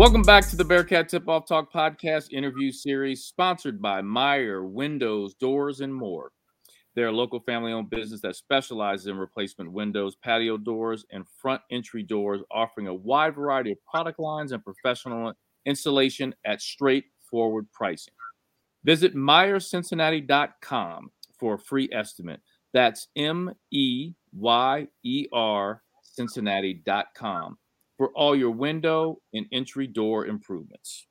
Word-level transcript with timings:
Welcome 0.00 0.22
back 0.22 0.48
to 0.48 0.56
the 0.56 0.64
Bearcat 0.64 1.10
Tip 1.10 1.28
Off 1.28 1.46
Talk 1.46 1.70
podcast 1.70 2.32
interview 2.32 2.72
series, 2.72 3.24
sponsored 3.24 3.82
by 3.82 4.00
Meyer 4.00 4.64
Windows, 4.64 5.34
Doors, 5.34 5.82
and 5.82 5.94
More. 5.94 6.32
They're 6.94 7.08
a 7.08 7.12
local 7.12 7.40
family 7.40 7.70
owned 7.72 7.90
business 7.90 8.22
that 8.22 8.34
specializes 8.34 9.08
in 9.08 9.18
replacement 9.18 9.70
windows, 9.70 10.16
patio 10.16 10.56
doors, 10.56 11.04
and 11.10 11.26
front 11.42 11.60
entry 11.70 12.02
doors, 12.02 12.40
offering 12.50 12.86
a 12.86 12.94
wide 12.94 13.34
variety 13.34 13.72
of 13.72 13.78
product 13.84 14.18
lines 14.18 14.52
and 14.52 14.64
professional 14.64 15.34
installation 15.66 16.34
at 16.46 16.62
straightforward 16.62 17.70
pricing. 17.70 18.14
Visit 18.84 19.14
MeyerCincinnati.com 19.14 21.10
for 21.38 21.54
a 21.56 21.58
free 21.58 21.90
estimate. 21.92 22.40
That's 22.72 23.08
M 23.16 23.52
E 23.70 24.14
Y 24.32 24.86
E 25.04 25.26
R 25.30 25.82
Cincinnati.com 26.02 27.58
for 28.00 28.08
all 28.14 28.34
your 28.34 28.50
window 28.50 29.20
and 29.34 29.44
entry 29.52 29.86
door 29.86 30.24
improvements. 30.24 31.06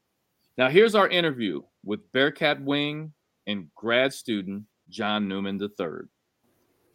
Now, 0.57 0.70
here's 0.70 0.95
our 0.95 1.07
interview 1.07 1.61
with 1.85 2.11
Bearcat 2.13 2.59
Wing 2.63 3.13
and 3.45 3.67
grad 3.75 4.11
student 4.11 4.63
John 4.89 5.27
Newman 5.27 5.61
III. 5.61 6.07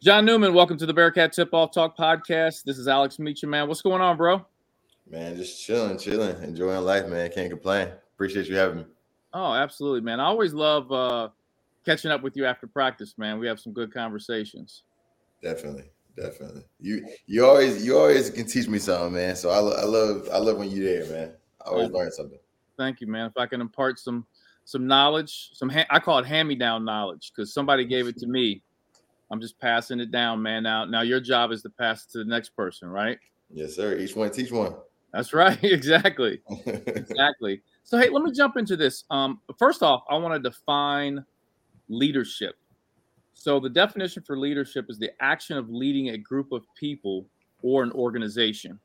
John 0.03 0.25
Newman, 0.25 0.53
welcome 0.53 0.77
to 0.79 0.85
the 0.85 0.93
Bearcat 0.93 1.31
Tip 1.31 1.53
Off 1.53 1.71
Talk 1.71 1.97
podcast. 1.97 2.63
This 2.65 2.77
is 2.77 2.89
Alex 2.89 3.19
Meacham, 3.19 3.51
man. 3.51 3.69
What's 3.69 3.81
going 3.81 4.01
on, 4.01 4.17
bro? 4.17 4.45
Man, 5.09 5.37
just 5.37 5.65
chilling, 5.65 5.97
chilling, 5.97 6.43
enjoying 6.43 6.83
life, 6.83 7.07
man. 7.07 7.31
Can't 7.31 7.49
complain. 7.49 7.87
Appreciate 8.15 8.47
you 8.47 8.57
having 8.57 8.79
me. 8.79 8.85
Oh, 9.33 9.53
absolutely, 9.53 10.01
man. 10.01 10.19
I 10.19 10.25
always 10.25 10.53
love 10.53 10.91
uh, 10.91 11.29
catching 11.85 12.11
up 12.11 12.21
with 12.21 12.35
you 12.35 12.45
after 12.45 12.67
practice, 12.67 13.13
man. 13.17 13.39
We 13.39 13.47
have 13.47 13.61
some 13.61 13.71
good 13.71 13.93
conversations. 13.93 14.83
Definitely, 15.41 15.85
definitely. 16.15 16.63
You 16.79 17.07
you 17.25 17.45
always 17.45 17.85
you 17.85 17.97
always 17.97 18.29
can 18.29 18.45
teach 18.45 18.67
me 18.67 18.79
something, 18.79 19.13
man. 19.13 19.35
So 19.35 19.49
I, 19.49 19.57
I 19.57 19.85
love 19.85 20.29
I 20.31 20.37
love 20.37 20.57
when 20.57 20.69
you're 20.69 20.85
there, 20.85 21.11
man. 21.11 21.33
I 21.65 21.69
always 21.69 21.89
learn 21.89 22.11
something. 22.11 22.39
Thank 22.77 23.01
you, 23.01 23.07
man. 23.07 23.27
If 23.27 23.37
I 23.37 23.45
can 23.45 23.61
impart 23.61 23.99
some 23.99 24.25
some 24.65 24.87
knowledge, 24.87 25.51
some 25.53 25.69
ha- 25.69 25.87
I 25.89 25.99
call 25.99 26.19
it 26.19 26.25
hand 26.25 26.47
me 26.47 26.55
down 26.55 26.85
knowledge 26.85 27.31
because 27.35 27.53
somebody 27.53 27.85
gave 27.85 28.07
it 28.07 28.17
to 28.17 28.27
me. 28.27 28.61
I'm 29.31 29.41
just 29.41 29.59
passing 29.59 29.99
it 29.99 30.11
down, 30.11 30.41
man. 30.41 30.63
Now, 30.63 30.85
now 30.85 31.01
your 31.01 31.19
job 31.19 31.51
is 31.51 31.61
to 31.63 31.69
pass 31.69 32.05
it 32.05 32.11
to 32.11 32.17
the 32.19 32.25
next 32.25 32.49
person, 32.49 32.89
right? 32.89 33.17
Yes, 33.49 33.75
sir. 33.75 33.97
Each 33.97 34.15
one 34.15 34.31
teach 34.31 34.51
one. 34.51 34.75
That's 35.13 35.33
right. 35.33 35.57
exactly. 35.63 36.41
exactly. 36.65 37.61
So, 37.83 37.97
hey, 37.97 38.09
let 38.09 38.23
me 38.23 38.31
jump 38.31 38.57
into 38.57 38.75
this. 38.75 39.03
Um, 39.09 39.39
first 39.57 39.81
off, 39.81 40.03
I 40.09 40.17
want 40.17 40.33
to 40.41 40.49
define 40.49 41.25
leadership. 41.87 42.55
So, 43.35 43.59
the 43.59 43.69
definition 43.69 44.23
for 44.23 44.37
leadership 44.37 44.87
is 44.89 44.97
the 44.97 45.11
action 45.21 45.57
of 45.57 45.69
leading 45.69 46.09
a 46.09 46.17
group 46.17 46.51
of 46.51 46.65
people 46.75 47.27
or 47.61 47.83
an 47.83 47.91
organization. 47.91 48.79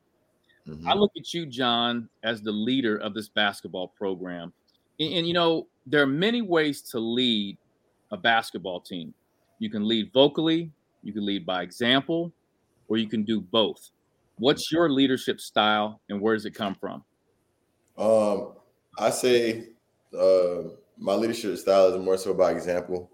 Mm-hmm. 0.67 0.87
I 0.87 0.93
look 0.93 1.11
at 1.17 1.33
you, 1.33 1.45
John, 1.47 2.07
as 2.23 2.41
the 2.41 2.51
leader 2.51 2.97
of 2.97 3.13
this 3.13 3.29
basketball 3.29 3.87
program. 3.87 4.53
And, 4.99 5.13
and, 5.13 5.27
you 5.27 5.33
know, 5.33 5.67
there 5.87 6.03
are 6.03 6.07
many 6.07 6.41
ways 6.41 6.81
to 6.91 6.99
lead 6.99 7.57
a 8.11 8.17
basketball 8.17 8.81
team. 8.81 9.13
You 9.57 9.69
can 9.69 9.87
lead 9.87 10.11
vocally, 10.13 10.69
you 11.01 11.13
can 11.13 11.25
lead 11.25 11.45
by 11.45 11.63
example, 11.63 12.31
or 12.87 12.97
you 12.97 13.07
can 13.07 13.23
do 13.23 13.41
both. 13.41 13.89
What's 14.37 14.71
your 14.71 14.89
leadership 14.89 15.39
style 15.39 16.01
and 16.09 16.19
where 16.19 16.35
does 16.35 16.45
it 16.45 16.53
come 16.53 16.75
from? 16.75 17.03
Um, 17.97 18.53
I 18.97 19.09
say 19.09 19.69
uh, 20.17 20.63
my 20.97 21.13
leadership 21.13 21.57
style 21.57 21.87
is 21.87 22.03
more 22.03 22.17
so 22.17 22.33
by 22.33 22.51
example. 22.51 23.09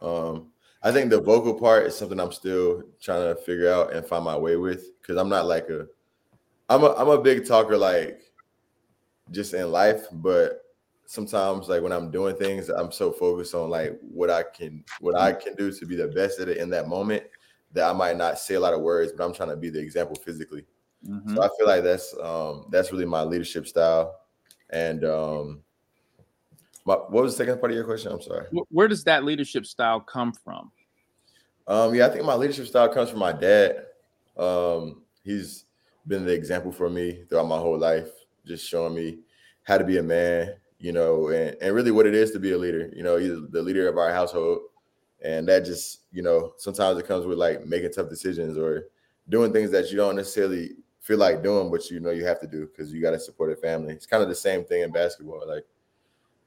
Um, 0.00 0.48
I 0.82 0.92
think 0.92 1.10
the 1.10 1.20
vocal 1.20 1.54
part 1.54 1.86
is 1.86 1.96
something 1.96 2.18
I'm 2.18 2.32
still 2.32 2.82
trying 3.00 3.34
to 3.34 3.40
figure 3.40 3.70
out 3.70 3.92
and 3.92 4.06
find 4.06 4.24
my 4.24 4.36
way 4.36 4.56
with 4.56 4.98
because 5.00 5.16
I'm 5.16 5.28
not 5.28 5.46
like 5.46 5.68
a 5.68 5.86
I'm 6.68 6.84
a 6.84 6.94
I'm 6.94 7.08
a 7.08 7.20
big 7.20 7.46
talker 7.46 7.76
like 7.76 8.22
just 9.30 9.54
in 9.54 9.70
life, 9.70 10.06
but 10.12 10.62
sometimes 11.06 11.68
like 11.68 11.82
when 11.82 11.92
I'm 11.92 12.10
doing 12.10 12.36
things, 12.36 12.68
I'm 12.68 12.92
so 12.92 13.12
focused 13.12 13.54
on 13.54 13.68
like 13.68 13.98
what 14.00 14.30
I 14.30 14.42
can 14.42 14.84
what 15.00 15.16
I 15.16 15.32
can 15.32 15.54
do 15.54 15.70
to 15.70 15.86
be 15.86 15.96
the 15.96 16.08
best 16.08 16.40
at 16.40 16.48
it 16.48 16.56
in 16.56 16.70
that 16.70 16.88
moment 16.88 17.24
that 17.72 17.88
I 17.88 17.92
might 17.92 18.16
not 18.16 18.38
say 18.38 18.54
a 18.54 18.60
lot 18.60 18.74
of 18.74 18.80
words, 18.80 19.12
but 19.12 19.24
I'm 19.24 19.34
trying 19.34 19.50
to 19.50 19.56
be 19.56 19.70
the 19.70 19.80
example 19.80 20.16
physically. 20.16 20.64
Mm-hmm. 21.06 21.34
So 21.34 21.42
I 21.42 21.48
feel 21.58 21.66
like 21.66 21.82
that's 21.82 22.14
um 22.22 22.66
that's 22.70 22.92
really 22.92 23.06
my 23.06 23.22
leadership 23.22 23.66
style. 23.66 24.20
And 24.70 25.04
um 25.04 25.62
what 26.84 27.12
was 27.12 27.36
the 27.36 27.44
second 27.44 27.60
part 27.60 27.72
of 27.72 27.76
your 27.76 27.84
question? 27.84 28.12
I'm 28.12 28.22
sorry. 28.22 28.46
Where 28.70 28.88
does 28.88 29.04
that 29.04 29.24
leadership 29.24 29.66
style 29.66 30.00
come 30.00 30.32
from? 30.32 30.70
Um, 31.66 31.94
yeah, 31.94 32.06
I 32.06 32.10
think 32.10 32.24
my 32.24 32.34
leadership 32.34 32.66
style 32.66 32.88
comes 32.88 33.10
from 33.10 33.20
my 33.20 33.32
dad. 33.32 33.86
Um, 34.36 35.02
he's 35.22 35.66
been 36.06 36.24
the 36.24 36.32
example 36.32 36.72
for 36.72 36.90
me 36.90 37.24
throughout 37.28 37.46
my 37.46 37.58
whole 37.58 37.78
life, 37.78 38.08
just 38.46 38.66
showing 38.66 38.94
me 38.94 39.18
how 39.64 39.78
to 39.78 39.84
be 39.84 39.98
a 39.98 40.02
man, 40.02 40.54
you 40.78 40.92
know, 40.92 41.28
and, 41.28 41.56
and 41.60 41.74
really 41.74 41.90
what 41.90 42.06
it 42.06 42.14
is 42.14 42.32
to 42.32 42.40
be 42.40 42.52
a 42.52 42.58
leader. 42.58 42.90
You 42.94 43.02
know, 43.02 43.18
he's 43.18 43.38
the 43.50 43.62
leader 43.62 43.88
of 43.88 43.98
our 43.98 44.12
household. 44.12 44.60
And 45.22 45.46
that 45.48 45.66
just, 45.66 46.00
you 46.12 46.22
know, 46.22 46.54
sometimes 46.56 46.98
it 46.98 47.06
comes 47.06 47.26
with 47.26 47.38
like 47.38 47.66
making 47.66 47.92
tough 47.92 48.08
decisions 48.08 48.56
or 48.56 48.86
doing 49.28 49.52
things 49.52 49.70
that 49.70 49.90
you 49.90 49.96
don't 49.96 50.16
necessarily 50.16 50.70
feel 51.00 51.18
like 51.18 51.42
doing, 51.42 51.70
but 51.70 51.90
you 51.90 52.00
know 52.00 52.10
you 52.10 52.24
have 52.24 52.40
to 52.40 52.46
do 52.46 52.66
because 52.66 52.92
you 52.92 53.00
got 53.02 53.10
to 53.10 53.20
support 53.20 53.52
a 53.52 53.56
family. 53.56 53.92
It's 53.92 54.06
kind 54.06 54.22
of 54.22 54.28
the 54.28 54.34
same 54.34 54.64
thing 54.64 54.82
in 54.82 54.92
basketball. 54.92 55.42
Like 55.46 55.64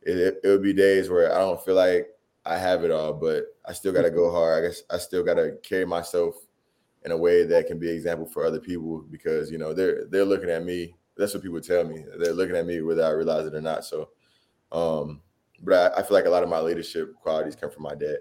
it, 0.06 0.40
it 0.44 0.48
would 0.48 0.64
be 0.64 0.74
days 0.74 1.10
where 1.10 1.34
I 1.34 1.40
don't 1.40 1.64
feel 1.64 1.76
like 1.76 2.08
I 2.46 2.58
have 2.58 2.84
it 2.84 2.92
all, 2.92 3.14
but 3.14 3.46
I 3.66 3.74
still 3.74 3.94
got 3.94 4.04
to 4.04 4.12
go 4.12 4.32
hard. 4.32 4.64
I 4.64 4.68
guess 4.68 4.84
I 4.90 4.98
still 4.98 5.24
got 5.24 5.36
to 5.36 5.58
carry 5.64 5.86
myself 5.86 6.36
in 7.06 7.12
a 7.12 7.18
way 7.18 7.44
that 7.46 7.68
can 7.68 7.80
be 7.80 7.90
example 7.90 8.26
for 8.26 8.46
other 8.46 8.60
people 8.60 9.06
because 9.10 9.52
you 9.52 9.58
know 9.58 9.74
they're 9.74 10.06
they're 10.06 10.26
looking 10.26 10.50
at 10.50 10.64
me. 10.64 10.96
That's 11.16 11.34
what 11.34 11.44
people 11.44 11.62
tell 11.62 11.84
me. 11.84 12.04
They're 12.18 12.34
looking 12.34 12.56
at 12.56 12.66
me 12.66 12.82
whether 12.82 13.04
I 13.04 13.10
realize 13.10 13.46
it 13.46 13.56
or 13.56 13.62
not. 13.62 13.86
So 13.86 14.10
um, 14.72 15.22
but 15.62 15.94
I, 15.94 16.00
I 16.00 16.04
feel 16.04 16.16
like 16.18 16.26
a 16.26 16.30
lot 16.30 16.44
of 16.44 16.50
my 16.50 16.60
leadership 16.60 17.14
qualities 17.16 17.56
come 17.56 17.72
from 17.72 17.84
my 17.84 17.96
dad. 17.96 18.18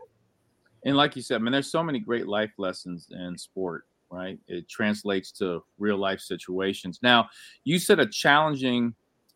And 0.85 0.97
like 0.97 1.17
you 1.17 1.23
said, 1.23 1.37
I 1.37 1.39
mean, 1.39 1.53
there's 1.53 1.71
so 1.71 1.83
many 1.83 2.01
great 2.01 2.27
life 2.27 2.53
lessons 2.59 3.09
in 3.11 3.39
sport, 3.39 3.85
right? 4.11 4.39
It 4.49 4.69
translates 4.69 5.31
to 5.33 5.63
real 5.79 5.97
life 5.97 6.21
situations. 6.21 6.99
Now, 7.03 7.29
you 7.65 7.79
said 7.79 8.01
a 8.01 8.07
challenging 8.07 8.95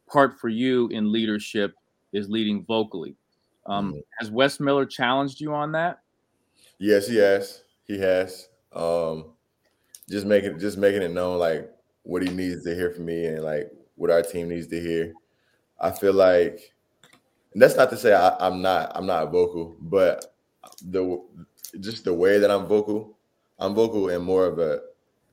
part 0.09 0.39
for 0.39 0.49
you 0.49 0.89
in 0.89 1.13
leadership 1.13 1.73
is 2.16 2.31
leading 2.31 2.65
vocally. 2.65 3.15
Um, 3.66 3.93
mm-hmm. 3.93 4.00
Has 4.19 4.31
Wes 4.31 4.59
Miller 4.60 4.87
challenged 4.87 5.41
you 5.41 5.53
on 5.54 5.72
that? 5.72 6.00
Yes, 6.78 7.09
he 7.09 7.16
has. 7.16 7.62
He 7.84 7.99
has. 7.99 8.49
Um, 8.72 9.27
just 10.09 10.27
making 10.27 10.59
just 10.59 10.78
making 10.78 11.03
it 11.03 11.10
known 11.10 11.38
like 11.38 11.71
what 12.03 12.22
he 12.22 12.28
needs 12.28 12.62
to 12.65 12.75
hear 12.75 12.91
from 12.91 13.06
me 13.06 13.27
and 13.27 13.43
like 13.43 13.71
what 13.97 14.10
our 14.10 14.22
team 14.22 14.49
needs 14.49 14.66
to 14.69 14.81
hear. 14.81 15.12
I 15.81 15.91
feel 15.91 16.12
like 16.12 16.72
and 17.53 17.62
that's 17.62 17.77
not 17.77 17.91
to 17.91 17.97
say 17.97 18.12
I, 18.12 18.47
am 18.47 18.62
not 18.62 18.93
I'm 18.94 19.06
not 19.06 19.33
vocal, 19.33 19.77
but 19.81 20.34
the 20.83 21.22
just 21.81 22.04
the 22.04 22.15
way 22.15 22.38
that 22.38 22.50
I'm 22.50 22.66
vocal, 22.66 23.19
I'm 23.59 23.75
vocal 23.75 24.09
in 24.10 24.22
more 24.22 24.47
of 24.47 24.59
a 24.59 24.81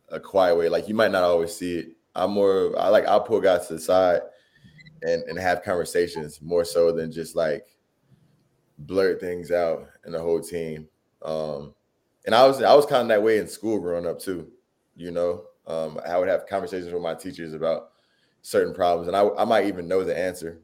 a 0.10 0.20
quiet 0.20 0.58
way. 0.58 0.70
Like 0.70 0.88
you 0.88 0.96
might 0.96 1.12
not 1.12 1.24
always 1.24 1.56
see 1.56 1.80
it. 1.80 1.88
I'm 2.16 2.32
more 2.32 2.74
I 2.80 2.90
like 2.90 3.06
I'll 3.06 3.22
pull 3.22 3.42
guys 3.42 3.68
to 3.68 3.74
the 3.74 3.80
side 3.80 4.22
and 5.04 5.24
and 5.24 5.38
have 5.38 5.64
conversations 5.64 6.42
more 6.42 6.66
so 6.66 6.92
than 6.92 7.12
just 7.12 7.36
like 7.36 7.66
blurt 8.80 9.20
things 9.20 9.52
out 9.52 9.88
in 10.06 10.12
the 10.12 10.20
whole 10.20 10.42
team. 10.42 10.88
Um, 11.22 11.74
and 12.26 12.34
I 12.34 12.46
was 12.48 12.62
I 12.62 12.74
was 12.74 12.86
kind 12.86 13.04
of 13.04 13.08
that 13.10 13.24
way 13.24 13.38
in 13.38 13.48
school 13.48 13.80
growing 13.80 14.08
up 14.08 14.20
too. 14.20 14.52
You 14.96 15.12
know, 15.12 15.46
um, 15.68 16.00
I 16.08 16.18
would 16.18 16.28
have 16.28 16.48
conversations 16.48 16.92
with 16.92 17.02
my 17.02 17.16
teachers 17.16 17.54
about 17.54 17.92
certain 18.42 18.74
problems, 18.74 19.08
and 19.08 19.18
I, 19.18 19.28
I 19.38 19.46
might 19.46 19.68
even 19.68 19.88
know 19.88 20.04
the 20.04 20.18
answer 20.18 20.62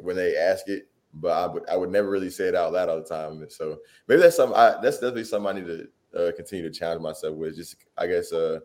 when 0.00 0.16
they 0.16 0.36
ask 0.36 0.68
it, 0.68 0.88
but 1.14 1.30
I 1.30 1.46
would 1.46 1.68
I 1.68 1.76
would 1.76 1.90
never 1.90 2.10
really 2.10 2.30
say 2.30 2.48
it 2.48 2.54
out 2.54 2.72
loud 2.72 2.88
all 2.88 3.00
the 3.00 3.04
time. 3.04 3.44
So 3.48 3.78
maybe 4.08 4.22
that's 4.22 4.36
something 4.36 4.56
I 4.56 4.76
that's 4.82 4.98
definitely 4.98 5.24
something 5.24 5.48
I 5.48 5.60
need 5.60 5.66
to 5.66 5.88
uh, 6.18 6.32
continue 6.32 6.68
to 6.68 6.76
challenge 6.76 7.02
myself 7.02 7.36
with. 7.36 7.56
Just 7.56 7.76
I 7.96 8.06
guess 8.06 8.32
uh 8.32 8.60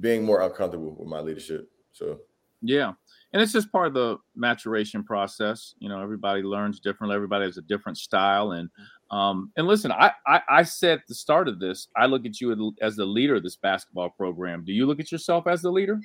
being 0.00 0.24
more 0.24 0.42
uncomfortable 0.42 0.94
with 0.98 1.08
my 1.08 1.20
leadership. 1.20 1.70
So 1.92 2.20
yeah. 2.62 2.92
And 3.36 3.42
it's 3.42 3.52
just 3.52 3.70
part 3.70 3.88
of 3.88 3.92
the 3.92 4.16
maturation 4.34 5.04
process. 5.04 5.74
You 5.78 5.90
know, 5.90 6.00
everybody 6.00 6.40
learns 6.40 6.80
differently. 6.80 7.14
Everybody 7.14 7.44
has 7.44 7.58
a 7.58 7.60
different 7.60 7.98
style. 7.98 8.52
And 8.52 8.70
um, 9.10 9.52
and 9.58 9.66
listen, 9.66 9.92
I, 9.92 10.12
I 10.26 10.40
I 10.48 10.62
said 10.62 11.00
at 11.00 11.06
the 11.06 11.14
start 11.14 11.46
of 11.46 11.60
this, 11.60 11.88
I 11.94 12.06
look 12.06 12.24
at 12.24 12.40
you 12.40 12.74
as 12.80 12.96
the 12.96 13.04
leader 13.04 13.34
of 13.34 13.42
this 13.42 13.56
basketball 13.56 14.08
program. 14.08 14.64
Do 14.64 14.72
you 14.72 14.86
look 14.86 15.00
at 15.00 15.12
yourself 15.12 15.46
as 15.46 15.60
the 15.60 15.70
leader? 15.70 16.00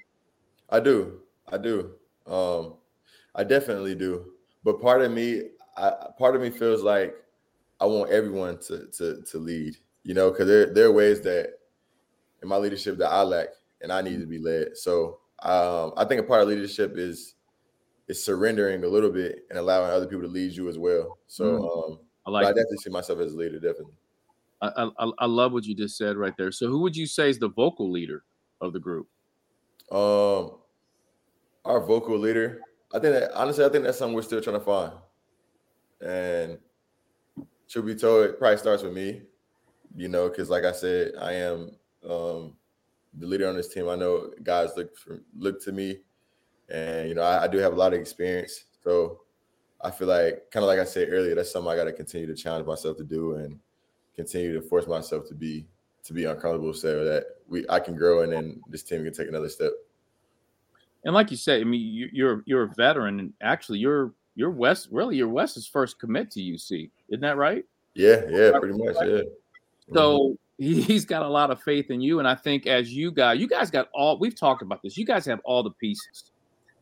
I 0.70 0.82
do. 0.82 1.22
I 1.48 1.58
do. 1.58 1.92
Um, 2.28 2.74
I 3.34 3.46
definitely 3.46 3.96
do. 3.96 4.34
But 4.66 4.82
part 4.82 5.02
of 5.02 5.14
me, 5.14 5.44
I, 5.78 5.94
part 6.18 6.36
of 6.36 6.42
me 6.42 6.50
feels 6.50 6.84
like 6.84 7.16
I 7.80 7.86
want 7.86 8.12
everyone 8.12 8.58
to 8.68 8.88
to 8.98 9.22
to 9.22 9.38
lead. 9.38 9.78
You 10.04 10.16
know, 10.16 10.32
because 10.32 10.48
there 10.48 10.74
there 10.74 10.88
are 10.88 10.92
ways 10.92 11.22
that 11.22 11.54
in 12.44 12.50
my 12.50 12.58
leadership 12.58 12.98
that 12.98 13.10
I 13.10 13.22
lack 13.22 13.48
and 13.80 13.90
I 13.90 14.02
need 14.02 14.20
to 14.20 14.28
be 14.28 14.38
led. 14.38 14.76
So 14.76 15.20
um, 15.42 15.94
I 15.98 16.06
think 16.06 16.22
a 16.22 16.24
part 16.24 16.42
of 16.42 16.48
leadership 16.48 16.98
is 16.98 17.36
is 18.08 18.24
surrendering 18.24 18.84
a 18.84 18.88
little 18.88 19.12
bit 19.12 19.46
and 19.50 19.58
allowing 19.58 19.92
other 19.92 20.06
people 20.06 20.24
to 20.24 20.28
lead 20.28 20.52
you 20.52 20.70
as 20.70 20.78
well. 20.78 21.18
So 21.28 21.44
mm. 21.46 21.92
um, 21.92 22.00
I 22.26 22.32
like. 22.32 22.46
I 22.46 22.50
definitely 22.50 22.78
see 22.78 22.90
myself 22.90 23.20
as 23.20 23.34
a 23.34 23.38
leader. 23.38 23.60
Definitely. 23.60 23.94
I, 24.62 24.90
I, 25.00 25.12
I 25.20 25.26
love 25.26 25.54
what 25.54 25.66
you 25.66 25.74
just 25.74 25.98
said 25.98 26.18
right 26.18 26.34
there. 26.38 26.52
So 26.52 26.68
who 26.68 26.80
would 26.82 26.96
you 26.96 27.08
say 27.08 27.30
is 27.30 27.40
the 27.40 27.50
vocal 27.50 27.90
leader 27.90 28.24
of 28.60 28.74
the 28.74 28.80
group? 28.80 29.08
Um, 29.92 30.58
Our 31.66 31.80
vocal 31.80 32.18
leader. 32.18 32.62
I 32.94 33.00
think 33.00 33.14
that 33.14 33.32
honestly, 33.34 33.66
I 33.66 33.70
think 33.70 33.84
that's 33.84 33.98
something 33.98 34.16
we're 34.16 34.22
still 34.22 34.42
trying 34.42 34.60
to 34.60 34.66
find. 34.66 34.94
And 36.02 36.60
should 37.68 37.86
be 37.86 37.96
told, 37.96 38.26
it 38.26 38.40
probably 38.40 38.58
starts 38.58 38.84
with 38.84 38.94
me, 38.94 39.22
you 39.96 40.10
know, 40.10 40.30
because 40.30 40.50
like 40.50 40.66
I 40.66 40.74
said, 40.74 41.14
I 41.20 41.34
am 41.34 41.72
um, 42.08 42.58
the 43.18 43.28
leader 43.28 43.48
on 43.48 43.56
this 43.56 43.68
team. 43.68 43.90
I 43.90 43.96
know 43.96 44.32
guys 44.44 44.70
look 44.78 44.98
for, 44.98 45.22
look 45.38 45.62
to 45.64 45.72
me, 45.72 46.00
and 46.70 47.10
you 47.10 47.16
know, 47.16 47.24
I, 47.24 47.44
I 47.44 47.48
do 47.48 47.58
have 47.58 47.74
a 47.74 47.76
lot 47.76 47.94
of 47.94 48.00
experience. 48.00 48.66
So 48.84 49.22
I 49.82 49.92
feel 49.92 50.08
like, 50.08 50.50
kind 50.52 50.64
of 50.64 50.68
like 50.68 50.80
I 50.80 50.86
said 50.86 51.10
earlier, 51.12 51.36
that's 51.36 51.52
something 51.52 51.72
I 51.72 51.76
got 51.76 51.86
to 51.86 51.94
continue 51.94 52.28
to 52.28 52.36
challenge 52.36 52.66
myself 52.66 52.98
to 52.98 53.04
do 53.04 53.36
and 53.36 53.60
continue 54.16 54.54
to 54.54 54.62
force 54.62 54.88
myself 54.88 55.28
to 55.28 55.34
be 55.34 55.66
to 56.04 56.14
be 56.14 56.26
uncomfortable 56.26 56.74
so 56.74 57.04
that 57.04 57.26
we 57.48 57.66
I 57.70 57.80
can 57.80 57.96
grow 57.96 58.24
and 58.24 58.34
then 58.34 58.62
this 58.68 58.84
team 58.84 59.04
can 59.04 59.14
take 59.14 59.28
another 59.28 59.50
step. 59.50 59.72
And 61.04 61.14
like 61.14 61.32
you 61.32 61.38
said, 61.38 61.62
I 61.62 61.64
mean, 61.64 62.10
you're 62.14 62.44
you're 62.46 62.64
a 62.64 62.74
veteran, 62.76 63.20
and 63.20 63.34
actually, 63.42 63.80
you're 63.80 64.14
you're 64.36 64.52
Wes. 64.52 64.88
Really, 64.92 65.18
you're 65.18 65.28
Wes's 65.28 65.68
first 65.68 66.00
commit 66.00 66.30
to 66.32 66.40
UC, 66.40 66.90
isn't 67.10 67.22
that 67.22 67.38
right? 67.38 67.66
Yeah, 67.96 68.22
yeah, 68.30 68.58
pretty 68.58 68.78
much, 68.78 68.96
yeah. 69.04 69.22
So. 69.94 70.38
He's 70.62 71.06
got 71.06 71.24
a 71.24 71.28
lot 71.28 71.50
of 71.50 71.62
faith 71.64 71.90
in 71.90 72.02
you, 72.02 72.20
and 72.20 72.28
I 72.28 72.36
think 72.36 72.68
as 72.68 72.94
you 72.94 73.12
guys, 73.12 73.40
you 73.40 73.48
guys 73.48 73.72
got 73.72 73.90
all. 73.94 74.20
We've 74.20 74.36
talked 74.36 74.62
about 74.62 74.82
this. 74.84 74.96
You 74.96 75.06
guys 75.06 75.26
have 75.26 75.40
all 75.44 75.64
the 75.64 75.72
pieces. 75.72 76.32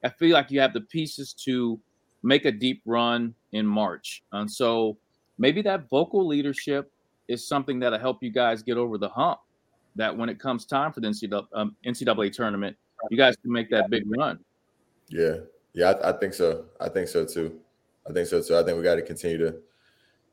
I 0.03 0.09
feel 0.09 0.33
like 0.33 0.51
you 0.51 0.59
have 0.59 0.73
the 0.73 0.81
pieces 0.81 1.33
to 1.45 1.79
make 2.21 2.45
a 2.45 2.51
deep 2.51 2.81
run 2.85 3.33
in 3.53 3.65
March, 3.65 4.23
and 4.33 4.51
so 4.51 4.97
maybe 5.37 5.61
that 5.61 5.89
vocal 5.89 6.27
leadership 6.27 6.91
is 7.29 7.47
something 7.47 7.79
that'll 7.79 7.99
help 7.99 8.21
you 8.21 8.31
guys 8.31 8.61
get 8.61 8.77
over 8.77 8.97
the 8.97 9.09
hump. 9.09 9.39
That 9.95 10.15
when 10.15 10.29
it 10.29 10.39
comes 10.39 10.65
time 10.65 10.91
for 10.91 10.99
the 10.99 11.07
NCAA, 11.07 11.45
um, 11.53 12.31
tournament, 12.31 12.75
you 13.09 13.17
guys 13.17 13.35
can 13.41 13.51
make 13.51 13.69
that 13.69 13.89
big 13.89 14.03
run. 14.05 14.39
Yeah, 15.07 15.37
yeah, 15.73 15.91
I, 15.91 16.09
I, 16.09 16.19
think 16.19 16.33
so. 16.33 16.65
I 16.79 16.89
think 16.89 17.07
so 17.07 17.25
too. 17.25 17.59
I 18.07 18.13
think 18.13 18.27
so 18.27 18.41
too. 18.41 18.57
I 18.57 18.63
think 18.63 18.77
we 18.77 18.83
got 18.83 18.95
to 18.95 19.01
continue 19.01 19.37
to 19.37 19.55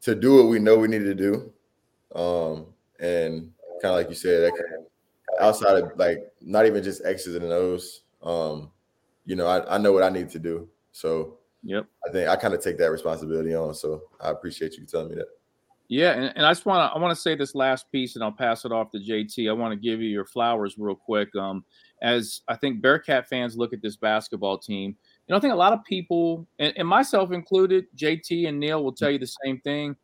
to 0.02 0.14
do 0.14 0.36
what 0.36 0.48
we 0.48 0.58
know 0.58 0.76
we 0.76 0.88
need 0.88 1.04
to 1.04 1.14
do, 1.14 1.52
um, 2.14 2.66
and 3.00 3.50
kind 3.82 3.92
of 3.92 3.96
like 3.96 4.08
you 4.08 4.14
said, 4.14 4.50
outside 5.40 5.82
of 5.82 5.92
like 5.96 6.18
not 6.40 6.66
even 6.66 6.82
just 6.82 7.04
X's 7.04 7.34
and 7.34 7.44
O's. 7.44 8.02
Um, 8.22 8.70
you 9.24 9.36
know, 9.36 9.46
I, 9.46 9.74
I 9.74 9.78
know 9.78 9.92
what 9.92 10.02
I 10.02 10.08
need 10.08 10.30
to 10.30 10.38
do. 10.38 10.68
So, 10.92 11.38
yep. 11.62 11.86
I 12.08 12.12
think 12.12 12.28
I 12.28 12.36
kind 12.36 12.54
of 12.54 12.62
take 12.62 12.78
that 12.78 12.90
responsibility 12.90 13.54
on. 13.54 13.74
So 13.74 14.02
I 14.20 14.30
appreciate 14.30 14.74
you 14.74 14.86
telling 14.86 15.08
me 15.08 15.16
that. 15.16 15.26
Yeah, 15.88 16.12
and, 16.12 16.32
and 16.36 16.44
I 16.44 16.50
just 16.50 16.66
want 16.66 16.90
to 16.90 16.96
I 16.96 17.00
want 17.00 17.14
to 17.14 17.20
say 17.20 17.36
this 17.36 17.54
last 17.54 17.90
piece, 17.92 18.16
and 18.16 18.24
I'll 18.24 18.32
pass 18.32 18.64
it 18.64 18.72
off 18.72 18.90
to 18.90 18.98
JT. 18.98 19.48
I 19.48 19.52
want 19.52 19.72
to 19.72 19.78
give 19.78 20.00
you 20.00 20.08
your 20.08 20.24
flowers 20.24 20.74
real 20.78 20.96
quick. 20.96 21.34
Um, 21.36 21.64
as 22.02 22.42
I 22.48 22.56
think 22.56 22.82
Bearcat 22.82 23.28
fans 23.28 23.56
look 23.56 23.72
at 23.72 23.82
this 23.82 23.96
basketball 23.96 24.58
team, 24.58 24.90
you 24.90 25.32
know, 25.32 25.36
I 25.36 25.40
think 25.40 25.52
a 25.52 25.56
lot 25.56 25.72
of 25.72 25.84
people, 25.84 26.46
and, 26.58 26.72
and 26.76 26.88
myself 26.88 27.30
included, 27.32 27.86
JT 27.96 28.48
and 28.48 28.58
Neil 28.58 28.82
will 28.82 28.92
tell 28.92 29.10
you 29.10 29.18
the 29.18 29.32
same 29.44 29.60
thing. 29.60 29.96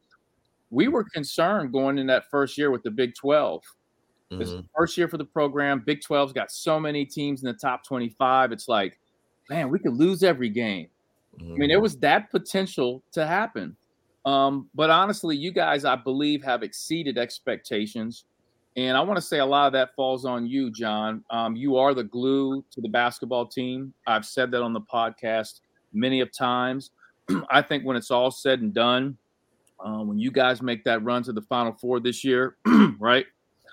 We 0.73 0.89
were 0.89 1.05
concerned 1.05 1.71
going 1.71 1.99
in 1.99 2.07
that 2.07 2.31
first 2.31 2.57
year 2.57 2.71
with 2.71 2.83
the 2.83 2.91
Big 2.91 3.15
12. 3.15 3.63
This 4.31 4.49
mm-hmm. 4.49 4.61
first 4.75 4.97
year 4.97 5.07
for 5.07 5.19
the 5.19 5.25
program. 5.25 5.83
Big 5.85 6.01
12's 6.01 6.33
got 6.33 6.51
so 6.51 6.81
many 6.81 7.05
teams 7.05 7.43
in 7.43 7.47
the 7.47 7.53
top 7.53 7.85
25. 7.85 8.53
It's 8.53 8.69
like, 8.69 8.99
man, 9.51 9.69
we 9.69 9.79
could 9.79 9.93
lose 9.93 10.23
every 10.23 10.49
game. 10.49 10.89
Mm-hmm. 11.39 11.53
I 11.53 11.57
mean, 11.57 11.69
there 11.69 11.77
mm-hmm. 11.77 11.83
was 11.83 11.99
that 11.99 12.31
potential 12.31 13.03
to 13.13 13.27
happen. 13.27 13.77
Um, 14.25 14.71
but 14.75 14.89
honestly, 14.89 15.37
you 15.37 15.53
guys, 15.53 15.85
I 15.85 15.95
believe, 15.97 16.43
have 16.43 16.63
exceeded 16.63 17.19
expectations. 17.19 18.25
And 18.77 18.97
I 18.97 19.03
want 19.03 19.19
to 19.19 19.23
say 19.23 19.41
a 19.41 19.47
lot 19.47 19.67
of 19.67 19.75
that 19.75 19.95
falls 19.95 20.25
on 20.25 20.47
you, 20.47 20.71
John. 20.71 21.23
Um, 21.29 21.55
you 21.55 21.77
are 21.77 21.93
the 21.93 22.05
glue 22.05 22.65
to 22.71 22.81
the 22.81 22.89
basketball 22.89 23.47
team. 23.47 23.93
I've 24.07 24.25
said 24.25 24.51
that 24.53 24.63
on 24.63 24.73
the 24.73 24.81
podcast 24.81 25.61
many 25.93 26.21
of 26.21 26.33
times. 26.33 26.93
I 27.51 27.61
think 27.61 27.85
when 27.85 27.97
it's 27.97 28.11
all 28.11 28.31
said 28.31 28.63
and 28.63 28.73
done, 28.73 29.19
um, 29.83 30.09
when 30.09 30.19
you 30.19 30.31
guys 30.31 30.63
make 30.63 30.85
that 30.85 31.03
run 31.03 31.23
to 31.25 31.33
the 31.33 31.43
Final 31.43 31.73
Four 31.73 32.01
this 32.01 32.25
year, 32.25 32.57
right? 32.99 33.27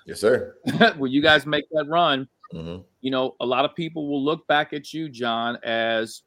Yes, 0.05 0.19
sir. 0.21 0.55
when 0.97 1.11
you 1.11 1.21
guys 1.21 1.45
make 1.45 1.65
that 1.71 1.85
run, 1.87 2.27
mm-hmm. 2.53 2.81
you 3.01 3.11
know, 3.11 3.35
a 3.39 3.45
lot 3.45 3.65
of 3.65 3.75
people 3.75 4.07
will 4.07 4.23
look 4.23 4.47
back 4.47 4.73
at 4.73 4.93
you, 4.93 5.09
John, 5.09 5.57
as 5.63 6.23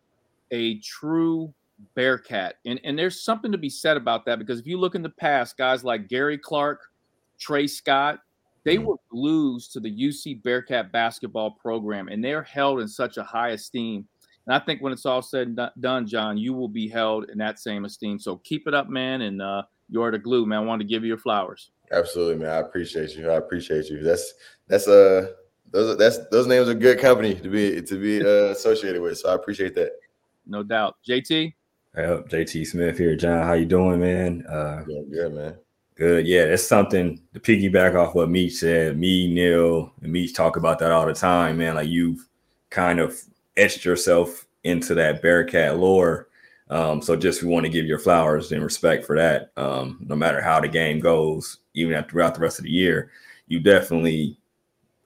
a 0.51 0.79
true 0.79 1.53
Bearcat. 1.95 2.57
And, 2.65 2.81
and 2.85 2.99
there's 2.99 3.21
something 3.21 3.51
to 3.53 3.59
be 3.59 3.71
said 3.71 3.97
about 3.97 4.25
that 4.27 4.39
because 4.39 4.59
if 4.61 4.67
you 4.67 4.79
look 4.79 4.95
in 4.95 5.03
the 5.03 5.11
past, 5.11 5.57
guys 5.57 5.85
like 5.85 6.09
Gary 6.09 6.39
Clark, 6.39 6.81
Trey 7.39 7.67
Scott, 7.67 8.21
they 8.65 8.77
mm-hmm. 8.77 8.87
were 8.87 8.97
glues 9.11 9.69
to 9.69 9.81
the 9.81 9.91
UC 9.91 10.43
Bearcat 10.43 10.93
basketball 10.93 11.51
program, 11.51 12.09
and 12.09 12.25
they're 12.25 12.43
held 12.43 12.81
in 12.81 12.89
such 12.89 13.17
a 13.17 13.23
high 13.23 13.51
esteem. 13.51 14.07
And 14.47 14.55
I 14.55 14.59
think 14.59 14.83
when 14.83 14.93
it's 14.93 15.07
all 15.07 15.23
said 15.23 15.49
and 15.49 15.71
done, 15.81 16.07
John, 16.07 16.37
you 16.37 16.53
will 16.53 16.69
be 16.69 16.89
held 16.89 17.31
in 17.31 17.39
that 17.39 17.59
same 17.59 17.85
esteem. 17.85 18.19
So 18.19 18.37
keep 18.39 18.67
it 18.67 18.75
up, 18.75 18.89
man. 18.89 19.23
And 19.23 19.41
uh, 19.41 19.63
you 19.89 20.03
are 20.03 20.11
the 20.11 20.19
glue, 20.19 20.47
man. 20.47 20.59
I 20.59 20.63
wanted 20.63 20.85
to 20.85 20.89
give 20.89 21.03
you 21.03 21.09
your 21.09 21.19
flowers. 21.19 21.71
Absolutely, 21.93 22.37
man. 22.37 22.51
I 22.51 22.59
appreciate 22.59 23.15
you. 23.15 23.31
I 23.31 23.37
appreciate 23.37 23.87
you. 23.89 24.03
That's 24.03 24.35
that's 24.67 24.89
uh 24.89 25.33
those 25.71 25.97
that's 25.97 26.19
those 26.31 26.47
names 26.47 26.69
are 26.69 26.75
good 26.75 26.99
company 26.99 27.35
to 27.35 27.49
be 27.49 27.83
to 27.83 28.01
be 28.01 28.21
uh, 28.21 28.51
associated 28.53 29.01
with. 29.01 29.19
So 29.19 29.31
I 29.31 29.35
appreciate 29.35 29.75
that. 29.75 29.93
No 30.47 30.63
doubt. 30.63 30.97
JT. 31.07 31.55
Yep, 31.97 32.29
JT 32.31 32.67
Smith 32.67 32.97
here. 32.97 33.15
John, 33.17 33.47
how 33.47 33.53
you 33.53 33.67
doing, 33.67 34.01
man? 34.01 34.47
Uh, 34.47 34.83
yeah, 34.89 35.03
good, 35.11 35.35
man. 35.35 35.57
Good. 35.95 36.27
Yeah, 36.27 36.47
that's 36.47 36.67
something 36.67 37.21
to 37.35 37.41
piggyback 37.41 37.95
off 37.95 38.15
what 38.15 38.31
Meech 38.31 38.55
said. 38.55 38.99
Me, 38.99 39.33
Neil, 39.33 39.93
and 40.01 40.11
Meech 40.11 40.33
talk 40.35 40.57
about 40.57 40.79
that 40.79 40.91
all 40.91 41.05
the 41.05 41.13
time, 41.13 41.59
man. 41.59 41.75
Like 41.75 41.89
you've 41.89 42.27
kind 42.71 42.99
of 42.99 43.21
etched 43.57 43.85
yourself 43.85 44.47
into 44.65 44.95
that 44.95 45.23
Bearcat 45.23 45.79
lore. 45.79 46.29
Um, 46.71 47.03
so 47.03 47.17
just 47.17 47.43
we 47.43 47.49
want 47.49 47.67
to 47.67 47.71
give 47.71 47.85
your 47.85 47.99
flowers 47.99 48.53
and 48.53 48.63
respect 48.63 49.05
for 49.05 49.17
that. 49.17 49.53
Um, 49.57 49.99
no 50.09 50.17
matter 50.17 50.41
how 50.41 50.61
the 50.61 50.69
game 50.69 51.01
goes, 51.01 51.59
even 51.75 52.03
throughout 52.05 52.35
the 52.35 52.41
rest 52.41 52.59
of 52.59 52.65
the 52.65 52.71
year, 52.71 53.11
you 53.47 53.61
definitely 53.61 54.39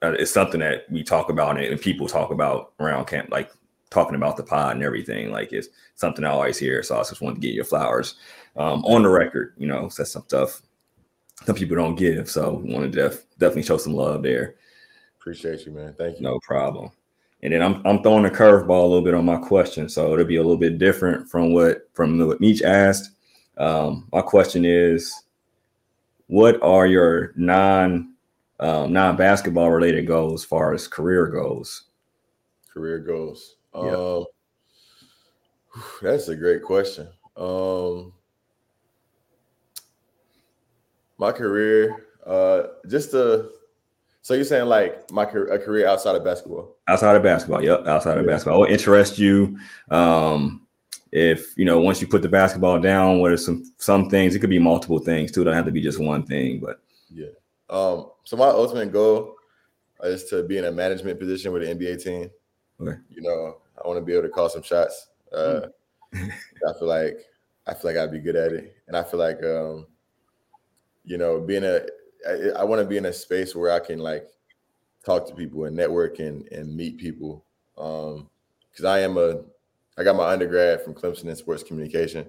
uh, 0.01 0.13
it's 0.19 0.31
something 0.31 0.59
that 0.59 0.89
we 0.91 1.03
talk 1.03 1.29
about 1.29 1.59
and 1.59 1.81
people 1.81 2.07
talk 2.07 2.31
about 2.31 2.73
around 2.79 3.05
camp, 3.07 3.29
like 3.31 3.51
talking 3.89 4.15
about 4.15 4.37
the 4.37 4.43
pod 4.43 4.75
and 4.75 4.83
everything. 4.83 5.31
Like 5.31 5.51
it's 5.51 5.69
something 5.95 6.23
I 6.23 6.29
always 6.29 6.57
hear. 6.57 6.83
So 6.83 6.95
I 6.95 6.99
just 6.99 7.21
want 7.21 7.35
to 7.35 7.41
get 7.41 7.55
your 7.55 7.65
flowers 7.65 8.15
um, 8.55 8.85
on 8.85 9.03
the 9.03 9.09
record. 9.09 9.53
You 9.57 9.67
know, 9.67 9.89
that's 9.97 10.11
some 10.11 10.23
stuff 10.23 10.61
some 11.45 11.55
people 11.55 11.75
don't 11.75 11.95
give. 11.95 12.29
So 12.29 12.53
we 12.53 12.73
want 12.73 12.91
to 12.91 13.09
def- 13.09 13.25
definitely 13.37 13.63
show 13.63 13.77
some 13.77 13.93
love 13.93 14.23
there. 14.23 14.55
Appreciate 15.19 15.65
you, 15.65 15.71
man. 15.71 15.93
Thank 15.97 16.17
you. 16.17 16.23
No 16.23 16.39
problem. 16.39 16.91
And 17.43 17.53
then 17.53 17.61
I'm 17.61 17.85
I'm 17.85 18.01
throwing 18.01 18.25
a 18.25 18.29
curveball 18.29 18.83
a 18.83 18.87
little 18.87 19.03
bit 19.03 19.13
on 19.13 19.25
my 19.25 19.37
question, 19.37 19.89
so 19.89 20.13
it'll 20.13 20.25
be 20.25 20.37
a 20.37 20.41
little 20.41 20.57
bit 20.57 20.79
different 20.79 21.29
from 21.29 21.53
what 21.53 21.89
from 21.93 22.17
what 22.25 22.41
Meech 22.41 22.63
asked. 22.63 23.11
Um, 23.57 24.07
my 24.11 24.21
question 24.21 24.65
is, 24.65 25.23
what 26.27 26.61
are 26.61 26.87
your 26.87 27.33
non 27.35 28.13
um, 28.59 28.91
non 28.91 29.15
basketball 29.15 29.69
related 29.71 30.07
goals 30.07 30.41
as 30.41 30.45
far 30.45 30.73
as 30.73 30.87
career 30.87 31.27
goals? 31.27 31.83
Career 32.73 32.99
goals. 32.99 33.57
Yeah. 33.75 33.95
Um, 33.95 34.25
that's 36.01 36.27
a 36.27 36.35
great 36.35 36.63
question. 36.63 37.07
Um, 37.35 38.13
my 41.17 41.31
career, 41.31 42.07
uh, 42.25 42.63
just 42.87 43.13
a. 43.13 43.49
So 44.27 44.33
you're 44.33 44.43
saying 44.43 44.67
like 44.67 45.09
my 45.09 45.23
career, 45.23 45.53
a 45.53 45.57
career 45.57 45.87
outside 45.87 46.17
of 46.17 46.25
basketball? 46.25 46.75
Outside 46.89 47.15
of 47.15 47.23
basketball, 47.23 47.63
yep. 47.63 47.87
Outside 47.87 48.17
of 48.17 48.25
yeah. 48.25 48.31
basketball, 48.33 48.59
what 48.59 48.69
interests 48.69 49.17
you? 49.17 49.57
Um, 49.89 50.67
if 51.13 51.57
you 51.57 51.63
know, 51.63 51.79
once 51.79 52.01
you 52.01 52.07
put 52.07 52.21
the 52.21 52.27
basketball 52.27 52.77
down, 52.81 53.21
what 53.21 53.31
are 53.31 53.37
some 53.37 53.63
some 53.77 54.09
things? 54.09 54.35
It 54.35 54.39
could 54.39 54.49
be 54.49 54.59
multiple 54.59 54.99
things 54.99 55.31
too. 55.31 55.43
It 55.43 55.45
don't 55.45 55.53
have 55.53 55.63
to 55.63 55.71
be 55.71 55.79
just 55.79 55.97
one 55.97 56.23
thing, 56.23 56.59
but 56.59 56.81
yeah. 57.09 57.29
Um, 57.69 58.09
so 58.25 58.35
my 58.35 58.47
ultimate 58.47 58.91
goal 58.91 59.33
is 60.03 60.25
to 60.25 60.43
be 60.43 60.57
in 60.57 60.65
a 60.65 60.73
management 60.73 61.21
position 61.21 61.53
with 61.53 61.63
an 61.63 61.79
NBA 61.79 62.03
team. 62.03 62.29
Okay. 62.81 62.97
You 63.09 63.21
know, 63.21 63.59
I 63.81 63.87
want 63.87 63.97
to 63.97 64.05
be 64.05 64.11
able 64.11 64.23
to 64.23 64.29
call 64.29 64.49
some 64.49 64.61
shots. 64.61 65.07
Uh, 65.31 65.67
mm. 66.13 66.31
I 66.67 66.73
feel 66.77 66.89
like 66.89 67.17
I 67.65 67.73
feel 67.73 67.93
like 67.93 67.97
I'd 67.97 68.11
be 68.11 68.19
good 68.19 68.35
at 68.35 68.51
it, 68.51 68.75
and 68.87 68.97
I 68.97 69.03
feel 69.03 69.21
like 69.21 69.41
um, 69.41 69.87
you 71.05 71.17
know, 71.17 71.39
being 71.39 71.63
a 71.63 71.79
I, 72.27 72.61
I 72.61 72.63
want 72.63 72.81
to 72.81 72.87
be 72.87 72.97
in 72.97 73.05
a 73.05 73.13
space 73.13 73.55
where 73.55 73.71
I 73.71 73.79
can 73.79 73.99
like 73.99 74.27
talk 75.05 75.27
to 75.27 75.35
people 75.35 75.65
and 75.65 75.75
network 75.75 76.19
and 76.19 76.47
and 76.51 76.75
meet 76.75 76.97
people. 76.97 77.45
Um, 77.77 78.29
because 78.69 78.85
I 78.85 78.99
am 78.99 79.17
a 79.17 79.41
I 79.97 80.03
got 80.03 80.15
my 80.15 80.29
undergrad 80.29 80.83
from 80.83 80.93
Clemson 80.93 81.25
in 81.25 81.35
sports 81.35 81.63
communication. 81.63 82.27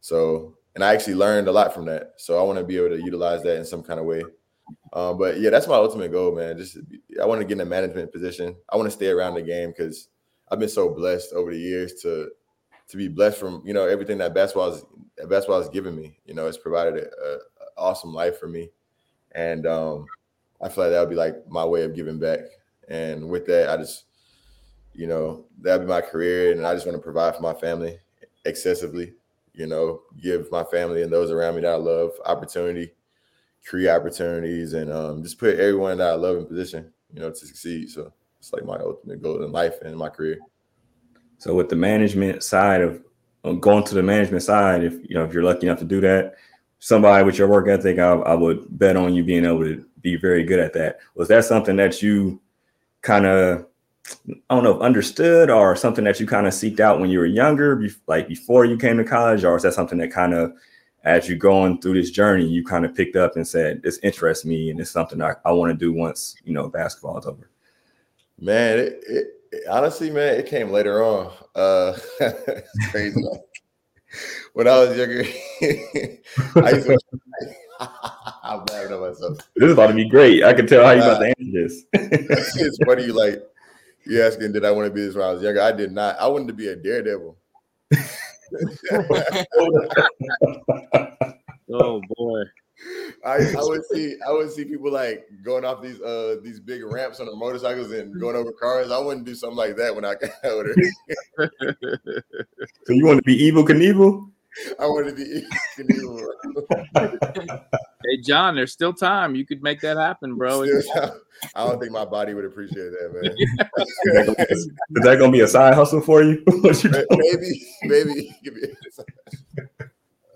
So, 0.00 0.56
and 0.74 0.82
I 0.82 0.94
actually 0.94 1.14
learned 1.14 1.48
a 1.48 1.52
lot 1.52 1.74
from 1.74 1.84
that. 1.86 2.14
So 2.16 2.38
I 2.38 2.42
want 2.42 2.58
to 2.58 2.64
be 2.64 2.78
able 2.78 2.96
to 2.96 3.02
utilize 3.02 3.42
that 3.42 3.58
in 3.58 3.64
some 3.64 3.82
kind 3.82 4.00
of 4.00 4.06
way. 4.06 4.22
Um, 4.92 5.18
but 5.18 5.38
yeah, 5.40 5.50
that's 5.50 5.68
my 5.68 5.74
ultimate 5.74 6.10
goal, 6.10 6.34
man. 6.34 6.56
Just 6.56 6.78
I 7.20 7.26
want 7.26 7.40
to 7.40 7.46
get 7.46 7.54
in 7.54 7.60
a 7.60 7.66
management 7.66 8.12
position. 8.12 8.56
I 8.70 8.76
want 8.76 8.86
to 8.86 8.96
stay 8.96 9.08
around 9.08 9.34
the 9.34 9.42
game 9.42 9.70
because 9.70 10.08
I've 10.50 10.58
been 10.58 10.68
so 10.68 10.88
blessed 10.88 11.32
over 11.32 11.52
the 11.52 11.58
years 11.58 11.94
to 12.02 12.30
to 12.88 12.96
be 12.96 13.08
blessed 13.08 13.38
from 13.38 13.62
you 13.64 13.74
know 13.74 13.86
everything 13.86 14.18
that 14.18 14.34
basketball 14.34 14.72
is 14.72 14.84
basketball 15.28 15.60
has 15.60 15.68
given 15.68 15.94
me. 15.94 16.18
You 16.24 16.34
know, 16.34 16.46
it's 16.46 16.58
provided 16.58 16.96
a, 16.96 17.06
a 17.06 17.38
awesome 17.76 18.14
life 18.14 18.38
for 18.38 18.48
me, 18.48 18.70
and 19.36 19.66
um, 19.66 20.06
I 20.60 20.68
feel 20.68 20.84
like 20.84 20.92
that 20.92 21.00
would 21.00 21.10
be 21.10 21.14
like 21.14 21.48
my 21.48 21.64
way 21.64 21.84
of 21.84 21.94
giving 21.94 22.18
back. 22.18 22.40
And 22.88 23.28
with 23.28 23.46
that, 23.46 23.68
I 23.68 23.76
just 23.76 24.06
you 24.96 25.06
know, 25.06 25.44
that'd 25.60 25.86
be 25.86 25.86
my 25.86 26.00
career, 26.00 26.52
and 26.52 26.66
I 26.66 26.74
just 26.74 26.86
want 26.86 26.96
to 26.96 27.02
provide 27.02 27.36
for 27.36 27.42
my 27.42 27.52
family 27.52 27.98
excessively. 28.44 29.12
You 29.52 29.66
know, 29.66 30.02
give 30.20 30.50
my 30.50 30.64
family 30.64 31.02
and 31.02 31.12
those 31.12 31.30
around 31.30 31.54
me 31.54 31.62
that 31.62 31.72
I 31.72 31.76
love 31.76 32.12
opportunity, 32.24 32.92
create 33.66 33.90
opportunities, 33.90 34.72
and 34.72 34.92
um, 34.92 35.22
just 35.22 35.38
put 35.38 35.58
everyone 35.58 35.98
that 35.98 36.08
I 36.08 36.14
love 36.14 36.36
in 36.38 36.46
position, 36.46 36.92
you 37.12 37.20
know, 37.20 37.30
to 37.30 37.36
succeed. 37.36 37.90
So 37.90 38.12
it's 38.38 38.52
like 38.52 38.64
my 38.64 38.78
ultimate 38.78 39.22
goal 39.22 39.42
in 39.42 39.52
life 39.52 39.74
and 39.82 39.92
in 39.92 39.98
my 39.98 40.08
career. 40.08 40.38
So 41.38 41.54
with 41.54 41.68
the 41.68 41.76
management 41.76 42.42
side 42.42 42.80
of 42.80 43.02
going 43.60 43.84
to 43.84 43.94
the 43.94 44.02
management 44.02 44.42
side, 44.42 44.82
if 44.82 44.94
you 45.08 45.14
know 45.14 45.24
if 45.24 45.32
you're 45.32 45.42
lucky 45.42 45.66
enough 45.66 45.78
to 45.80 45.84
do 45.84 46.00
that, 46.00 46.36
somebody 46.86 47.24
with 47.24 47.36
your 47.36 47.48
work 47.48 47.66
ethic, 47.66 47.98
I, 47.98 48.12
I 48.12 48.34
would 48.34 48.64
bet 48.78 48.96
on 48.96 49.12
you 49.12 49.24
being 49.24 49.44
able 49.44 49.64
to 49.64 49.84
be 50.02 50.14
very 50.14 50.44
good 50.44 50.60
at 50.60 50.72
that. 50.74 51.00
Was 51.16 51.26
that 51.26 51.44
something 51.44 51.74
that 51.76 52.00
you 52.00 52.40
kind 53.02 53.26
of 53.26 53.66
I 54.28 54.54
don't 54.54 54.62
know, 54.62 54.78
understood 54.78 55.50
or 55.50 55.74
something 55.74 56.04
that 56.04 56.20
you 56.20 56.28
kind 56.28 56.46
of 56.46 56.52
seeked 56.52 56.78
out 56.78 57.00
when 57.00 57.10
you 57.10 57.18
were 57.18 57.26
younger, 57.26 57.84
like 58.06 58.28
before 58.28 58.64
you 58.64 58.76
came 58.76 58.98
to 58.98 59.04
college, 59.04 59.42
or 59.42 59.56
is 59.56 59.64
that 59.64 59.74
something 59.74 59.98
that 59.98 60.12
kind 60.12 60.32
of, 60.32 60.52
as 61.02 61.28
you're 61.28 61.36
going 61.36 61.80
through 61.80 61.94
this 61.94 62.12
journey, 62.12 62.46
you 62.46 62.64
kind 62.64 62.84
of 62.84 62.94
picked 62.94 63.16
up 63.16 63.34
and 63.34 63.46
said, 63.48 63.82
"This 63.82 63.98
interests 64.04 64.44
me, 64.44 64.70
and 64.70 64.78
it's 64.78 64.92
something 64.92 65.20
I, 65.20 65.32
I 65.44 65.50
want 65.50 65.72
to 65.72 65.76
do 65.76 65.92
once 65.92 66.36
you 66.44 66.52
know 66.52 66.68
basketball 66.68 67.18
is 67.18 67.26
over." 67.26 67.50
Man, 68.40 68.78
it, 68.78 69.00
it, 69.08 69.26
honestly, 69.68 70.08
man, 70.08 70.38
it 70.38 70.46
came 70.46 70.70
later 70.70 71.02
on. 71.02 71.32
Uh, 71.56 71.98
crazy. 72.92 73.20
When 74.52 74.68
I 74.68 74.78
was 74.78 74.96
younger, 74.96 75.24
I 76.62 76.70
used 76.70 76.86
to. 76.86 76.98
I'm 78.42 78.64
laughing 78.70 78.92
at 78.92 79.00
myself. 79.00 79.38
This 79.56 79.66
is 79.66 79.72
about 79.72 79.88
to 79.88 79.94
be 79.94 80.08
great. 80.08 80.42
I 80.42 80.54
can 80.54 80.66
tell 80.66 80.84
how 80.84 80.92
you 80.92 81.02
about 81.02 81.18
to 81.18 81.26
answer 81.26 81.52
this. 81.52 81.84
it's 81.92 82.78
funny, 82.84 83.04
you 83.04 83.12
like 83.12 83.42
you 84.06 84.22
asking, 84.22 84.52
did 84.52 84.64
I 84.64 84.70
want 84.70 84.86
to 84.86 84.94
be 84.94 85.02
this 85.02 85.14
when 85.14 85.24
I 85.24 85.32
was 85.32 85.42
younger? 85.42 85.60
I 85.60 85.72
did 85.72 85.92
not. 85.92 86.16
I 86.18 86.26
wanted 86.28 86.48
to 86.48 86.54
be 86.54 86.68
a 86.68 86.76
daredevil. 86.76 87.36
oh 91.72 92.00
boy. 92.16 92.42
I, 93.24 93.36
I 93.36 93.62
would 93.62 93.84
see 93.86 94.16
I 94.26 94.32
would 94.32 94.50
see 94.50 94.64
people 94.64 94.92
like 94.92 95.26
going 95.42 95.64
off 95.64 95.82
these 95.82 96.00
uh 96.00 96.36
these 96.42 96.60
big 96.60 96.84
ramps 96.84 97.20
on 97.20 97.26
their 97.26 97.36
motorcycles 97.36 97.92
and 97.92 98.18
going 98.20 98.36
over 98.36 98.52
cars. 98.52 98.90
I 98.90 98.98
wouldn't 98.98 99.26
do 99.26 99.34
something 99.34 99.56
like 99.56 99.76
that 99.76 99.94
when 99.94 100.04
I 100.04 100.14
got 100.14 100.30
older. 100.44 100.74
so 101.38 102.92
you 102.92 103.04
want 103.04 103.18
to 103.18 103.22
be 103.22 103.50
Evel 103.50 103.66
Knievel? 103.66 104.30
I 104.80 104.86
want 104.86 105.08
to 105.08 105.14
be 105.14 105.42
Knievel. 105.78 106.26
hey 108.04 108.16
John, 108.22 108.54
there's 108.54 108.72
still 108.72 108.92
time. 108.92 109.34
You 109.34 109.44
could 109.44 109.62
make 109.62 109.80
that 109.80 109.96
happen, 109.96 110.36
bro. 110.36 110.64
I 111.54 111.66
don't 111.66 111.78
think 111.80 111.92
my 111.92 112.04
body 112.04 112.34
would 112.34 112.44
appreciate 112.44 112.90
that, 112.90 113.12
man. 113.12 113.34
Is 114.50 114.70
that 114.90 115.18
gonna 115.18 115.32
be 115.32 115.40
a 115.40 115.48
side 115.48 115.74
hustle 115.74 116.00
for 116.00 116.22
you? 116.22 116.42
maybe, 117.10 117.66
maybe. 117.82 118.36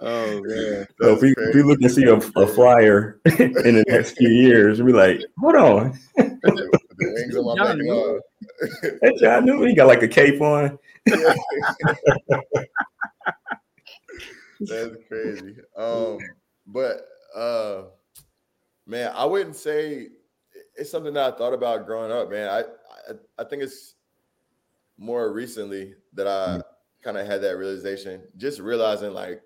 Oh 0.03 0.41
man! 0.43 0.87
So 1.01 1.13
if 1.13 1.21
we, 1.21 1.35
if 1.37 1.55
we 1.55 1.63
look 1.63 1.81
and 1.83 1.91
see 1.91 2.05
a, 2.05 2.15
a 2.15 2.47
flyer 2.47 3.21
in 3.25 3.53
the 3.53 3.85
next 3.87 4.17
few 4.17 4.31
years, 4.31 4.81
we 4.81 4.93
be 4.93 4.99
like, 4.99 5.21
hold 5.39 5.57
on. 5.57 5.99
the 6.17 6.81
wings 7.01 7.37
on 7.37 7.45
my 7.45 7.55
back. 9.03 9.19
John 9.19 9.45
Newman, 9.45 9.69
he 9.69 9.75
got 9.75 9.89
like 9.89 10.03
a 10.03 10.09
cape 10.09 10.41
on. 10.41 10.79
That's 14.61 14.97
crazy. 15.09 15.57
Um, 15.77 16.19
but 16.67 17.07
uh, 17.35 17.83
man, 18.87 19.13
I 19.15 19.25
wouldn't 19.25 19.57
say 19.57 20.09
it's 20.77 20.91
something 20.91 21.15
that 21.15 21.35
I 21.35 21.37
thought 21.37 21.53
about 21.55 21.87
growing 21.87 22.13
up, 22.13 22.31
man. 22.31 22.49
I 22.49 22.61
I, 22.61 23.15
I 23.39 23.45
think 23.45 23.63
it's 23.63 23.95
more 24.99 25.33
recently 25.33 25.95
that 26.15 26.27
I 26.27 26.59
mm. 26.59 26.63
kind 27.03 27.17
of 27.17 27.27
had 27.27 27.43
that 27.43 27.57
realization, 27.57 28.23
just 28.37 28.61
realizing 28.61 29.13
like 29.13 29.43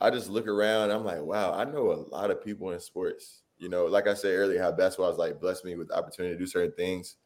I 0.00 0.10
just 0.10 0.28
look 0.28 0.46
around, 0.46 0.90
I'm 0.90 1.04
like, 1.04 1.22
wow, 1.22 1.52
I 1.52 1.64
know 1.64 1.92
a 1.92 2.06
lot 2.14 2.30
of 2.30 2.44
people 2.44 2.70
in 2.72 2.80
sports. 2.80 3.42
You 3.58 3.68
know, 3.68 3.86
like 3.86 4.06
I 4.06 4.14
said 4.14 4.34
earlier, 4.34 4.62
how 4.62 4.70
basketball 4.72 5.08
has 5.10 5.18
like 5.18 5.40
blessed 5.40 5.64
me 5.64 5.76
with 5.76 5.88
the 5.88 5.96
opportunity 5.96 6.34
to 6.34 6.38
do 6.38 6.46
certain 6.46 6.72
things. 6.72 7.16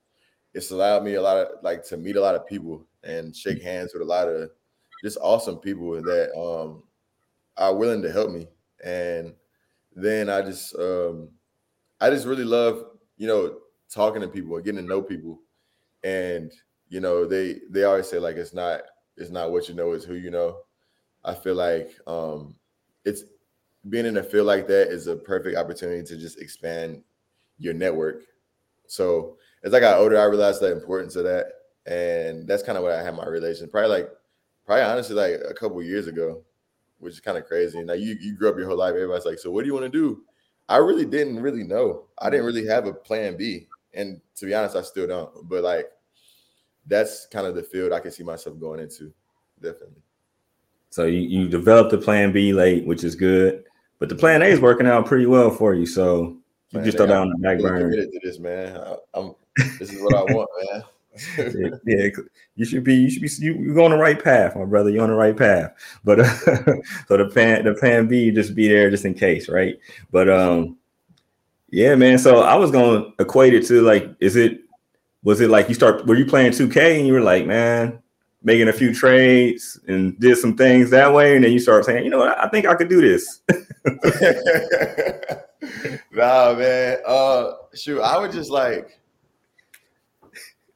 It's 0.54 0.70
allowed 0.70 1.04
me 1.04 1.14
a 1.14 1.22
lot 1.22 1.38
of 1.38 1.48
like 1.62 1.84
to 1.86 1.96
meet 1.96 2.16
a 2.16 2.20
lot 2.20 2.34
of 2.34 2.46
people 2.46 2.86
and 3.04 3.34
shake 3.36 3.62
hands 3.62 3.92
with 3.92 4.02
a 4.02 4.06
lot 4.06 4.28
of 4.28 4.50
just 5.04 5.18
awesome 5.20 5.58
people 5.58 6.00
that 6.02 6.32
um 6.38 6.84
are 7.56 7.74
willing 7.74 8.02
to 8.02 8.12
help 8.12 8.30
me. 8.30 8.48
And 8.84 9.34
then 9.94 10.28
I 10.30 10.42
just 10.42 10.74
um 10.76 11.30
I 12.00 12.10
just 12.10 12.26
really 12.26 12.44
love, 12.44 12.84
you 13.16 13.26
know, 13.26 13.60
talking 13.90 14.22
to 14.22 14.28
people 14.28 14.56
and 14.56 14.64
getting 14.64 14.82
to 14.82 14.88
know 14.88 15.02
people. 15.02 15.40
And 16.04 16.52
you 16.88 17.00
know, 17.00 17.26
they 17.26 17.60
they 17.70 17.84
always 17.84 18.08
say 18.08 18.18
like 18.18 18.36
it's 18.36 18.54
not 18.54 18.82
it's 19.16 19.30
not 19.30 19.52
what 19.52 19.68
you 19.68 19.74
know, 19.74 19.92
it's 19.92 20.04
who 20.04 20.14
you 20.14 20.30
know. 20.30 20.58
I 21.24 21.34
feel 21.34 21.54
like 21.54 21.90
um 22.06 22.56
it's 23.04 23.24
being 23.88 24.06
in 24.06 24.16
a 24.16 24.22
field 24.22 24.46
like 24.46 24.66
that 24.68 24.88
is 24.88 25.06
a 25.06 25.16
perfect 25.16 25.56
opportunity 25.56 26.02
to 26.04 26.16
just 26.16 26.40
expand 26.40 27.02
your 27.58 27.74
network. 27.74 28.22
So 28.86 29.36
as 29.64 29.74
I 29.74 29.80
got 29.80 29.98
older, 29.98 30.20
I 30.20 30.24
realized 30.24 30.60
the 30.60 30.72
importance 30.72 31.16
of 31.16 31.24
that. 31.24 31.46
And 31.86 32.46
that's 32.46 32.62
kind 32.62 32.78
of 32.78 32.84
what 32.84 32.92
I 32.92 33.02
had 33.02 33.16
my 33.16 33.26
relation. 33.26 33.68
Probably 33.68 33.90
like 33.90 34.10
probably 34.64 34.84
honestly 34.84 35.16
like 35.16 35.40
a 35.48 35.54
couple 35.54 35.82
years 35.82 36.06
ago, 36.06 36.42
which 36.98 37.14
is 37.14 37.20
kind 37.20 37.36
of 37.36 37.46
crazy. 37.46 37.82
Now 37.82 37.94
you 37.94 38.16
you 38.20 38.36
grew 38.36 38.48
up 38.48 38.56
your 38.56 38.68
whole 38.68 38.78
life, 38.78 38.94
everybody's 38.94 39.26
like, 39.26 39.38
so 39.38 39.50
what 39.50 39.62
do 39.62 39.66
you 39.66 39.74
want 39.74 39.90
to 39.90 39.98
do? 39.98 40.22
I 40.68 40.76
really 40.76 41.04
didn't 41.04 41.40
really 41.40 41.64
know. 41.64 42.04
I 42.18 42.30
didn't 42.30 42.46
really 42.46 42.66
have 42.66 42.86
a 42.86 42.92
plan 42.92 43.36
B. 43.36 43.66
And 43.94 44.20
to 44.36 44.46
be 44.46 44.54
honest, 44.54 44.76
I 44.76 44.82
still 44.82 45.08
don't. 45.08 45.48
But 45.48 45.64
like 45.64 45.86
that's 46.86 47.26
kind 47.26 47.46
of 47.46 47.54
the 47.54 47.62
field 47.62 47.92
I 47.92 48.00
can 48.00 48.12
see 48.12 48.22
myself 48.22 48.58
going 48.60 48.80
into. 48.80 49.12
Definitely. 49.60 50.02
So 50.92 51.06
you, 51.06 51.20
you 51.20 51.48
developed 51.48 51.90
the 51.90 51.96
plan 51.96 52.32
B 52.32 52.52
late, 52.52 52.86
which 52.86 53.02
is 53.02 53.14
good, 53.14 53.64
but 53.98 54.10
the 54.10 54.14
plan 54.14 54.42
A 54.42 54.44
is 54.44 54.60
working 54.60 54.86
out 54.86 55.06
pretty 55.06 55.24
well 55.24 55.50
for 55.50 55.72
you. 55.72 55.86
So 55.86 56.36
you 56.68 56.80
man, 56.80 56.84
just 56.84 56.98
throw 56.98 57.06
down 57.06 57.30
the 57.30 57.38
back 57.38 57.60
burner. 57.60 57.88
Committed 57.88 58.12
to 58.12 58.20
this, 58.22 58.38
man. 58.38 58.76
I, 59.14 59.30
this 59.78 59.90
is 59.90 60.02
what 60.02 60.14
I 60.14 60.34
want, 60.34 60.50
man. 60.70 60.82
yeah, 61.38 61.68
yeah, 61.86 62.08
you 62.56 62.66
should 62.66 62.84
be. 62.84 62.94
You 62.94 63.08
should 63.08 63.22
be. 63.22 63.46
You, 63.46 63.78
are 63.78 63.84
on 63.84 63.92
the 63.92 63.96
right 63.96 64.22
path, 64.22 64.54
my 64.54 64.66
brother. 64.66 64.90
You're 64.90 65.02
on 65.02 65.08
the 65.08 65.16
right 65.16 65.36
path. 65.36 65.72
But 66.04 66.20
uh, 66.20 66.24
so 67.08 67.16
the 67.16 67.30
plan, 67.32 67.64
the 67.64 67.72
plan 67.72 68.06
B, 68.06 68.30
just 68.30 68.54
be 68.54 68.68
there 68.68 68.90
just 68.90 69.06
in 69.06 69.14
case, 69.14 69.48
right? 69.48 69.78
But 70.10 70.28
um, 70.28 70.76
yeah, 71.70 71.94
man. 71.94 72.18
So 72.18 72.40
I 72.40 72.56
was 72.56 72.70
gonna 72.70 73.14
equate 73.18 73.54
it 73.54 73.66
to 73.68 73.80
like, 73.80 74.14
is 74.20 74.36
it? 74.36 74.60
Was 75.22 75.40
it 75.40 75.48
like 75.48 75.70
you 75.70 75.74
start? 75.74 76.06
Were 76.06 76.16
you 76.16 76.26
playing 76.26 76.52
2K 76.52 76.98
and 76.98 77.06
you 77.06 77.14
were 77.14 77.20
like, 77.22 77.46
man, 77.46 78.01
making 78.44 78.68
a 78.68 78.72
few 78.72 78.94
trades 78.94 79.78
and 79.86 80.18
did 80.18 80.38
some 80.38 80.56
things 80.56 80.90
that 80.90 81.12
way, 81.12 81.36
and 81.36 81.44
then 81.44 81.52
you 81.52 81.58
start 81.58 81.84
saying, 81.84 82.04
you 82.04 82.10
know 82.10 82.18
what, 82.18 82.38
I 82.38 82.48
think 82.48 82.66
I 82.66 82.74
could 82.74 82.88
do 82.88 83.00
this. 83.00 83.40
nah, 86.12 86.54
man. 86.54 86.98
Uh, 87.06 87.52
shoot, 87.74 88.00
I 88.00 88.18
would 88.18 88.32
just 88.32 88.50
like, 88.50 88.98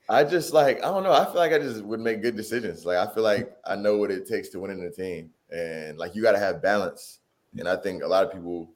I 0.09 0.23
just 0.23 0.53
like, 0.53 0.79
I 0.79 0.89
don't 0.89 1.03
know. 1.03 1.13
I 1.13 1.25
feel 1.25 1.37
like 1.37 1.53
I 1.53 1.59
just 1.59 1.83
would 1.83 2.01
make 2.01 2.23
good 2.23 2.37
decisions. 2.37 2.87
Like, 2.87 2.97
I 2.97 3.13
feel 3.13 3.25
like 3.25 3.57
I 3.65 3.75
know 3.75 3.97
what 3.97 4.11
it 4.11 4.29
takes 4.29 4.49
to 4.51 4.61
win 4.61 4.71
in 4.71 4.81
a 4.83 4.91
team, 4.91 5.31
and 5.51 5.99
like 5.99 6.15
you 6.15 6.23
got 6.23 6.33
to 6.33 6.39
have 6.39 6.63
balance. 6.63 7.19
And 7.59 7.69
I 7.69 7.77
think 7.77 8.03
a 8.03 8.07
lot 8.07 8.25
of 8.25 8.33
people 8.33 8.71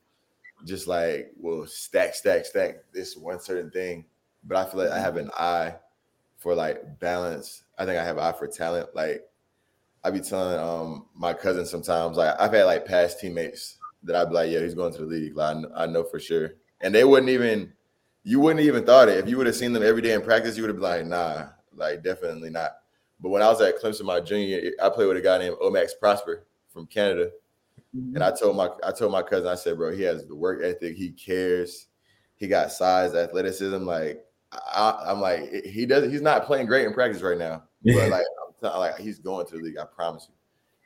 just 0.65 0.87
like 0.87 1.33
will 1.39 1.67
stack, 1.67 2.15
stack, 2.15 2.45
stack 2.45 2.77
this 2.93 3.17
one 3.17 3.41
certain 3.41 3.71
thing, 3.71 4.05
but 4.45 4.57
I 4.57 4.69
feel 4.69 4.81
like 4.81 4.91
I 4.91 4.99
have 4.99 5.17
an 5.17 5.31
eye 5.39 5.75
for 6.39 6.55
like 6.55 6.99
balance. 6.99 7.65
I 7.81 7.87
think 7.87 7.99
I 7.99 8.05
have 8.05 8.19
an 8.19 8.23
eye 8.25 8.33
for 8.33 8.47
talent. 8.47 8.95
Like 8.95 9.23
I 10.05 10.11
be 10.11 10.21
telling 10.21 10.59
um 10.59 11.07
my 11.15 11.33
cousin 11.33 11.65
sometimes, 11.65 12.19
like 12.19 12.39
I've 12.39 12.53
had 12.53 12.65
like 12.65 12.85
past 12.85 13.19
teammates 13.21 13.79
that 14.03 14.15
I'd 14.15 14.29
be 14.29 14.35
like, 14.35 14.51
yeah, 14.51 14.61
he's 14.61 14.75
going 14.75 14.93
to 14.93 15.01
the 15.01 15.07
league. 15.07 15.37
Like 15.37 15.57
I 15.75 15.87
know, 15.87 16.05
for 16.05 16.21
sure. 16.21 16.53
And 16.83 16.95
they 16.95 17.05
wouldn't 17.05 17.31
even 17.31 17.73
you 18.23 18.39
wouldn't 18.39 18.65
even 18.65 18.85
thought 18.85 19.09
it. 19.09 19.19
If 19.19 19.29
you 19.29 19.39
would 19.39 19.47
have 19.47 19.57
seen 19.57 19.73
them 19.73 19.83
every 19.83 20.03
day 20.03 20.13
in 20.13 20.21
practice, 20.21 20.57
you 20.57 20.63
would 20.63 20.69
have 20.69 20.77
been 20.77 20.83
like, 20.83 21.07
nah, 21.07 21.49
like 21.75 22.05
definitely 22.05 22.51
not. 22.51 22.73
But 23.19 23.31
when 23.31 23.43
I 23.43 23.49
was 23.49 23.61
at 23.63 23.81
Clemson 23.81 24.05
my 24.05 24.21
junior 24.21 24.61
year, 24.61 24.73
I 24.83 24.91
played 24.91 25.09
with 25.09 25.17
a 25.17 25.23
guy 25.23 25.39
named 25.39 25.57
Omax 25.57 25.91
Prosper 25.99 26.47
from 26.69 26.87
Canada. 26.87 27.31
Mm-hmm. 27.97 28.17
And 28.17 28.25
I 28.25 28.31
told 28.31 28.57
my 28.57 28.69
I 28.85 28.93
told 28.93 29.13
my 29.13 29.23
cousin, 29.23 29.49
I 29.49 29.55
said, 29.55 29.79
bro, 29.79 29.91
he 29.93 30.03
has 30.03 30.27
the 30.27 30.37
work 30.37 30.63
ethic, 30.63 30.97
he 30.97 31.13
cares, 31.13 31.87
he 32.37 32.47
got 32.47 32.73
size, 32.73 33.15
athleticism. 33.15 33.85
Like 33.85 34.25
I, 34.53 35.11
am 35.11 35.21
like, 35.21 35.65
he 35.65 35.87
does. 35.87 36.11
He's 36.11 36.23
not 36.23 36.47
playing 36.47 36.67
great 36.67 36.87
in 36.87 36.93
practice 36.93 37.23
right 37.23 37.39
now, 37.39 37.65
but 37.85 38.11
like, 38.11 38.25
I'm 38.63 38.79
like 38.79 38.99
he's 38.99 39.19
going 39.19 39.47
to 39.47 39.57
the 39.57 39.63
league. 39.63 39.79
I 39.79 39.85
promise 39.85 40.29
you. 40.29 40.35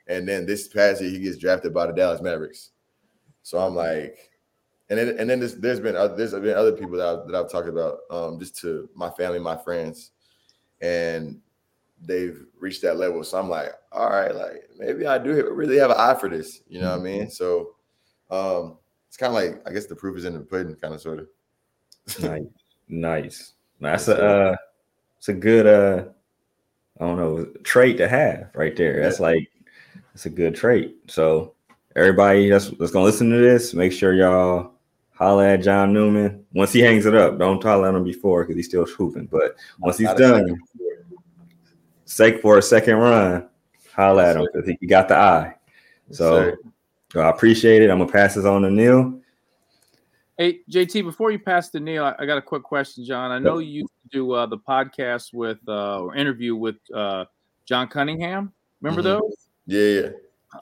And 0.07 0.27
then 0.27 0.45
this 0.45 0.67
past 0.67 1.01
year, 1.01 1.09
he 1.09 1.19
gets 1.19 1.37
drafted 1.37 1.73
by 1.73 1.87
the 1.87 1.93
Dallas 1.93 2.21
Mavericks. 2.21 2.71
So 3.41 3.57
I'm 3.59 3.75
like, 3.75 4.31
and 4.89 4.99
then 4.99 5.19
and 5.19 5.29
then 5.29 5.39
this, 5.39 5.53
there's 5.53 5.79
been 5.79 5.95
other, 5.95 6.15
there's 6.15 6.33
been 6.33 6.55
other 6.55 6.73
people 6.73 6.97
that 6.97 7.07
I've, 7.07 7.27
that 7.27 7.35
I've 7.35 7.51
talked 7.51 7.67
about, 7.67 7.99
um, 8.11 8.39
just 8.39 8.57
to 8.61 8.89
my 8.95 9.09
family, 9.09 9.39
my 9.39 9.57
friends, 9.57 10.11
and 10.81 11.39
they've 12.01 12.43
reached 12.59 12.81
that 12.83 12.97
level. 12.97 13.23
So 13.23 13.39
I'm 13.39 13.49
like, 13.49 13.71
all 13.91 14.09
right, 14.09 14.33
like 14.33 14.69
maybe 14.77 15.07
I 15.07 15.17
do 15.17 15.49
really 15.51 15.77
have 15.77 15.91
an 15.91 15.97
eye 15.97 16.13
for 16.13 16.29
this. 16.29 16.61
You 16.67 16.81
know 16.81 16.91
what 16.91 16.99
I 16.99 17.03
mean? 17.03 17.21
Mm-hmm. 17.23 17.29
So 17.29 17.75
um, 18.29 18.77
it's 19.07 19.17
kind 19.17 19.35
of 19.35 19.41
like 19.41 19.67
I 19.67 19.73
guess 19.73 19.87
the 19.87 19.95
proof 19.95 20.17
is 20.17 20.25
in 20.25 20.33
the 20.33 20.41
pudding, 20.41 20.75
kind 20.75 20.93
of 20.93 21.01
sort 21.01 21.19
of. 21.19 21.27
nice, 22.87 23.53
nice. 23.79 24.05
That's 24.05 24.07
a 24.07 24.25
uh, 24.25 24.55
it's 25.17 25.29
a 25.29 25.33
good 25.33 25.65
uh 25.65 26.09
I 26.99 27.05
don't 27.05 27.17
know 27.17 27.45
trait 27.63 27.97
to 27.97 28.07
have 28.07 28.49
right 28.53 28.75
there. 28.75 29.01
That's 29.01 29.19
like 29.19 29.51
that's 30.13 30.25
a 30.25 30.29
good 30.29 30.55
trait. 30.55 30.95
So 31.07 31.53
everybody 31.95 32.49
that's, 32.49 32.69
that's 32.71 32.91
gonna 32.91 33.05
listen 33.05 33.29
to 33.31 33.37
this, 33.37 33.73
make 33.73 33.91
sure 33.91 34.13
y'all 34.13 34.71
holla 35.13 35.49
at 35.49 35.63
John 35.63 35.93
Newman 35.93 36.45
once 36.53 36.71
he 36.73 36.79
hangs 36.79 37.05
it 37.05 37.15
up. 37.15 37.37
Don't 37.37 37.61
holler 37.61 37.89
at 37.89 37.95
him 37.95 38.03
before 38.03 38.43
because 38.43 38.55
he's 38.55 38.67
still 38.67 38.85
swooping. 38.85 39.27
But 39.27 39.55
once 39.79 39.97
he's 39.97 40.13
done, 40.13 40.57
sake 42.05 42.41
for 42.41 42.57
a 42.57 42.61
second 42.61 42.95
run, 42.95 43.49
holla 43.93 44.29
at 44.29 44.37
him 44.37 44.47
because 44.53 44.69
he 44.79 44.87
got 44.87 45.07
the 45.07 45.17
eye. 45.17 45.55
So 46.11 46.53
I 47.15 47.29
appreciate 47.29 47.81
it. 47.81 47.89
I'm 47.89 47.99
gonna 47.99 48.11
pass 48.11 48.35
this 48.35 48.45
on 48.45 48.61
to 48.61 48.71
Neil. 48.71 49.19
Hey 50.37 50.59
JT, 50.69 51.05
before 51.05 51.31
you 51.31 51.39
pass 51.39 51.69
to 51.69 51.79
Neil, 51.79 52.03
I, 52.03 52.15
I 52.19 52.25
got 52.25 52.37
a 52.37 52.41
quick 52.41 52.63
question, 52.63 53.05
John. 53.05 53.31
I 53.31 53.39
know 53.39 53.59
you 53.59 53.87
do 54.11 54.33
uh, 54.33 54.45
the 54.45 54.57
podcast 54.57 55.33
with 55.33 55.59
uh, 55.65 56.01
or 56.01 56.13
interview 56.13 56.57
with 56.57 56.75
uh, 56.93 57.23
John 57.65 57.87
Cunningham. 57.87 58.51
Remember 58.81 59.01
mm-hmm. 59.01 59.21
those? 59.21 59.47
Yeah, 59.65 60.01
yeah. 60.01 60.09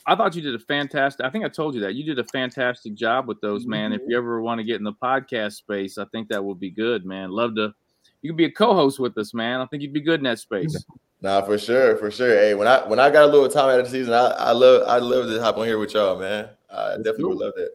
I 0.05 0.15
thought 0.15 0.35
you 0.35 0.43
did 0.43 0.53
a 0.53 0.59
fantastic. 0.59 1.25
I 1.25 1.31
think 1.31 1.43
I 1.43 1.49
told 1.49 1.73
you 1.73 1.81
that 1.81 1.95
you 1.95 2.03
did 2.03 2.19
a 2.19 2.23
fantastic 2.25 2.93
job 2.93 3.27
with 3.27 3.41
those, 3.41 3.65
man. 3.65 3.91
Mm-hmm. 3.91 4.03
If 4.03 4.09
you 4.09 4.17
ever 4.17 4.43
want 4.43 4.59
to 4.59 4.63
get 4.63 4.75
in 4.75 4.83
the 4.83 4.93
podcast 4.93 5.53
space, 5.53 5.97
I 5.97 6.05
think 6.05 6.29
that 6.29 6.43
would 6.43 6.59
be 6.59 6.69
good, 6.69 7.03
man. 7.03 7.31
Love 7.31 7.55
to. 7.55 7.73
You 8.21 8.29
could 8.29 8.37
be 8.37 8.45
a 8.45 8.51
co-host 8.51 8.99
with 8.99 9.17
us, 9.17 9.33
man. 9.33 9.59
I 9.59 9.65
think 9.65 9.81
you'd 9.81 9.91
be 9.91 10.01
good 10.01 10.19
in 10.19 10.25
that 10.25 10.39
space. 10.39 10.83
Nah, 11.23 11.41
for 11.41 11.57
sure, 11.57 11.95
for 11.95 12.11
sure. 12.11 12.35
Hey, 12.35 12.53
when 12.53 12.67
I 12.67 12.85
when 12.85 12.99
I 12.99 13.09
got 13.09 13.23
a 13.23 13.27
little 13.27 13.47
time 13.47 13.69
out 13.69 13.79
of 13.79 13.85
the 13.85 13.91
season, 13.91 14.13
I, 14.13 14.25
I 14.27 14.51
love 14.51 14.85
I 14.85 14.97
love 14.97 15.29
to 15.29 15.41
hop 15.41 15.57
on 15.57 15.65
here 15.65 15.77
with 15.77 15.93
y'all, 15.93 16.19
man. 16.19 16.49
I 16.69 16.89
Let's 16.89 16.97
definitely 16.97 17.23
would 17.23 17.37
love 17.37 17.53
that. 17.55 17.69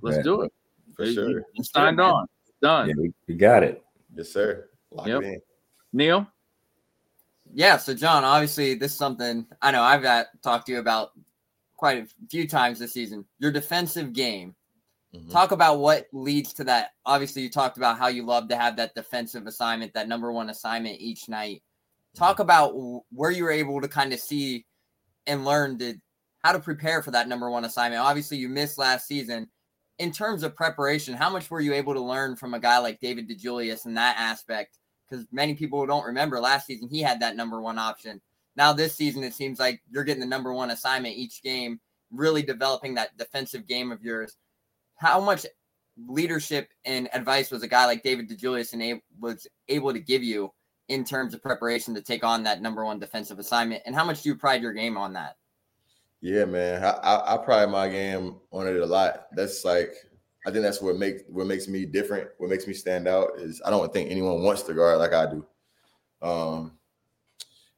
Let's 0.00 0.16
yeah. 0.18 0.22
do 0.22 0.42
it. 0.42 0.52
For 0.96 1.06
sure. 1.06 1.44
You 1.54 1.64
signed 1.64 2.00
on. 2.00 2.26
Done. 2.60 2.88
Yeah, 2.88 2.94
we, 2.96 3.12
we, 3.26 3.34
got 3.34 3.64
it. 3.64 3.82
Yes, 4.14 4.30
sir. 4.30 4.68
Lock 4.92 5.08
yep. 5.08 5.22
Neil. 5.92 6.26
Yeah. 7.52 7.76
So, 7.76 7.92
John, 7.92 8.22
obviously, 8.24 8.74
this 8.74 8.92
is 8.92 8.98
something 8.98 9.46
I 9.60 9.72
know 9.72 9.82
I've 9.82 10.02
got 10.02 10.26
talked 10.42 10.66
to 10.66 10.72
you 10.72 10.78
about 10.78 11.10
quite 11.76 12.04
a 12.04 12.06
few 12.30 12.46
times 12.46 12.78
this 12.78 12.92
season. 12.92 13.24
Your 13.40 13.50
defensive 13.50 14.12
game. 14.12 14.54
Mm-hmm. 15.12 15.30
Talk 15.30 15.50
about 15.50 15.80
what 15.80 16.06
leads 16.12 16.52
to 16.54 16.64
that. 16.64 16.90
Obviously, 17.04 17.42
you 17.42 17.50
talked 17.50 17.76
about 17.76 17.98
how 17.98 18.06
you 18.06 18.24
love 18.24 18.48
to 18.48 18.56
have 18.56 18.76
that 18.76 18.94
defensive 18.94 19.46
assignment, 19.46 19.92
that 19.94 20.08
number 20.08 20.30
one 20.30 20.50
assignment 20.50 21.00
each 21.00 21.28
night 21.28 21.62
talk 22.14 22.38
about 22.38 22.74
where 23.10 23.30
you 23.30 23.44
were 23.44 23.50
able 23.50 23.80
to 23.80 23.88
kind 23.88 24.12
of 24.12 24.20
see 24.20 24.66
and 25.26 25.44
learn 25.44 25.78
to 25.78 25.94
how 26.44 26.52
to 26.52 26.58
prepare 26.58 27.02
for 27.02 27.12
that 27.12 27.28
number 27.28 27.50
one 27.50 27.64
assignment. 27.64 28.02
Obviously, 28.02 28.36
you 28.36 28.48
missed 28.48 28.78
last 28.78 29.06
season. 29.06 29.48
In 30.02 30.10
terms 30.10 30.42
of 30.42 30.56
preparation, 30.56 31.14
how 31.14 31.30
much 31.30 31.48
were 31.48 31.60
you 31.60 31.74
able 31.74 31.94
to 31.94 32.00
learn 32.00 32.34
from 32.34 32.54
a 32.54 32.58
guy 32.58 32.78
like 32.78 32.98
David 32.98 33.30
DeJulius 33.30 33.86
in 33.86 33.94
that 33.94 34.16
aspect? 34.18 34.78
Because 35.08 35.24
many 35.30 35.54
people 35.54 35.86
don't 35.86 36.04
remember 36.04 36.40
last 36.40 36.66
season 36.66 36.88
he 36.88 37.00
had 37.00 37.20
that 37.20 37.36
number 37.36 37.60
one 37.60 37.78
option. 37.78 38.20
Now 38.56 38.72
this 38.72 38.96
season, 38.96 39.22
it 39.22 39.32
seems 39.32 39.60
like 39.60 39.80
you're 39.92 40.02
getting 40.02 40.20
the 40.20 40.26
number 40.26 40.52
one 40.52 40.72
assignment 40.72 41.14
each 41.14 41.40
game, 41.40 41.78
really 42.10 42.42
developing 42.42 42.94
that 42.94 43.16
defensive 43.16 43.68
game 43.68 43.92
of 43.92 44.02
yours. 44.02 44.38
How 44.96 45.20
much 45.20 45.46
leadership 46.08 46.70
and 46.84 47.08
advice 47.12 47.52
was 47.52 47.62
a 47.62 47.68
guy 47.68 47.86
like 47.86 48.02
David 48.02 48.28
DeJulius 48.28 48.72
and 48.72 49.00
was 49.20 49.46
able 49.68 49.92
to 49.92 50.00
give 50.00 50.24
you 50.24 50.52
in 50.88 51.04
terms 51.04 51.32
of 51.32 51.44
preparation 51.44 51.94
to 51.94 52.02
take 52.02 52.24
on 52.24 52.42
that 52.42 52.60
number 52.60 52.84
one 52.84 52.98
defensive 52.98 53.38
assignment? 53.38 53.84
And 53.86 53.94
how 53.94 54.04
much 54.04 54.22
do 54.22 54.30
you 54.30 54.34
pride 54.34 54.62
your 54.62 54.72
game 54.72 54.96
on 54.96 55.12
that? 55.12 55.36
Yeah, 56.22 56.44
man, 56.44 56.82
I, 56.84 56.90
I, 56.90 57.34
I 57.34 57.36
pride 57.36 57.68
my 57.68 57.88
game 57.88 58.36
on 58.50 58.66
it 58.66 58.76
a 58.76 58.86
lot. 58.86 59.26
That's 59.34 59.64
like 59.64 59.92
I 60.46 60.50
think 60.50 60.62
that's 60.62 60.80
what 60.80 60.96
makes 60.96 61.22
what 61.28 61.46
makes 61.46 61.68
me 61.68 61.84
different. 61.84 62.30
What 62.38 62.48
makes 62.48 62.66
me 62.66 62.72
stand 62.72 63.06
out 63.06 63.32
is 63.38 63.60
I 63.64 63.70
don't 63.70 63.92
think 63.92 64.10
anyone 64.10 64.42
wants 64.42 64.62
to 64.62 64.74
guard 64.74 64.98
like 64.98 65.12
I 65.12 65.26
do. 65.26 65.46
Um, 66.22 66.72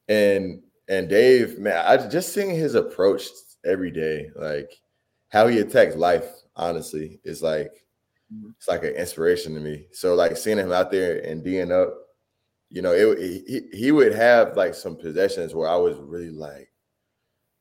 and 0.07 0.61
and 0.87 1.09
Dave, 1.09 1.59
man, 1.59 1.83
I 1.85 2.07
just 2.07 2.33
seeing 2.33 2.51
his 2.51 2.75
approach 2.75 3.27
every 3.65 3.91
day, 3.91 4.29
like 4.35 4.71
how 5.29 5.47
he 5.47 5.59
attacks 5.59 5.95
life. 5.95 6.27
Honestly, 6.55 7.19
is 7.25 7.41
like 7.41 7.73
mm-hmm. 8.33 8.51
it's 8.57 8.67
like 8.67 8.83
an 8.83 8.95
inspiration 8.95 9.53
to 9.55 9.59
me. 9.59 9.87
So 9.91 10.13
like 10.15 10.37
seeing 10.37 10.57
him 10.57 10.71
out 10.71 10.91
there 10.91 11.19
and 11.19 11.43
D'ing 11.43 11.71
up 11.71 11.93
you 12.69 12.81
know, 12.81 12.91
it, 12.91 13.17
he 13.47 13.61
he 13.71 13.91
would 13.91 14.13
have 14.13 14.57
like 14.57 14.75
some 14.75 14.95
possessions 14.95 15.53
where 15.53 15.69
I 15.69 15.75
was 15.75 15.97
really 15.97 16.31
like, 16.31 16.69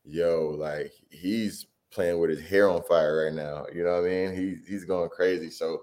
yo, 0.05 0.55
like 0.59 0.93
he's 1.11 1.67
playing 1.91 2.19
with 2.19 2.31
his 2.31 2.41
hair 2.41 2.69
on 2.69 2.83
fire 2.83 3.25
right 3.25 3.33
now. 3.33 3.67
You 3.73 3.85
know 3.85 4.01
what 4.01 4.07
I 4.07 4.09
mean? 4.09 4.35
He 4.35 4.57
he's 4.69 4.85
going 4.85 5.11
crazy. 5.11 5.51
So 5.51 5.83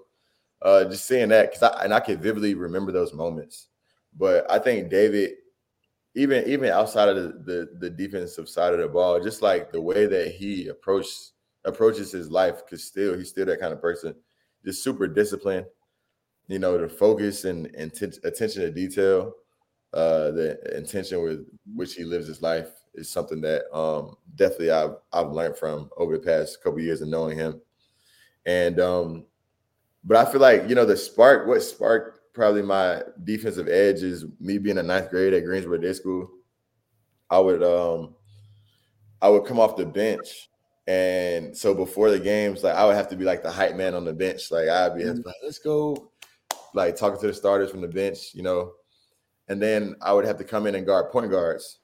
uh 0.62 0.84
just 0.84 1.06
seeing 1.06 1.28
that 1.30 1.50
because 1.50 1.62
I 1.62 1.84
and 1.84 1.94
I 1.94 2.00
can 2.00 2.20
vividly 2.20 2.54
remember 2.54 2.92
those 2.92 3.14
moments. 3.14 3.68
But 4.18 4.50
I 4.50 4.58
think 4.58 4.90
David, 4.90 5.32
even 6.14 6.44
even 6.46 6.70
outside 6.70 7.08
of 7.08 7.16
the, 7.16 7.32
the 7.44 7.68
the 7.80 7.90
defensive 7.90 8.48
side 8.48 8.74
of 8.74 8.80
the 8.80 8.88
ball, 8.88 9.20
just 9.20 9.42
like 9.42 9.72
the 9.72 9.80
way 9.80 10.06
that 10.06 10.32
he 10.32 10.68
approaches 10.68 11.32
approaches 11.64 12.12
his 12.12 12.30
life, 12.30 12.64
because 12.64 12.84
still 12.84 13.16
he's 13.16 13.30
still 13.30 13.46
that 13.46 13.60
kind 13.60 13.72
of 13.72 13.80
person, 13.80 14.14
just 14.64 14.82
super 14.82 15.06
disciplined 15.06 15.66
you 16.48 16.58
know, 16.58 16.76
the 16.76 16.88
focus 16.88 17.44
and, 17.44 17.66
and 17.74 17.94
t- 17.94 18.06
attention 18.24 18.62
to 18.62 18.70
detail, 18.70 19.32
uh, 19.94 20.30
the 20.32 20.76
intention 20.76 21.22
with 21.22 21.46
which 21.74 21.94
he 21.94 22.04
lives 22.04 22.26
his 22.26 22.42
life 22.42 22.68
is 22.94 23.08
something 23.08 23.40
that 23.40 23.64
um, 23.76 24.16
definitely 24.34 24.70
I've 24.70 24.96
I've 25.12 25.32
learned 25.32 25.56
from 25.56 25.90
over 25.96 26.16
the 26.16 26.24
past 26.24 26.62
couple 26.62 26.78
of 26.78 26.84
years 26.84 27.00
of 27.00 27.08
knowing 27.08 27.38
him. 27.38 27.60
And 28.46 28.80
um, 28.80 29.24
but 30.04 30.16
I 30.16 30.30
feel 30.30 30.40
like 30.40 30.68
you 30.68 30.74
know 30.74 30.84
the 30.84 30.96
spark, 30.96 31.46
what 31.46 31.62
sparked 31.62 32.20
probably 32.34 32.62
my 32.62 33.02
defensive 33.24 33.68
edge 33.68 34.02
is 34.02 34.24
me 34.40 34.58
being 34.58 34.78
a 34.78 34.82
ninth 34.82 35.10
grade 35.10 35.34
at 35.34 35.44
Greensboro 35.44 35.78
Day 35.78 35.92
School. 35.92 36.30
I 37.30 37.38
would 37.38 37.62
um 37.62 38.14
I 39.20 39.28
would 39.28 39.44
come 39.44 39.60
off 39.60 39.76
the 39.76 39.86
bench 39.86 40.48
and 40.86 41.56
so 41.56 41.74
before 41.74 42.10
the 42.10 42.18
games, 42.18 42.64
like 42.64 42.74
I 42.74 42.84
would 42.84 42.96
have 42.96 43.08
to 43.10 43.16
be 43.16 43.24
like 43.24 43.42
the 43.42 43.50
hype 43.50 43.76
man 43.76 43.94
on 43.94 44.04
the 44.04 44.12
bench. 44.12 44.50
Like 44.50 44.68
I'd 44.68 44.96
be 44.96 45.04
mm-hmm. 45.04 45.20
like, 45.24 45.36
let's 45.42 45.58
go 45.58 46.10
like 46.74 46.96
talking 46.96 47.20
to 47.20 47.26
the 47.28 47.34
starters 47.34 47.70
from 47.70 47.82
the 47.82 47.88
bench, 47.88 48.34
you 48.34 48.42
know, 48.42 48.72
and 49.48 49.62
then 49.62 49.94
I 50.02 50.12
would 50.12 50.24
have 50.24 50.38
to 50.38 50.44
come 50.44 50.66
in 50.66 50.74
and 50.74 50.86
guard 50.86 51.12
point 51.12 51.30
guards. 51.30 51.78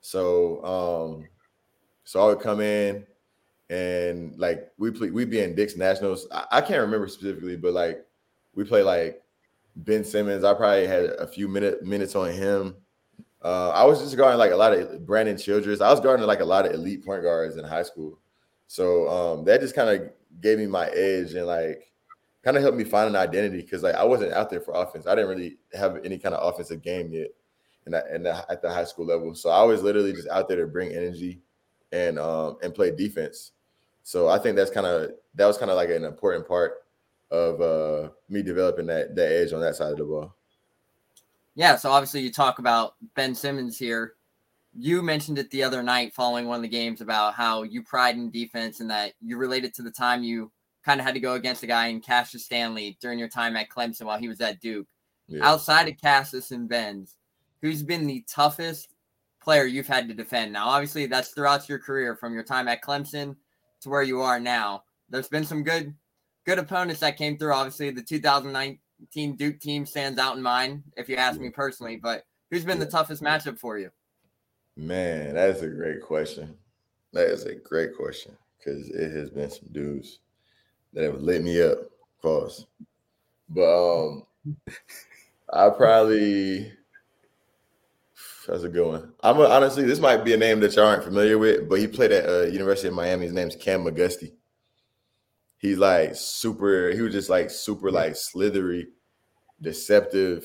So, 0.00 0.64
um, 0.64 1.28
so 2.04 2.22
I 2.22 2.26
would 2.26 2.40
come 2.40 2.60
in 2.60 3.06
and 3.68 4.36
like 4.38 4.70
we 4.78 4.90
play, 4.90 5.10
we'd 5.10 5.30
be 5.30 5.40
in 5.40 5.54
Dick's 5.54 5.76
Nationals. 5.76 6.26
I, 6.32 6.46
I 6.52 6.60
can't 6.60 6.80
remember 6.80 7.08
specifically, 7.08 7.56
but 7.56 7.72
like 7.72 8.04
we 8.54 8.64
play 8.64 8.82
like 8.82 9.22
Ben 9.76 10.04
Simmons. 10.04 10.44
I 10.44 10.54
probably 10.54 10.86
had 10.86 11.04
a 11.04 11.26
few 11.26 11.48
minute 11.48 11.84
minutes 11.84 12.14
on 12.14 12.32
him. 12.32 12.76
Uh, 13.42 13.70
I 13.70 13.84
was 13.84 14.00
just 14.00 14.16
guarding 14.16 14.38
like 14.38 14.52
a 14.52 14.56
lot 14.56 14.72
of 14.72 15.06
Brandon 15.06 15.36
Childress. 15.36 15.80
I 15.80 15.90
was 15.90 16.00
guarding 16.00 16.26
like 16.26 16.40
a 16.40 16.44
lot 16.44 16.66
of 16.66 16.72
elite 16.72 17.04
point 17.04 17.22
guards 17.22 17.56
in 17.56 17.64
high 17.64 17.82
school. 17.82 18.18
So 18.66 19.08
um, 19.08 19.44
that 19.46 19.60
just 19.60 19.74
kind 19.74 19.88
of 19.88 20.10
gave 20.40 20.58
me 20.58 20.66
my 20.66 20.88
edge 20.88 21.34
and 21.34 21.46
like 21.46 21.90
kind 22.42 22.56
of 22.56 22.62
helped 22.62 22.78
me 22.78 22.84
find 22.84 23.08
an 23.08 23.16
identity 23.16 23.62
because 23.62 23.82
like 23.82 23.94
I 23.94 24.04
wasn't 24.04 24.32
out 24.32 24.50
there 24.50 24.60
for 24.60 24.74
offense. 24.74 25.06
I 25.06 25.14
didn't 25.14 25.30
really 25.30 25.58
have 25.72 26.04
any 26.04 26.18
kind 26.18 26.34
of 26.34 26.46
offensive 26.52 26.82
game 26.82 27.12
yet, 27.12 27.28
and 27.94 28.26
and 28.26 28.26
at 28.26 28.62
the 28.62 28.70
high 28.70 28.84
school 28.84 29.06
level. 29.06 29.34
So 29.34 29.50
I 29.50 29.62
was 29.62 29.82
literally 29.82 30.12
just 30.12 30.28
out 30.28 30.48
there 30.48 30.58
to 30.58 30.66
bring 30.66 30.92
energy 30.92 31.40
and 31.92 32.18
um 32.18 32.58
and 32.62 32.74
play 32.74 32.90
defense. 32.90 33.52
So 34.02 34.28
I 34.28 34.38
think 34.38 34.56
that's 34.56 34.70
kind 34.70 34.86
of 34.86 35.10
that 35.34 35.46
was 35.46 35.58
kind 35.58 35.70
of 35.70 35.76
like 35.76 35.90
an 35.90 36.04
important 36.04 36.46
part 36.46 36.84
of 37.30 37.60
uh 37.60 38.10
me 38.28 38.42
developing 38.42 38.86
that 38.86 39.14
that 39.16 39.32
edge 39.32 39.52
on 39.52 39.60
that 39.60 39.76
side 39.76 39.92
of 39.92 39.98
the 39.98 40.04
ball. 40.04 40.34
Yeah, 41.54 41.76
so 41.76 41.90
obviously 41.90 42.20
you 42.20 42.32
talk 42.32 42.58
about 42.58 42.94
Ben 43.14 43.34
Simmons 43.34 43.78
here. 43.78 44.14
You 44.78 45.02
mentioned 45.02 45.38
it 45.38 45.50
the 45.50 45.64
other 45.64 45.82
night 45.82 46.14
following 46.14 46.46
one 46.46 46.56
of 46.56 46.62
the 46.62 46.68
games 46.68 47.00
about 47.00 47.34
how 47.34 47.64
you 47.64 47.82
pride 47.82 48.14
in 48.14 48.30
defense 48.30 48.80
and 48.80 48.88
that 48.90 49.14
you 49.20 49.36
related 49.36 49.74
to 49.74 49.82
the 49.82 49.90
time 49.90 50.22
you 50.22 50.52
kind 50.84 51.00
of 51.00 51.06
had 51.06 51.14
to 51.14 51.20
go 51.20 51.34
against 51.34 51.62
a 51.62 51.66
guy 51.66 51.88
in 51.88 52.00
Cassius 52.00 52.44
Stanley 52.44 52.96
during 53.00 53.18
your 53.18 53.28
time 53.28 53.56
at 53.56 53.68
Clemson 53.68 54.04
while 54.04 54.18
he 54.18 54.28
was 54.28 54.40
at 54.40 54.60
Duke. 54.60 54.86
Yeah. 55.28 55.46
Outside 55.46 55.88
of 55.88 56.00
Cassius 56.00 56.50
and 56.50 56.68
Benz, 56.68 57.16
who's 57.62 57.82
been 57.82 58.06
the 58.06 58.24
toughest 58.28 58.94
player 59.42 59.64
you've 59.64 59.86
had 59.86 60.08
to 60.08 60.14
defend? 60.14 60.52
Now, 60.52 60.68
obviously, 60.68 61.06
that's 61.06 61.30
throughout 61.30 61.68
your 61.68 61.78
career 61.78 62.16
from 62.16 62.34
your 62.34 62.42
time 62.42 62.68
at 62.68 62.82
Clemson 62.82 63.36
to 63.82 63.88
where 63.88 64.02
you 64.02 64.20
are 64.20 64.40
now. 64.40 64.84
There's 65.08 65.28
been 65.28 65.44
some 65.44 65.62
good, 65.62 65.94
good 66.46 66.58
opponents 66.58 67.00
that 67.00 67.16
came 67.16 67.36
through. 67.36 67.52
Obviously, 67.52 67.90
the 67.90 68.02
2019 68.02 69.36
Duke 69.36 69.60
team 69.60 69.86
stands 69.86 70.18
out 70.18 70.36
in 70.36 70.42
mind, 70.42 70.82
if 70.96 71.08
you 71.08 71.16
ask 71.16 71.40
me 71.40 71.50
personally. 71.50 71.96
But 71.96 72.24
who's 72.50 72.64
been 72.64 72.78
the 72.78 72.86
toughest 72.86 73.22
matchup 73.22 73.58
for 73.58 73.78
you? 73.78 73.90
Man, 74.76 75.34
that 75.34 75.50
is 75.50 75.62
a 75.62 75.68
great 75.68 76.00
question. 76.00 76.56
That 77.12 77.26
is 77.26 77.44
a 77.44 77.56
great 77.56 77.96
question 77.96 78.36
because 78.58 78.88
it 78.90 79.10
has 79.12 79.30
been 79.30 79.50
some 79.50 79.68
dudes 79.72 80.20
that 80.92 81.04
have 81.04 81.20
lit 81.20 81.42
me 81.42 81.62
up. 81.62 81.78
Pause. 82.22 82.66
But 83.48 84.02
um, 84.04 84.26
I 85.52 85.68
probably 85.70 86.72
that's 88.50 88.64
a 88.64 88.68
good 88.68 88.86
one. 88.86 89.12
I'm 89.22 89.38
a, 89.38 89.44
honestly, 89.44 89.84
this 89.84 90.00
might 90.00 90.24
be 90.24 90.34
a 90.34 90.36
name 90.36 90.60
that 90.60 90.74
y'all 90.74 90.86
aren't 90.86 91.04
familiar 91.04 91.38
with, 91.38 91.68
but 91.68 91.78
he 91.78 91.86
played 91.86 92.10
at 92.10 92.28
uh, 92.28 92.42
University 92.42 92.88
of 92.88 92.94
Miami. 92.94 93.24
His 93.24 93.32
name's 93.32 93.54
Cam 93.54 93.84
McGusty. 93.84 94.32
He's 95.58 95.78
like 95.78 96.14
super. 96.14 96.90
He 96.90 97.00
was 97.00 97.12
just 97.12 97.30
like 97.30 97.50
super 97.50 97.90
like 97.90 98.16
slithery, 98.16 98.88
deceptive. 99.62 100.44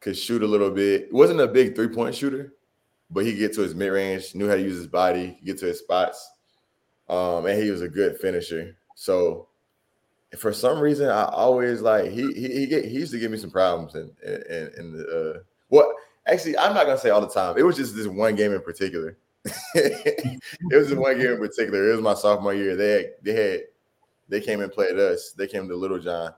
Could 0.00 0.16
shoot 0.16 0.42
a 0.42 0.46
little 0.46 0.70
bit. 0.70 1.12
wasn't 1.12 1.40
a 1.40 1.48
big 1.48 1.74
three 1.74 1.88
point 1.88 2.14
shooter, 2.14 2.54
but 3.10 3.26
he 3.26 3.34
get 3.34 3.52
to 3.54 3.62
his 3.62 3.74
mid 3.74 3.92
range, 3.92 4.34
knew 4.34 4.48
how 4.48 4.54
to 4.54 4.62
use 4.62 4.76
his 4.76 4.86
body, 4.86 5.38
get 5.44 5.58
to 5.58 5.66
his 5.66 5.80
spots, 5.80 6.30
um, 7.08 7.46
and 7.46 7.60
he 7.60 7.70
was 7.70 7.82
a 7.82 7.88
good 7.88 8.16
finisher. 8.18 8.76
So 8.94 9.48
for 10.38 10.52
some 10.52 10.78
reason, 10.78 11.08
I 11.08 11.24
always 11.24 11.82
like 11.82 12.10
he 12.10 12.32
he 12.32 12.60
he, 12.60 12.66
get, 12.66 12.84
he 12.84 12.92
used 12.92 13.12
to 13.12 13.18
give 13.18 13.30
me 13.30 13.38
some 13.38 13.50
problems 13.50 13.94
in 13.96 14.10
in, 14.24 14.70
in 14.78 14.92
the 14.92 15.34
uh. 15.36 15.40
Actually, 16.28 16.58
I'm 16.58 16.74
not 16.74 16.86
gonna 16.86 16.98
say 16.98 17.10
all 17.10 17.20
the 17.20 17.28
time. 17.28 17.56
It 17.58 17.62
was 17.62 17.76
just 17.76 17.96
this 17.96 18.06
one 18.06 18.36
game 18.36 18.52
in 18.52 18.60
particular. 18.60 19.16
it 19.74 20.40
was 20.70 20.88
just 20.88 21.00
one 21.00 21.18
game 21.18 21.32
in 21.32 21.38
particular. 21.38 21.88
It 21.88 21.92
was 21.92 22.02
my 22.02 22.14
sophomore 22.14 22.54
year. 22.54 22.76
They 22.76 22.90
had, 22.90 23.06
they 23.22 23.32
had 23.32 23.60
they 24.28 24.40
came 24.40 24.60
and 24.60 24.70
played 24.72 24.98
us. 24.98 25.32
They 25.32 25.46
came 25.46 25.68
to 25.68 25.76
Littlejohn, 25.76 26.32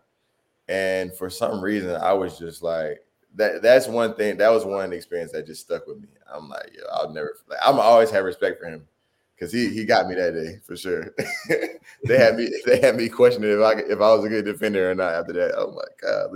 and 0.69 1.13
for 1.15 1.29
some 1.29 1.61
reason, 1.61 1.97
I 1.97 2.13
was 2.13 2.39
just 2.39 2.63
like 2.63 3.05
that. 3.35 3.63
That's 3.63 3.89
one 3.89 4.15
thing. 4.15 4.37
That 4.37 4.51
was 4.51 4.65
one 4.65 4.93
experience 4.93 5.33
that 5.33 5.47
just 5.47 5.63
stuck 5.63 5.87
with 5.87 6.01
me. 6.01 6.09
I'm 6.33 6.49
like, 6.49 6.71
yo, 6.73 6.85
I'll 6.93 7.13
never. 7.13 7.35
Like, 7.49 7.59
I'm 7.65 7.81
always 7.81 8.11
have 8.11 8.25
respect 8.25 8.61
for 8.61 8.67
him 8.69 8.87
because 9.35 9.53
he 9.53 9.71
he 9.71 9.85
got 9.85 10.07
me 10.07 10.15
that 10.15 10.35
day 10.35 10.61
for 10.65 10.77
sure. 10.77 11.15
they 12.05 12.19
had 12.19 12.37
me 12.37 12.51
they 12.67 12.81
had 12.81 12.97
me 12.97 13.09
questioning 13.09 13.51
if 13.51 13.61
I 13.61 13.73
if 13.81 14.01
I 14.01 14.15
was 14.15 14.25
a 14.25 14.29
good 14.29 14.45
defender 14.45 14.91
or 14.91 14.95
not 14.95 15.15
after 15.15 15.33
that. 15.33 15.55
Oh 15.57 15.73
my 15.73 15.83
god, 16.01 16.31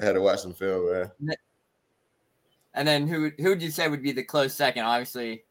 I 0.00 0.04
had 0.04 0.12
to 0.12 0.22
watch 0.22 0.40
some 0.40 0.54
film, 0.54 0.90
man. 1.20 1.36
And 2.74 2.86
then 2.86 3.06
who 3.06 3.30
who 3.38 3.50
would 3.50 3.62
you 3.62 3.70
say 3.70 3.88
would 3.88 4.02
be 4.02 4.12
the 4.12 4.22
close 4.22 4.54
second? 4.54 4.84
Obviously, 4.84 5.44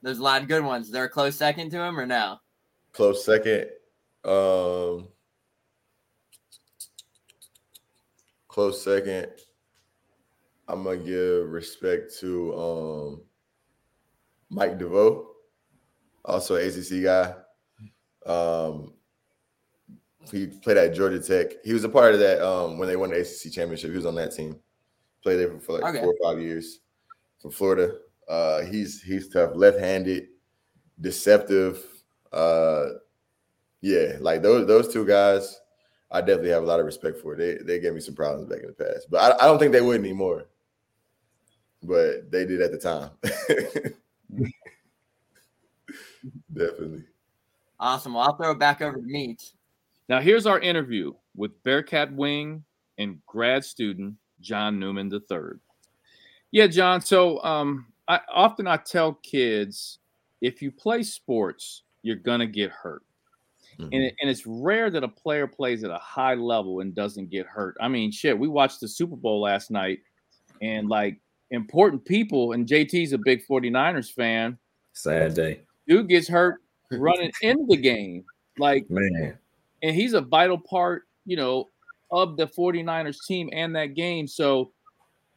there's 0.00 0.18
a 0.18 0.22
lot 0.22 0.42
of 0.42 0.48
good 0.48 0.64
ones. 0.64 0.90
They're 0.90 1.04
a 1.04 1.08
close 1.08 1.36
second 1.36 1.70
to 1.70 1.80
him 1.80 1.98
or 1.98 2.06
no? 2.06 2.38
Close 2.92 3.24
second. 3.24 3.68
Um 4.24 5.08
close 8.48 8.82
second. 8.82 9.28
I'm 10.68 10.84
gonna 10.84 10.98
give 10.98 11.50
respect 11.50 12.16
to 12.20 12.54
um 12.54 13.22
Mike 14.50 14.78
DeVoe 14.78 15.32
also 16.24 16.56
ACC 16.56 17.02
guy. 17.02 17.34
Um, 18.26 18.94
he 20.30 20.46
played 20.46 20.76
at 20.76 20.94
Georgia 20.94 21.20
Tech. 21.20 21.64
He 21.64 21.72
was 21.72 21.84
a 21.84 21.88
part 21.88 22.14
of 22.14 22.20
that 22.20 22.40
um, 22.40 22.78
when 22.78 22.88
they 22.88 22.96
won 22.96 23.10
the 23.10 23.20
ACC 23.20 23.52
championship. 23.52 23.90
He 23.90 23.96
was 23.96 24.06
on 24.06 24.14
that 24.16 24.34
team. 24.34 24.56
Played 25.22 25.36
there 25.36 25.58
for, 25.60 25.78
like 25.78 25.94
okay. 25.94 26.02
four 26.02 26.14
or 26.18 26.32
five 26.32 26.42
years 26.42 26.80
from 27.40 27.50
Florida. 27.50 27.94
Uh, 28.28 28.62
he's 28.62 29.00
he's 29.02 29.28
tough, 29.28 29.52
left-handed, 29.54 30.28
deceptive. 31.00 31.84
Uh, 32.32 32.86
yeah, 33.80 34.16
like 34.20 34.42
those 34.42 34.66
those 34.66 34.92
two 34.92 35.06
guys, 35.06 35.60
I 36.10 36.20
definitely 36.20 36.50
have 36.50 36.62
a 36.62 36.66
lot 36.66 36.80
of 36.80 36.86
respect 36.86 37.18
for. 37.18 37.36
They 37.36 37.58
they 37.58 37.78
gave 37.78 37.94
me 37.94 38.00
some 38.00 38.14
problems 38.14 38.48
back 38.48 38.60
in 38.60 38.68
the 38.68 38.72
past, 38.72 39.08
but 39.10 39.20
I, 39.20 39.44
I 39.44 39.46
don't 39.46 39.58
think 39.58 39.72
they 39.72 39.80
would 39.80 40.00
anymore. 40.00 40.46
But 41.82 42.30
they 42.30 42.46
did 42.46 42.60
at 42.60 42.70
the 42.70 42.78
time. 42.78 43.10
Definitely. 46.52 47.04
Awesome. 47.80 48.14
Well, 48.14 48.22
I'll 48.22 48.36
throw 48.36 48.52
it 48.52 48.58
back 48.58 48.80
over 48.80 48.96
to 48.96 49.02
Meach. 49.02 49.52
Now, 50.08 50.20
here's 50.20 50.46
our 50.46 50.60
interview 50.60 51.14
with 51.34 51.60
Bearcat 51.64 52.12
Wing 52.12 52.64
and 52.98 53.18
grad 53.26 53.64
student 53.64 54.14
John 54.42 54.78
Newman 54.78 55.10
III. 55.12 55.58
Yeah, 56.50 56.66
John. 56.66 57.00
So 57.00 57.42
um, 57.42 57.86
I 58.08 58.20
often 58.32 58.66
I 58.66 58.76
tell 58.76 59.14
kids 59.22 59.98
if 60.40 60.60
you 60.60 60.70
play 60.70 61.02
sports, 61.02 61.82
you're 62.02 62.16
gonna 62.16 62.46
get 62.46 62.70
hurt. 62.70 63.02
Mm-hmm. 63.78 63.88
And, 63.92 64.02
it, 64.02 64.14
and 64.20 64.28
it's 64.28 64.46
rare 64.46 64.90
that 64.90 65.02
a 65.02 65.08
player 65.08 65.46
plays 65.46 65.82
at 65.82 65.90
a 65.90 65.98
high 65.98 66.34
level 66.34 66.80
and 66.80 66.94
doesn't 66.94 67.30
get 67.30 67.46
hurt. 67.46 67.76
I 67.80 67.88
mean, 67.88 68.10
shit, 68.10 68.38
we 68.38 68.48
watched 68.48 68.80
the 68.80 68.88
Super 68.88 69.16
Bowl 69.16 69.40
last 69.40 69.70
night 69.70 70.00
and 70.60 70.88
like 70.88 71.18
important 71.50 72.04
people, 72.04 72.52
and 72.52 72.66
JT's 72.66 73.14
a 73.14 73.18
big 73.18 73.46
49ers 73.46 74.12
fan. 74.12 74.58
Sad 74.92 75.34
day 75.34 75.62
dude 75.86 76.08
gets 76.08 76.28
hurt 76.28 76.60
running 76.92 77.32
in 77.42 77.66
the 77.68 77.76
game. 77.76 78.24
Like, 78.58 78.88
man. 78.90 79.38
And 79.82 79.96
he's 79.96 80.14
a 80.14 80.20
vital 80.20 80.58
part, 80.58 81.04
you 81.24 81.36
know, 81.36 81.70
of 82.12 82.36
the 82.36 82.46
49ers 82.46 83.16
team 83.26 83.48
and 83.52 83.74
that 83.74 83.94
game. 83.94 84.28
So 84.28 84.72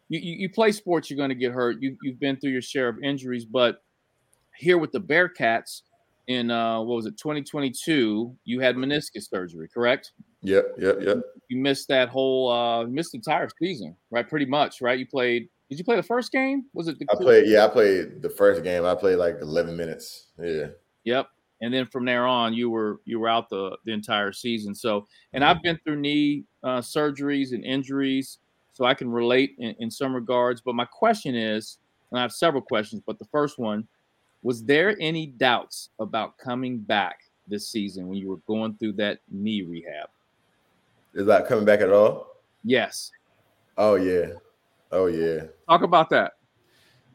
you, 0.09 0.19
you, 0.19 0.35
you 0.39 0.49
play 0.49 0.71
sports, 0.71 1.09
you're 1.09 1.17
going 1.17 1.29
to 1.29 1.35
get 1.35 1.51
hurt. 1.51 1.81
You, 1.81 1.97
you've 2.03 2.19
been 2.19 2.37
through 2.37 2.51
your 2.51 2.61
share 2.61 2.89
of 2.89 2.97
injuries. 3.03 3.45
But 3.45 3.81
here 4.57 4.77
with 4.77 4.91
the 4.91 4.99
Bearcats 4.99 5.81
in, 6.27 6.51
uh, 6.51 6.81
what 6.81 6.95
was 6.95 7.05
it, 7.05 7.17
2022, 7.17 8.35
you 8.43 8.59
had 8.59 8.75
meniscus 8.75 9.29
surgery, 9.29 9.67
correct? 9.73 10.11
Yep, 10.41 10.75
yep, 10.77 10.97
yep. 11.01 11.17
You 11.49 11.57
missed 11.57 11.87
that 11.87 12.09
whole, 12.09 12.51
uh, 12.51 12.85
missed 12.85 13.13
the 13.13 13.17
entire 13.17 13.49
season, 13.59 13.95
right? 14.11 14.27
Pretty 14.27 14.45
much, 14.45 14.81
right? 14.81 14.99
You 14.99 15.07
played 15.07 15.49
did 15.69 15.79
you 15.79 15.85
play 15.85 15.95
the 15.95 16.03
first 16.03 16.31
game? 16.31 16.65
Was 16.73 16.87
it? 16.87 16.99
The 16.99 17.07
I 17.11 17.15
played. 17.15 17.47
Yeah, 17.47 17.65
I 17.65 17.69
played 17.69 18.21
the 18.21 18.29
first 18.29 18.63
game. 18.63 18.85
I 18.85 18.93
played 18.93 19.15
like 19.15 19.37
eleven 19.41 19.75
minutes. 19.75 20.27
Yeah. 20.39 20.67
Yep. 21.05 21.27
And 21.65 21.73
then 21.73 21.87
from 21.87 22.05
there 22.05 22.27
on, 22.27 22.53
you 22.53 22.69
were 22.69 22.99
you 23.05 23.19
were 23.19 23.27
out 23.27 23.49
the 23.49 23.75
the 23.85 23.91
entire 23.91 24.31
season. 24.31 24.75
So, 24.75 25.07
and 25.33 25.43
I've 25.43 25.63
been 25.63 25.79
through 25.83 25.95
knee 25.95 26.43
uh, 26.63 26.77
surgeries 26.77 27.53
and 27.53 27.65
injuries, 27.65 28.37
so 28.71 28.85
I 28.85 28.93
can 28.93 29.09
relate 29.09 29.55
in, 29.57 29.75
in 29.79 29.89
some 29.89 30.13
regards. 30.13 30.61
But 30.61 30.75
my 30.75 30.85
question 30.85 31.33
is, 31.33 31.79
and 32.11 32.19
I 32.19 32.21
have 32.21 32.31
several 32.31 32.61
questions, 32.61 33.01
but 33.03 33.17
the 33.17 33.25
first 33.25 33.57
one 33.57 33.87
was: 34.43 34.63
there 34.63 34.95
any 34.99 35.25
doubts 35.25 35.89
about 35.99 36.37
coming 36.37 36.77
back 36.77 37.21
this 37.47 37.67
season 37.67 38.07
when 38.07 38.19
you 38.19 38.29
were 38.29 38.41
going 38.45 38.75
through 38.75 38.93
that 38.93 39.17
knee 39.31 39.63
rehab? 39.63 40.09
Is 41.15 41.25
that 41.25 41.47
coming 41.47 41.65
back 41.65 41.81
at 41.81 41.91
all? 41.91 42.27
Yes. 42.63 43.11
Oh 43.75 43.95
yeah, 43.95 44.33
Oh 44.91 45.07
yeah. 45.07 45.45
Talk 45.67 45.81
about 45.81 46.11
that. 46.11 46.33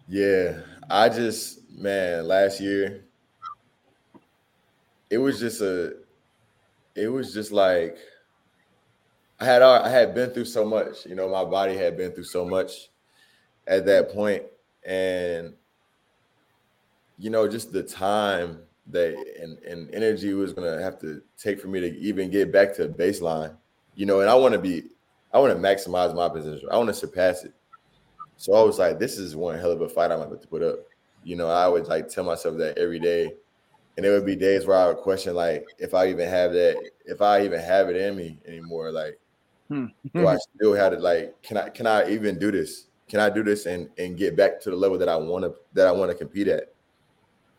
Yeah, 0.08 0.58
I 0.90 1.08
just 1.08 1.70
man, 1.70 2.26
last 2.26 2.60
year 2.60 3.04
it 5.10 5.18
was 5.18 5.38
just 5.40 5.60
a 5.60 5.94
it 6.94 7.08
was 7.08 7.34
just 7.34 7.52
like 7.52 7.98
I 9.40 9.44
had 9.44 9.62
I 9.62 9.88
had 9.88 10.14
been 10.14 10.30
through 10.30 10.44
so 10.44 10.64
much, 10.64 11.06
you 11.06 11.14
know, 11.14 11.28
my 11.28 11.44
body 11.44 11.76
had 11.76 11.96
been 11.96 12.12
through 12.12 12.24
so 12.24 12.44
much 12.44 12.90
at 13.66 13.86
that 13.86 14.12
point 14.12 14.44
and 14.84 15.54
you 17.18 17.28
know, 17.30 17.46
just 17.46 17.72
the 17.72 17.82
time 17.82 18.60
that 18.88 19.14
and, 19.40 19.58
and 19.58 19.94
energy 19.94 20.32
was 20.32 20.52
gonna 20.52 20.80
have 20.80 20.98
to 21.00 21.22
take 21.38 21.60
for 21.60 21.68
me 21.68 21.80
to 21.80 21.98
even 21.98 22.30
get 22.30 22.52
back 22.52 22.74
to 22.76 22.88
baseline, 22.88 23.54
you 23.94 24.06
know, 24.06 24.20
and 24.20 24.30
I 24.30 24.34
want 24.34 24.52
to 24.54 24.60
be 24.60 24.84
I 25.32 25.38
want 25.38 25.54
to 25.54 25.60
maximize 25.60 26.14
my 26.14 26.28
position. 26.28 26.68
I 26.70 26.76
want 26.76 26.88
to 26.88 26.94
surpass 26.94 27.44
it. 27.44 27.52
So 28.36 28.54
I 28.54 28.62
was 28.62 28.78
like, 28.78 28.98
this 28.98 29.18
is 29.18 29.36
one 29.36 29.58
hell 29.58 29.70
of 29.70 29.80
a 29.80 29.88
fight 29.88 30.10
I'm 30.10 30.20
about 30.20 30.40
to 30.42 30.48
put 30.48 30.62
up. 30.62 30.78
You 31.22 31.36
know, 31.36 31.48
I 31.48 31.68
would 31.68 31.86
like 31.86 32.08
tell 32.08 32.24
myself 32.24 32.56
that 32.58 32.78
every 32.78 32.98
day. 32.98 33.34
And 33.96 34.04
there 34.04 34.12
would 34.12 34.26
be 34.26 34.36
days 34.36 34.66
where 34.66 34.76
I 34.76 34.86
would 34.86 34.98
question 34.98 35.34
like 35.34 35.66
if 35.78 35.94
I 35.94 36.08
even 36.08 36.28
have 36.28 36.52
that, 36.52 36.90
if 37.04 37.20
I 37.20 37.44
even 37.44 37.60
have 37.60 37.88
it 37.88 37.96
in 37.96 38.16
me 38.16 38.38
anymore. 38.46 38.90
Like, 38.90 39.18
hmm. 39.68 39.86
do 40.14 40.26
I 40.26 40.36
still 40.56 40.74
have 40.74 40.92
it? 40.92 41.00
Like, 41.00 41.40
can 41.42 41.56
I 41.56 41.68
can 41.68 41.86
I 41.86 42.10
even 42.10 42.38
do 42.38 42.50
this? 42.50 42.86
Can 43.08 43.20
I 43.20 43.28
do 43.28 43.42
this 43.42 43.66
and 43.66 43.88
and 43.98 44.16
get 44.16 44.36
back 44.36 44.60
to 44.62 44.70
the 44.70 44.76
level 44.76 44.96
that 44.98 45.08
I 45.08 45.16
want 45.16 45.44
to 45.44 45.54
that 45.74 45.86
I 45.86 45.92
want 45.92 46.10
to 46.10 46.16
compete 46.16 46.48
at? 46.48 46.72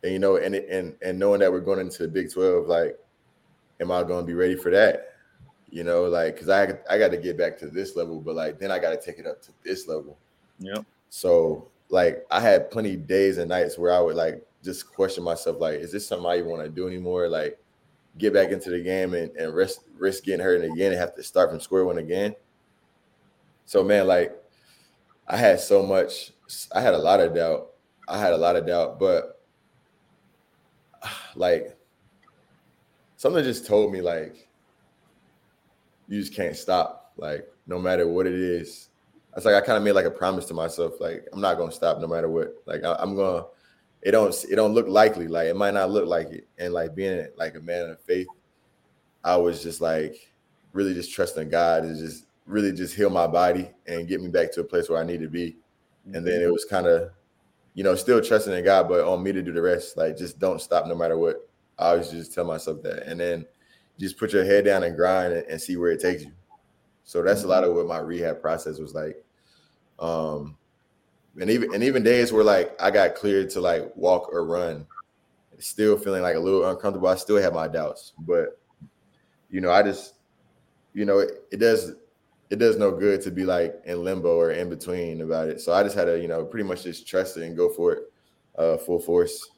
And 0.04 0.14
you 0.14 0.20
know, 0.20 0.38
and 0.38 0.56
and 0.56 0.96
and 1.02 1.20
knowing 1.20 1.42
that 1.42 1.52
we're 1.52 1.60
going 1.60 1.80
into 1.80 2.04
the 2.04 2.10
Big 2.10 2.32
12, 2.32 2.68
like, 2.68 2.98
am 3.80 3.92
I 3.92 4.04
going 4.04 4.22
to 4.22 4.28
be 4.28 4.34
ready 4.34 4.56
for 4.56 4.72
that? 4.72 5.10
You 5.70 5.84
know, 5.84 6.06
like, 6.06 6.38
cause 6.38 6.50
I 6.50 6.74
I 6.90 6.98
got 6.98 7.12
to 7.12 7.18
get 7.18 7.38
back 7.38 7.58
to 7.60 7.68
this 7.68 7.96
level, 7.96 8.20
but 8.20 8.36
like 8.36 8.60
then 8.60 8.72
I 8.72 8.80
got 8.80 8.92
to 8.92 8.98
take 8.98 9.20
it 9.20 9.28
up 9.28 9.42
to 9.44 9.52
this 9.64 9.88
level. 9.88 10.18
Yep. 10.60 10.86
So 11.10 11.68
like 11.90 12.26
I 12.32 12.40
had 12.40 12.72
plenty 12.72 12.96
days 12.96 13.38
and 13.38 13.50
nights 13.50 13.78
where 13.78 13.94
I 13.94 14.00
would 14.00 14.16
like 14.16 14.46
just 14.64 14.92
question 14.92 15.24
myself, 15.24 15.60
like, 15.60 15.80
is 15.80 15.92
this 15.92 16.08
something 16.08 16.28
I 16.28 16.42
want 16.42 16.64
to 16.64 16.70
do 16.70 16.88
anymore? 16.88 17.28
Like 17.28 17.60
get 18.18 18.34
back 18.34 18.52
into 18.52 18.70
the 18.70 18.82
game 18.82 19.14
and, 19.14 19.32
and 19.38 19.54
risk 19.54 19.82
risk 19.98 20.24
getting 20.24 20.44
hurt 20.44 20.64
again 20.64 20.92
and 20.92 21.00
have 21.00 21.16
to 21.16 21.24
start 21.24 21.50
from 21.50 21.60
square 21.60 21.86
one 21.86 21.98
again. 21.98 22.36
So 23.66 23.84
man, 23.84 24.08
like 24.08 24.36
I 25.28 25.38
had 25.38 25.60
so 25.60 25.84
much, 25.84 26.32
I 26.74 26.82
had 26.82 26.94
a 26.94 26.98
lot 26.98 27.20
of 27.20 27.34
doubt. 27.34 27.68
I 28.08 28.20
had 28.20 28.34
a 28.34 28.38
lot 28.38 28.56
of 28.56 28.68
doubt, 28.68 29.00
but 29.00 29.42
like 31.36 31.78
something 33.16 33.44
just 33.44 33.66
told 33.66 33.92
me 33.92 34.02
like 34.02 34.50
you 36.08 36.20
just 36.20 36.36
can't 36.36 36.56
stop. 36.56 37.14
Like 37.18 37.48
no 37.68 37.80
matter 37.80 38.08
what 38.08 38.28
it 38.28 38.34
is, 38.34 38.90
it's 39.36 39.46
like 39.46 39.56
I 39.56 39.62
kind 39.62 39.78
of 39.78 39.84
made 39.84 39.94
like 39.94 40.06
a 40.06 40.12
promise 40.12 40.46
to 40.48 40.54
myself, 40.54 41.00
like 41.00 41.26
I'm 41.32 41.40
not 41.40 41.58
gonna 41.58 41.72
stop 41.72 42.00
no 42.00 42.08
matter 42.08 42.30
what. 42.30 42.56
Like 42.66 42.84
I, 42.84 43.02
am 43.02 43.16
gonna. 43.16 43.46
It 44.02 44.12
don't. 44.12 44.34
It 44.50 44.56
don't 44.56 44.74
look 44.74 44.88
likely. 44.88 45.28
Like 45.28 45.48
it 45.48 45.56
might 45.56 45.74
not 45.74 45.92
look 45.92 46.08
like 46.08 46.30
it. 46.30 46.48
And 46.58 46.74
like 46.74 46.96
being 46.96 47.28
like 47.38 47.56
a 47.56 47.62
man 47.62 47.90
of 47.90 48.02
faith, 48.02 48.28
I 49.24 49.38
was 49.38 49.62
just 49.62 49.82
like 49.82 50.16
really 50.74 50.94
just 50.94 51.14
trusting 51.14 51.50
God 51.50 51.84
to 51.84 51.96
just 51.96 52.26
really 52.46 52.72
just 52.72 52.96
heal 52.96 53.10
my 53.10 53.28
body 53.28 53.70
and 53.88 54.08
get 54.08 54.22
me 54.22 54.30
back 54.30 54.52
to 54.54 54.62
a 54.62 54.64
place 54.64 54.90
where 54.90 55.00
I 55.00 55.06
need 55.06 55.22
to 55.22 55.28
be. 55.28 55.58
And 56.14 56.26
then 56.26 56.42
it 56.42 56.52
was 56.52 56.66
kind 56.66 56.88
of, 56.88 57.12
you 57.76 57.84
know, 57.84 57.96
still 57.96 58.22
trusting 58.22 58.54
in 58.54 58.64
God, 58.64 58.90
but 58.90 59.06
on 59.08 59.22
me 59.22 59.32
to 59.32 59.42
do 59.42 59.52
the 59.54 59.62
rest. 59.62 59.98
Like 59.98 60.18
just 60.18 60.40
don't 60.40 60.62
stop 60.62 60.88
no 60.88 60.96
matter 60.96 61.18
what. 61.18 61.48
I 61.78 61.90
always 61.90 62.10
just 62.10 62.34
tell 62.34 62.46
myself 62.46 62.82
that. 62.84 63.04
And 63.08 63.20
then 63.20 63.46
just 64.00 64.18
put 64.18 64.34
your 64.34 64.44
head 64.44 64.66
down 64.66 64.84
and 64.84 64.96
grind 64.96 65.34
and, 65.34 65.46
and 65.48 65.62
see 65.62 65.78
where 65.78 65.92
it 65.92 66.02
takes 66.02 66.24
you. 66.24 66.32
So 67.04 67.22
that's 67.22 67.44
a 67.44 67.48
lot 67.48 67.64
of 67.64 67.74
what 67.74 67.88
my 67.88 68.00
rehab 68.00 68.42
process 68.42 68.80
was 68.80 68.94
like. 68.94 69.24
Um, 70.00 70.58
and 71.40 71.50
even 71.50 71.74
and 71.74 71.84
even 71.84 72.04
days 72.04 72.32
where 72.32 72.44
like 72.44 72.76
I 72.82 72.92
got 72.92 73.16
cleared 73.16 73.50
to 73.52 73.62
like 73.62 73.92
walk 73.96 74.30
or 74.32 74.46
run, 74.46 74.86
still 75.60 75.98
feeling 75.98 76.24
like 76.24 76.36
a 76.36 76.40
little 76.40 76.70
uncomfortable. 76.70 77.08
I 77.08 77.16
still 77.16 77.42
have 77.42 77.54
my 77.54 77.68
doubts, 77.68 78.14
but 78.20 78.60
you 79.50 79.62
know, 79.62 79.72
I 79.72 79.84
just 79.84 80.16
you 80.94 81.06
know 81.06 81.20
it, 81.20 81.44
it 81.52 81.58
does 81.58 81.94
it 82.50 82.60
does 82.60 82.78
no 82.78 82.92
good 82.92 83.22
to 83.22 83.32
be 83.32 83.46
like 83.46 83.82
in 83.86 84.04
limbo 84.04 84.36
or 84.36 84.52
in 84.52 84.70
between 84.70 85.22
about 85.22 85.48
it. 85.48 85.62
So 85.62 85.74
I 85.74 85.84
just 85.84 85.96
had 85.96 86.06
to 86.06 86.20
you 86.20 86.28
know 86.28 86.44
pretty 86.44 86.68
much 86.68 86.84
just 86.84 87.08
trust 87.08 87.38
it 87.38 87.44
and 87.44 87.56
go 87.56 87.70
for 87.70 87.94
it, 87.94 88.14
uh, 88.58 88.78
full 88.78 89.00
force. 89.00 89.50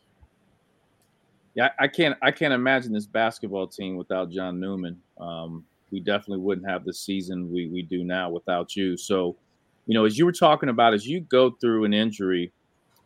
Yeah, 1.55 1.69
I 1.79 1.87
can't 1.87 2.17
I 2.21 2.31
can't 2.31 2.53
imagine 2.53 2.93
this 2.93 3.05
basketball 3.05 3.67
team 3.67 3.95
without 3.95 4.29
John 4.29 4.59
Newman. 4.59 4.99
Um, 5.19 5.65
we 5.91 5.99
definitely 5.99 6.39
wouldn't 6.39 6.67
have 6.67 6.85
the 6.85 6.93
season 6.93 7.51
we 7.51 7.67
we 7.67 7.83
do 7.83 8.03
now 8.03 8.29
without 8.29 8.75
you. 8.75 8.97
So, 8.97 9.35
you 9.85 9.93
know, 9.93 10.05
as 10.05 10.17
you 10.17 10.25
were 10.25 10.31
talking 10.31 10.69
about, 10.69 10.93
as 10.93 11.05
you 11.05 11.21
go 11.21 11.51
through 11.51 11.85
an 11.85 11.93
injury, 11.93 12.51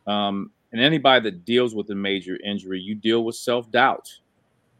um, 0.06 0.50
and 0.72 0.80
anybody 0.80 1.30
that 1.30 1.44
deals 1.44 1.74
with 1.74 1.90
a 1.90 1.94
major 1.94 2.38
injury, 2.44 2.80
you 2.80 2.94
deal 2.94 3.24
with 3.24 3.36
self 3.36 3.70
doubt, 3.70 4.08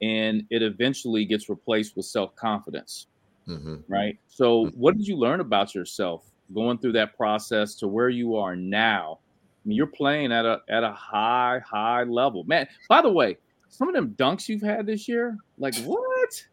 and 0.02 0.44
it 0.50 0.62
eventually 0.62 1.24
gets 1.24 1.48
replaced 1.48 1.96
with 1.96 2.06
self 2.06 2.34
confidence. 2.36 3.06
Mm-hmm. 3.48 3.76
Right. 3.88 4.18
So, 4.28 4.66
mm-hmm. 4.66 4.78
what 4.78 4.96
did 4.96 5.06
you 5.06 5.16
learn 5.16 5.40
about 5.40 5.74
yourself 5.74 6.30
going 6.54 6.78
through 6.78 6.92
that 6.92 7.16
process 7.16 7.74
to 7.76 7.88
where 7.88 8.10
you 8.10 8.36
are 8.36 8.54
now? 8.54 9.18
I 9.64 9.68
mean, 9.68 9.76
you're 9.76 9.86
playing 9.86 10.32
at 10.32 10.44
a 10.44 10.60
at 10.68 10.84
a 10.84 10.92
high 10.92 11.60
high 11.66 12.04
level, 12.04 12.44
man. 12.44 12.68
By 12.88 13.02
the 13.02 13.10
way, 13.10 13.38
some 13.68 13.88
of 13.88 13.94
them 13.94 14.14
dunks 14.18 14.48
you've 14.48 14.62
had 14.62 14.86
this 14.86 15.08
year, 15.08 15.36
like 15.58 15.74
what? 15.78 16.44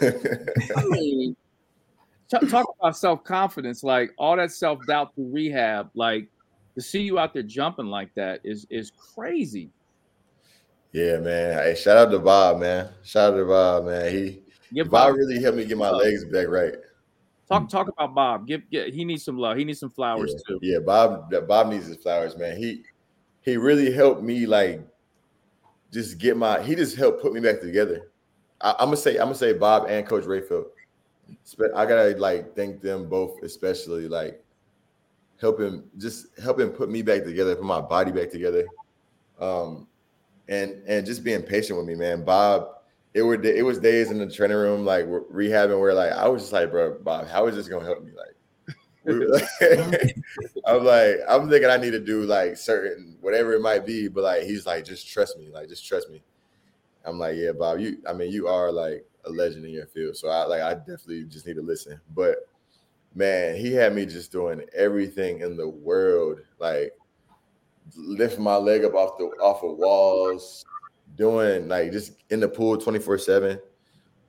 I 0.02 0.84
mean, 0.84 1.36
t- 2.40 2.46
talk 2.46 2.74
about 2.78 2.96
self 2.96 3.24
confidence, 3.24 3.82
like 3.82 4.12
all 4.18 4.36
that 4.36 4.50
self 4.50 4.78
doubt 4.86 5.14
through 5.14 5.30
rehab, 5.32 5.90
like 5.94 6.28
to 6.74 6.80
see 6.80 7.02
you 7.02 7.18
out 7.18 7.34
there 7.34 7.42
jumping 7.42 7.86
like 7.86 8.14
that 8.14 8.40
is 8.44 8.66
is 8.70 8.90
crazy. 8.90 9.70
Yeah, 10.92 11.18
man. 11.18 11.58
Hey, 11.58 11.74
shout 11.74 11.96
out 11.96 12.10
to 12.10 12.18
Bob, 12.18 12.60
man. 12.60 12.90
Shout 13.02 13.32
out 13.32 13.36
to 13.36 13.44
Bob, 13.44 13.86
man. 13.86 14.12
He 14.12 14.42
Bob, 14.82 14.90
Bob 14.90 15.14
really 15.16 15.40
helped 15.40 15.58
me 15.58 15.64
get 15.64 15.78
my 15.78 15.90
legs 15.90 16.24
back 16.26 16.48
right. 16.48 16.74
Talk 17.48 17.68
talk 17.68 17.88
about 17.88 18.14
Bob. 18.14 18.46
Give, 18.46 18.62
get 18.70 18.94
he 18.94 19.04
needs 19.04 19.24
some 19.24 19.38
love. 19.38 19.56
He 19.56 19.64
needs 19.64 19.80
some 19.80 19.90
flowers 19.90 20.34
yeah, 20.34 20.42
too. 20.48 20.58
Yeah, 20.62 20.78
Bob 20.78 21.32
Bob 21.46 21.68
needs 21.68 21.86
his 21.86 21.96
flowers, 21.96 22.36
man. 22.36 22.56
He 22.56 22.84
he 23.42 23.56
really 23.56 23.92
helped 23.92 24.22
me 24.22 24.46
like 24.46 24.86
just 25.92 26.18
get 26.18 26.36
my 26.36 26.62
he 26.62 26.74
just 26.74 26.96
helped 26.96 27.20
put 27.20 27.32
me 27.32 27.40
back 27.40 27.60
together. 27.60 28.10
I, 28.60 28.70
am 28.70 28.86
gonna 28.86 28.96
say 28.96 29.12
I'm 29.12 29.26
gonna 29.26 29.34
say 29.34 29.52
Bob 29.52 29.86
and 29.88 30.06
Coach 30.06 30.24
Rayfield. 30.24 30.66
I 31.74 31.86
gotta 31.86 32.16
like 32.18 32.54
thank 32.56 32.80
them 32.80 33.08
both, 33.08 33.42
especially 33.42 34.08
like 34.08 34.42
helping 35.40 35.82
just 35.98 36.38
helping 36.40 36.70
put 36.70 36.88
me 36.88 37.02
back 37.02 37.24
together, 37.24 37.54
put 37.56 37.64
my 37.64 37.80
body 37.80 38.12
back 38.12 38.30
together, 38.30 38.64
um, 39.40 39.86
and 40.48 40.82
and 40.86 41.04
just 41.04 41.24
being 41.24 41.42
patient 41.42 41.78
with 41.78 41.86
me, 41.86 41.94
man. 41.94 42.24
Bob, 42.24 42.68
it 43.14 43.22
were 43.22 43.42
it 43.42 43.64
was 43.64 43.78
days 43.78 44.10
in 44.10 44.18
the 44.18 44.30
training 44.30 44.56
room 44.56 44.84
like 44.84 45.06
rehabbing 45.06 45.78
where 45.78 45.94
like 45.94 46.12
I 46.12 46.28
was 46.28 46.42
just 46.42 46.52
like, 46.52 46.70
bro, 46.70 46.98
Bob, 47.00 47.26
how 47.26 47.46
is 47.46 47.56
this 47.56 47.68
gonna 47.68 47.84
help 47.84 48.02
me? 48.04 48.12
Like 48.16 48.28
I'm 50.66 50.84
like, 50.84 51.16
I'm 51.28 51.50
thinking 51.50 51.70
I 51.70 51.76
need 51.76 51.90
to 51.90 52.00
do 52.00 52.22
like 52.22 52.56
certain 52.56 53.16
whatever 53.20 53.52
it 53.52 53.60
might 53.60 53.84
be, 53.84 54.08
but 54.08 54.22
like 54.22 54.44
he's 54.44 54.64
like, 54.64 54.84
just 54.84 55.08
trust 55.08 55.38
me, 55.38 55.50
like 55.52 55.68
just 55.68 55.86
trust 55.86 56.08
me. 56.08 56.22
I'm 57.04 57.18
like, 57.18 57.36
yeah, 57.36 57.50
Bob, 57.52 57.80
you 57.80 57.98
I 58.08 58.12
mean, 58.12 58.30
you 58.30 58.46
are 58.46 58.70
like 58.70 59.04
a 59.24 59.30
legend 59.30 59.64
in 59.64 59.72
your 59.72 59.86
field. 59.86 60.16
So 60.16 60.28
I 60.28 60.44
like 60.44 60.62
I 60.62 60.74
definitely 60.74 61.24
just 61.24 61.46
need 61.46 61.56
to 61.56 61.62
listen. 61.62 62.00
But 62.14 62.48
man, 63.14 63.56
he 63.56 63.72
had 63.72 63.94
me 63.94 64.06
just 64.06 64.32
doing 64.32 64.62
everything 64.74 65.40
in 65.40 65.56
the 65.56 65.68
world, 65.68 66.40
like 66.58 66.92
lifting 67.96 68.44
my 68.44 68.56
leg 68.56 68.84
up 68.84 68.94
off 68.94 69.18
the 69.18 69.24
off 69.42 69.62
of 69.62 69.76
walls, 69.76 70.64
doing 71.16 71.68
like 71.68 71.92
just 71.92 72.22
in 72.30 72.40
the 72.40 72.48
pool 72.48 72.76
24-7. 72.76 73.60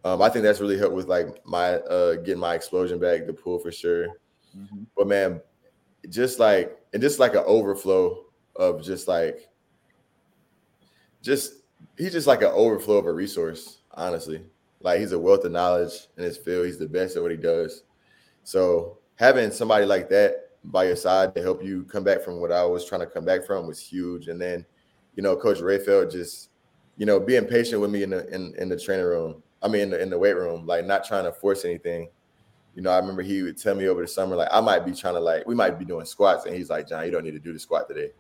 Um, 0.06 0.22
I 0.22 0.30
think 0.30 0.44
that's 0.44 0.60
really 0.60 0.78
helped 0.78 0.96
with 0.96 1.08
like 1.08 1.46
my 1.46 1.76
uh 1.76 2.16
getting 2.16 2.40
my 2.40 2.56
explosion 2.56 3.00
back, 3.00 3.26
the 3.26 3.34
pool 3.34 3.60
for 3.60 3.72
sure. 3.72 4.08
Mm-hmm. 4.58 4.84
But 4.98 5.08
man, 5.08 5.42
just 6.10 6.40
like 6.40 6.78
and 6.94 7.02
just 7.02 7.20
like 7.20 7.34
an 7.34 7.44
overflow 7.46 8.26
of 8.56 8.84
just 8.84 9.08
like 9.08 9.50
just 11.22 11.54
he's 11.98 12.12
just 12.12 12.28
like 12.28 12.42
an 12.42 12.52
overflow 12.54 12.98
of 12.98 13.06
a 13.06 13.14
resource, 13.14 13.80
honestly. 13.92 14.44
Like 14.84 15.00
he's 15.00 15.12
a 15.12 15.20
wealth 15.20 15.46
of 15.46 15.52
knowledge 15.52 16.08
in 16.18 16.24
his 16.24 16.38
field. 16.38 16.66
He's 16.66 16.78
the 16.78 16.88
best 16.88 17.16
at 17.16 17.22
what 17.22 17.32
he 17.32 17.38
does. 17.38 17.84
So 18.44 19.00
having 19.16 19.52
somebody 19.52 19.86
like 19.86 20.10
that 20.10 20.50
by 20.66 20.86
your 20.86 20.96
side 20.96 21.34
to 21.36 21.42
help 21.42 21.64
you 21.64 21.84
come 21.86 22.04
back 22.04 22.22
from 22.22 22.40
what 22.40 22.52
I 22.52 22.64
was 22.66 22.86
trying 22.86 23.02
to 23.02 23.08
come 23.08 23.26
back 23.26 23.46
from 23.46 23.68
was 23.68 23.80
huge. 23.80 24.28
And 24.28 24.40
then, 24.40 24.66
you 25.16 25.24
know, 25.24 25.36
Coach 25.36 25.60
Rayfield 25.60 26.12
just, 26.12 26.50
you 26.98 27.06
know, 27.06 27.20
being 27.20 27.46
patient 27.46 27.82
with 27.82 27.90
me 27.92 28.04
in 28.04 28.12
the 28.12 28.28
in, 28.34 28.54
in 28.58 28.70
the 28.70 28.80
training 28.80 29.06
room. 29.06 29.42
I 29.62 29.70
mean, 29.70 29.82
in 29.82 29.90
the, 29.92 30.02
in 30.02 30.10
the 30.10 30.20
weight 30.20 30.36
room, 30.36 30.66
like 30.66 30.86
not 30.86 31.06
trying 31.06 31.24
to 31.24 31.32
force 31.32 31.66
anything 31.66 32.10
you 32.76 32.82
know, 32.82 32.90
I 32.90 32.98
remember 32.98 33.22
he 33.22 33.44
would 33.44 33.58
tell 33.58 33.76
me 33.76 33.88
over 33.88 34.02
the 34.02 34.08
summer, 34.08 34.36
like, 34.36 34.50
I 34.52 34.60
might 34.60 34.86
be 34.86 34.94
trying 34.94 35.14
to 35.14 35.20
like, 35.20 35.46
we 35.46 35.54
might 35.54 35.78
be 35.78 35.86
doing 35.86 36.06
squats, 36.06 36.46
and 36.46 36.56
he's 36.56 36.70
like, 36.70 36.88
John, 36.88 37.06
you 37.06 37.12
don't 37.12 37.24
need 37.24 37.32
to 37.32 37.40
do 37.40 37.54
the 37.54 37.60
squat 37.60 37.88
today. 37.88 38.12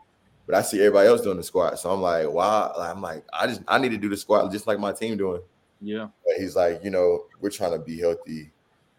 But 0.45 0.56
I 0.56 0.62
see 0.62 0.80
everybody 0.80 1.08
else 1.08 1.21
doing 1.21 1.38
the 1.38 1.43
squat, 1.43 1.80
so 1.80 1.91
I'm 1.91 2.02
like, 2.02 2.30
wow. 2.30 2.73
I'm 2.78 3.02
like, 3.02 3.23
I 3.34 3.47
just 3.47 3.62
I 3.67 3.80
need 3.80 3.89
to 3.89 3.97
do 3.97 4.10
the 4.10 4.17
squat 4.17 4.52
just 4.52 4.67
like 4.67 4.78
my 4.80 4.91
team 4.91 5.17
doing. 5.17 5.41
Yeah. 5.84 6.08
But 6.26 6.38
he's 6.38 6.56
like, 6.56 6.84
you 6.84 6.89
know, 6.89 7.26
we're 7.41 7.50
trying 7.50 7.74
to 7.74 7.80
be 7.80 8.00
healthy 8.00 8.52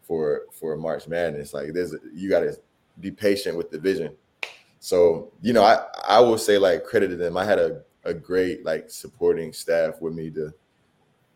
for 0.03 0.43
for 0.53 0.77
March 0.77 1.09
Madness. 1.09 1.55
Like, 1.55 1.73
there's 1.73 1.95
you 2.13 2.29
got 2.29 2.41
to 2.41 2.55
be 3.01 3.11
patient 3.11 3.57
with 3.57 3.71
the 3.71 3.79
vision. 3.79 4.15
So, 4.81 5.33
you 5.41 5.53
know, 5.55 5.65
I 5.65 5.85
I 6.07 6.21
will 6.21 6.39
say 6.39 6.59
like 6.59 6.85
credit 6.85 7.09
to 7.09 7.17
them. 7.17 7.37
I 7.37 7.45
had 7.45 7.59
a 7.59 7.83
a 8.05 8.13
great 8.13 8.65
like 8.65 8.91
supporting 8.91 9.53
staff 9.53 10.01
with 10.01 10.13
me 10.13 10.31
to 10.31 10.53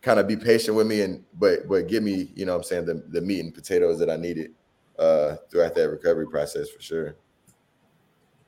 kind 0.03 0.21
of 0.21 0.29
be 0.29 0.37
patient 0.37 0.77
with 0.77 0.87
me 0.87 1.01
and 1.01 1.25
but 1.39 1.67
but 1.67 1.89
give 1.89 2.03
me, 2.03 2.31
you 2.35 2.45
know 2.45 2.55
I'm 2.55 2.63
saying, 2.63 2.85
the, 2.85 3.03
the 3.09 3.21
meat 3.21 3.41
and 3.41 3.55
potatoes 3.55 3.99
that 4.01 4.11
I 4.11 4.17
needed 4.17 4.53
uh 4.99 5.37
throughout 5.51 5.75
that 5.77 5.89
recovery 5.89 6.27
process 6.27 6.69
for 6.69 6.83
sure. 6.83 7.17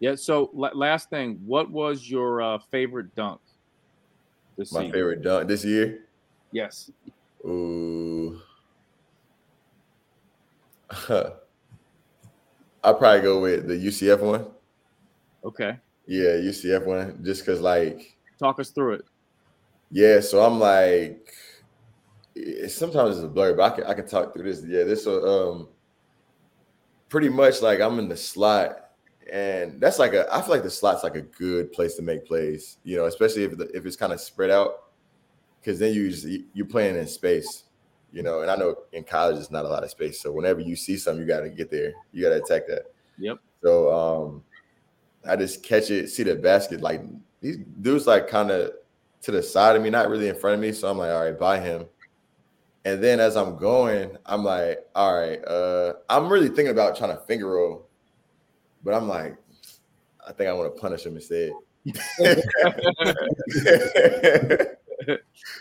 Yeah. 0.01 0.15
So 0.17 0.51
last 0.53 1.11
thing, 1.11 1.41
what 1.47 1.71
was 1.71 2.09
your 2.11 2.43
uh, 2.43 2.59
favorite 2.71 3.15
dunk? 3.15 3.41
This 4.57 4.73
My 4.73 4.81
season? 4.81 4.93
favorite 4.93 5.23
dunk 5.23 5.49
this 5.49 5.65
year? 5.65 6.05
Yes. 6.53 6.91
Ooh. 7.45 8.41
I'll 12.83 12.95
probably 12.95 13.21
go 13.21 13.41
with 13.41 13.69
the 13.69 13.75
UCF 13.75 14.21
one. 14.21 14.47
Okay. 15.45 15.79
Yeah, 16.07 16.31
UCF 16.31 16.87
one, 16.87 17.21
just 17.23 17.45
because 17.45 17.61
like 17.61 18.17
talk 18.39 18.59
us 18.59 18.71
through 18.71 18.95
it. 18.95 19.05
Yeah, 19.91 20.21
so 20.21 20.45
I'm 20.45 20.59
like, 20.59 21.33
sometimes 22.69 23.17
it's 23.17 23.25
a 23.25 23.29
blur, 23.29 23.55
but 23.55 23.73
I 23.73 23.77
can 23.77 23.85
I 23.85 23.95
can 23.95 24.07
talk 24.07 24.33
through 24.33 24.45
this. 24.45 24.65
Yeah, 24.67 24.85
this 24.85 25.07
um, 25.07 25.69
pretty 27.09 27.29
much 27.29 27.63
like 27.63 27.81
I'm 27.81 27.99
in 27.99 28.09
the 28.09 28.17
slot, 28.17 28.91
and 29.33 29.81
that's 29.81 29.99
like 29.99 30.15
a 30.15 30.33
I 30.35 30.41
feel 30.41 30.51
like 30.51 30.63
the 30.63 30.71
slot's 30.71 31.05
like 31.05 31.17
a 31.17 31.23
good 31.23 31.73
place 31.73 31.95
to 31.97 32.03
make 32.03 32.27
plays. 32.27 32.79
You 32.83 32.97
know, 32.97 33.07
especially 33.07 33.45
if 33.45 33.57
the, 33.57 33.69
if 33.77 33.87
it's 33.87 33.97
kind 33.97 34.13
of 34.13 34.21
spread 34.21 34.51
out, 34.51 34.90
because 35.61 35.79
then 35.79 35.95
you 35.95 36.11
just, 36.11 36.27
you're 36.55 36.67
playing 36.67 36.97
in 36.97 37.07
space. 37.07 37.65
You 38.13 38.25
know, 38.25 38.41
and 38.41 38.51
I 38.51 38.57
know 38.57 38.75
in 38.93 39.05
college 39.05 39.39
it's 39.39 39.53
not 39.53 39.65
a 39.65 39.69
lot 39.69 39.85
of 39.85 39.91
space, 39.91 40.21
so 40.21 40.33
whenever 40.33 40.59
you 40.59 40.75
see 40.75 40.97
something, 40.97 41.21
you 41.21 41.29
got 41.29 41.41
to 41.41 41.49
get 41.49 41.71
there. 41.71 41.93
You 42.13 42.25
got 42.25 42.31
to 42.31 42.43
attack 42.43 42.67
that. 42.67 42.93
Yep. 43.19 43.39
So 43.63 43.93
um, 43.93 44.43
I 45.29 45.37
just 45.37 45.63
catch 45.63 45.91
it, 45.91 46.09
see 46.09 46.25
the 46.25 46.35
basket. 46.35 46.81
Like 46.81 47.03
these 47.41 47.59
dudes, 47.81 48.09
like 48.09 48.27
kind 48.27 48.51
of 48.51 48.73
to 49.23 49.31
the 49.31 49.43
side 49.43 49.77
of 49.77 49.83
me, 49.83 49.91
not 49.91 50.09
really 50.09 50.29
in 50.29 50.35
front 50.35 50.55
of 50.55 50.61
me. 50.61 50.73
So 50.73 50.91
I'm 50.91 50.99
like, 50.99 51.11
all 51.11 51.25
right, 51.25 51.39
buy 51.39 51.61
him. 51.61 51.87
And 52.85 53.03
then 53.03 53.21
as 53.21 53.37
I'm 53.37 53.57
going, 53.57 54.17
I'm 54.27 54.43
like, 54.43 54.87
all 54.95 55.21
right, 55.21 55.45
uh, 55.47 55.95
I'm 56.09 56.29
really 56.29 56.49
thinking 56.49 56.69
about 56.69 56.97
trying 56.97 57.17
to 57.17 57.23
finger 57.25 57.51
roll, 57.51 57.87
but 58.83 58.95
I'm 58.95 59.07
like, 59.07 59.37
I 60.27 60.33
think 60.33 60.49
I 60.49 60.53
want 60.53 60.75
to 60.75 60.81
punish 60.81 61.05
him 61.05 61.17
instead. 61.17 61.53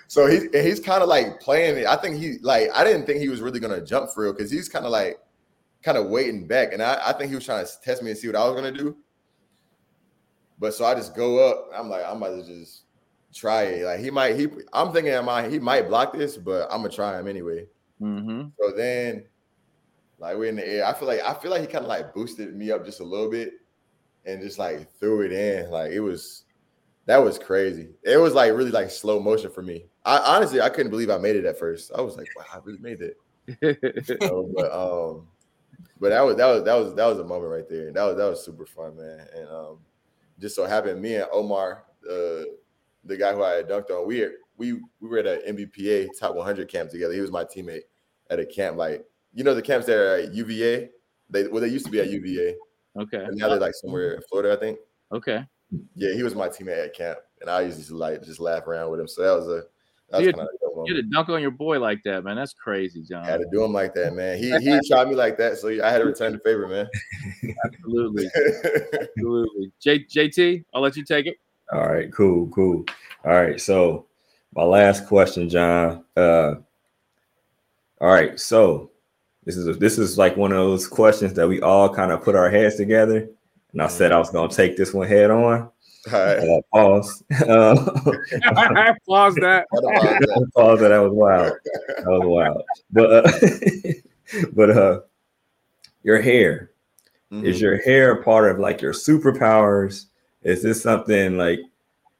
so 0.08 0.28
he's 0.28 0.50
he's 0.54 0.80
kind 0.80 1.02
of 1.02 1.10
like 1.10 1.40
playing 1.40 1.78
it. 1.78 1.86
I 1.86 1.96
think 1.96 2.18
he 2.18 2.38
like 2.42 2.70
I 2.74 2.84
didn't 2.84 3.06
think 3.06 3.20
he 3.20 3.30
was 3.30 3.42
really 3.42 3.60
gonna 3.60 3.84
jump 3.84 4.12
for 4.12 4.24
real 4.24 4.34
because 4.34 4.52
he's 4.52 4.70
kind 4.70 4.86
of 4.86 4.92
like 4.92 5.20
kind 5.84 5.98
of 5.98 6.08
waiting 6.08 6.48
back, 6.48 6.74
and 6.74 6.82
I, 6.82 7.00
I 7.08 7.14
think 7.14 7.30
he 7.30 7.36
was 7.36 7.46
trying 7.46 7.66
to 7.66 7.72
test 7.84 8.04
me 8.04 8.12
and 8.12 8.20
see 8.20 8.28
what 8.28 8.36
I 8.36 8.46
was 8.46 8.56
gonna 8.56 8.72
do. 8.72 8.96
But 10.60 10.74
so 10.74 10.86
I 10.86 10.94
just 10.96 11.16
go 11.16 11.50
up. 11.50 11.70
I'm 11.74 11.90
like, 11.90 12.04
I'm 12.06 12.18
about 12.18 12.46
to 12.46 12.46
just 12.46 12.84
try 13.34 13.64
it. 13.64 13.86
Like 13.86 14.00
he 14.00 14.12
might, 14.12 14.36
he 14.36 14.48
I'm 14.74 14.92
thinking 14.92 15.14
in 15.14 15.26
mind 15.26 15.52
he 15.52 15.60
might 15.60 15.88
block 15.88 16.14
this, 16.14 16.38
but 16.38 16.68
I'm 16.72 16.82
gonna 16.82 16.90
try 16.90 17.20
him 17.20 17.28
anyway. 17.28 17.66
Mm-hmm. 18.02 18.50
So 18.60 18.72
then, 18.76 19.26
like 20.18 20.38
we're 20.38 20.50
in 20.50 20.56
the 20.58 20.68
air. 20.68 20.86
I 20.86 20.94
feel 20.94 21.08
like 21.08 21.22
I 21.22 21.34
feel 21.34 21.52
like 21.52 21.62
he 21.62 21.68
kind 21.68 21.86
of 21.86 21.90
like 21.90 22.14
boosted 22.14 22.56
me 22.56 22.72
up 22.72 22.86
just 22.86 23.00
a 23.00 23.06
little 23.06 23.30
bit 23.30 23.54
and 24.26 24.42
just 24.42 24.60
like 24.60 24.92
threw 25.00 25.22
it 25.22 25.32
in. 25.32 25.70
Like 25.72 25.92
it 25.92 26.00
was 26.02 26.44
that 27.10 27.24
was 27.24 27.40
crazy. 27.40 27.90
It 28.04 28.18
was 28.18 28.36
like 28.36 28.54
really 28.54 28.70
like 28.70 28.92
slow 28.92 29.20
motion 29.20 29.50
for 29.50 29.64
me. 29.64 29.86
I 30.06 30.20
honestly 30.20 30.62
I 30.62 30.70
couldn't 30.70 30.92
believe 30.92 31.10
I 31.10 31.18
made 31.18 31.36
it 31.36 31.44
at 31.44 31.58
first. 31.58 31.92
I 31.98 32.02
was 32.02 32.16
like, 32.16 32.28
wow, 32.38 32.46
I 32.54 32.60
really 32.64 32.78
made 32.78 33.02
it. 33.02 33.18
so, 34.22 34.48
but 34.56 34.72
um, 34.72 35.28
but 36.00 36.10
that 36.10 36.22
was 36.22 36.36
that 36.36 36.46
was 36.46 36.64
that 36.66 36.76
was 36.76 36.94
that 36.94 37.06
was 37.08 37.18
a 37.18 37.24
moment 37.24 37.52
right 37.52 37.68
there. 37.68 37.92
That 37.92 38.04
was 38.04 38.16
that 38.16 38.30
was 38.30 38.46
super 38.46 38.68
fun, 38.68 38.96
man. 38.96 39.26
And 39.36 39.50
um, 39.50 39.80
just 40.40 40.56
so 40.56 40.68
happened, 40.68 41.02
me 41.02 41.16
and 41.16 41.26
Omar, 41.34 41.84
uh, 42.08 42.46
the 43.04 43.18
guy 43.18 43.34
who 43.34 43.44
I 43.44 43.54
had 43.54 43.68
dunked 43.68 43.90
on, 43.90 44.06
we 44.08 44.28
we 44.58 44.74
we 44.74 45.10
were 45.10 45.18
at 45.18 45.26
an 45.26 45.56
NBPA 45.56 46.10
top 46.20 46.36
100 46.36 46.70
camp 46.70 46.92
together. 46.92 47.16
He 47.16 47.22
was 47.22 47.32
my 47.32 47.44
teammate 47.44 47.86
at 48.30 48.40
a 48.40 48.46
camp, 48.46 48.78
like 48.78 49.04
you 49.34 49.44
know 49.44 49.56
the 49.56 49.64
camps 49.64 49.88
there 49.88 50.20
at 50.20 50.36
UVA. 50.36 50.92
They 51.32 51.48
well, 51.48 51.62
they 51.62 51.70
used 51.70 51.86
to 51.86 51.92
be 51.92 52.02
at 52.02 52.12
UVA. 52.12 52.56
Okay. 53.00 53.24
And 53.24 53.36
now 53.36 53.50
they're 53.50 53.60
like 53.60 53.74
somewhere 53.74 54.14
in 54.14 54.22
Florida, 54.30 54.56
I 54.56 54.60
think. 54.60 54.78
Okay. 55.12 55.44
Yeah, 55.96 56.14
he 56.14 56.24
was 56.24 56.36
my 56.36 56.48
teammate 56.48 56.84
at 56.84 56.96
camp, 56.96 57.20
and 57.42 57.50
I 57.50 57.62
used 57.62 57.88
to 57.88 57.96
like 57.96 58.24
just 58.24 58.40
laugh 58.40 58.66
around 58.68 58.92
with 58.92 59.00
him. 59.00 59.08
So 59.08 59.22
that 59.22 59.36
was 59.36 59.48
a 59.48 59.64
that 60.12 60.22
you, 60.22 60.28
was 60.28 60.36
kind 60.36 60.48
of 60.48 60.88
you 60.88 60.96
had 60.96 61.04
to 61.04 61.10
dunk 61.10 61.30
on 61.30 61.42
your 61.42 61.52
boy 61.52 61.80
like 61.80 62.02
that, 62.04 62.24
man. 62.24 62.36
That's 62.36 62.54
crazy, 62.54 63.04
John. 63.04 63.24
I 63.24 63.28
had 63.28 63.42
to 63.42 63.48
do 63.52 63.64
him 63.64 63.74
like 63.74 63.94
that, 63.96 64.14
man. 64.14 64.38
He 64.38 64.50
he 64.60 64.80
tried 64.88 65.08
me 65.08 65.16
like 65.16 65.38
that, 65.38 65.58
so 65.58 65.70
I 65.70 65.92
had 65.92 66.00
to 66.00 66.06
return 66.06 66.34
the 66.34 66.40
favor, 66.40 66.68
man. 66.68 66.88
Absolutely, 67.66 68.28
absolutely. 69.02 69.72
J, 69.80 70.00
JT, 70.06 70.66
I'll 70.74 70.82
let 70.82 70.96
you 70.96 71.04
take 71.04 71.28
it. 71.28 71.38
All 71.72 71.88
right, 71.88 72.12
cool, 72.12 72.48
cool. 72.48 72.86
All 73.26 73.34
right, 73.34 73.60
so 73.60 74.08
my 74.56 74.64
last 74.64 75.08
question, 75.08 75.50
John. 75.50 76.04
Uh, 76.18 76.56
all 78.02 78.08
right, 78.08 78.40
so 78.40 78.92
this 79.46 79.58
is 79.58 79.68
a, 79.68 79.74
this 79.74 79.98
is 79.98 80.18
like 80.18 80.38
one 80.38 80.52
of 80.52 80.58
those 80.58 80.88
questions 80.88 81.34
that 81.34 81.48
we 81.48 81.62
all 81.62 81.94
kind 81.94 82.12
of 82.12 82.24
put 82.24 82.36
our 82.36 82.50
heads 82.50 82.76
together, 82.76 83.30
and 83.74 83.82
I 83.82 83.88
said 83.88 84.12
I 84.12 84.20
was 84.20 84.30
gonna 84.30 84.52
take 84.52 84.78
this 84.78 84.94
one 84.94 85.08
head 85.08 85.32
on. 85.32 85.70
All 86.12 86.14
right. 86.14 86.38
Uh, 86.38 86.62
pause. 86.74 87.24
Uh, 87.32 87.76
pause 89.08 89.36
that. 89.36 89.66
pause 90.56 90.80
that. 90.80 90.90
That 90.90 91.00
was 91.00 91.12
wild. 91.12 91.54
That 91.98 92.06
was 92.06 92.26
wild. 92.26 92.64
But 92.92 93.12
uh, 93.12 93.94
but 94.54 94.70
uh, 94.70 95.00
your 96.04 96.22
hair 96.22 96.72
mm-hmm. 97.32 97.46
is 97.46 97.62
your 97.62 97.82
hair 97.82 98.24
part 98.24 98.50
of 98.50 98.60
like 98.60 98.82
your 98.82 98.94
superpowers? 98.94 100.06
Is 100.42 100.64
this 100.64 100.82
something 100.82 101.38
like 101.38 101.60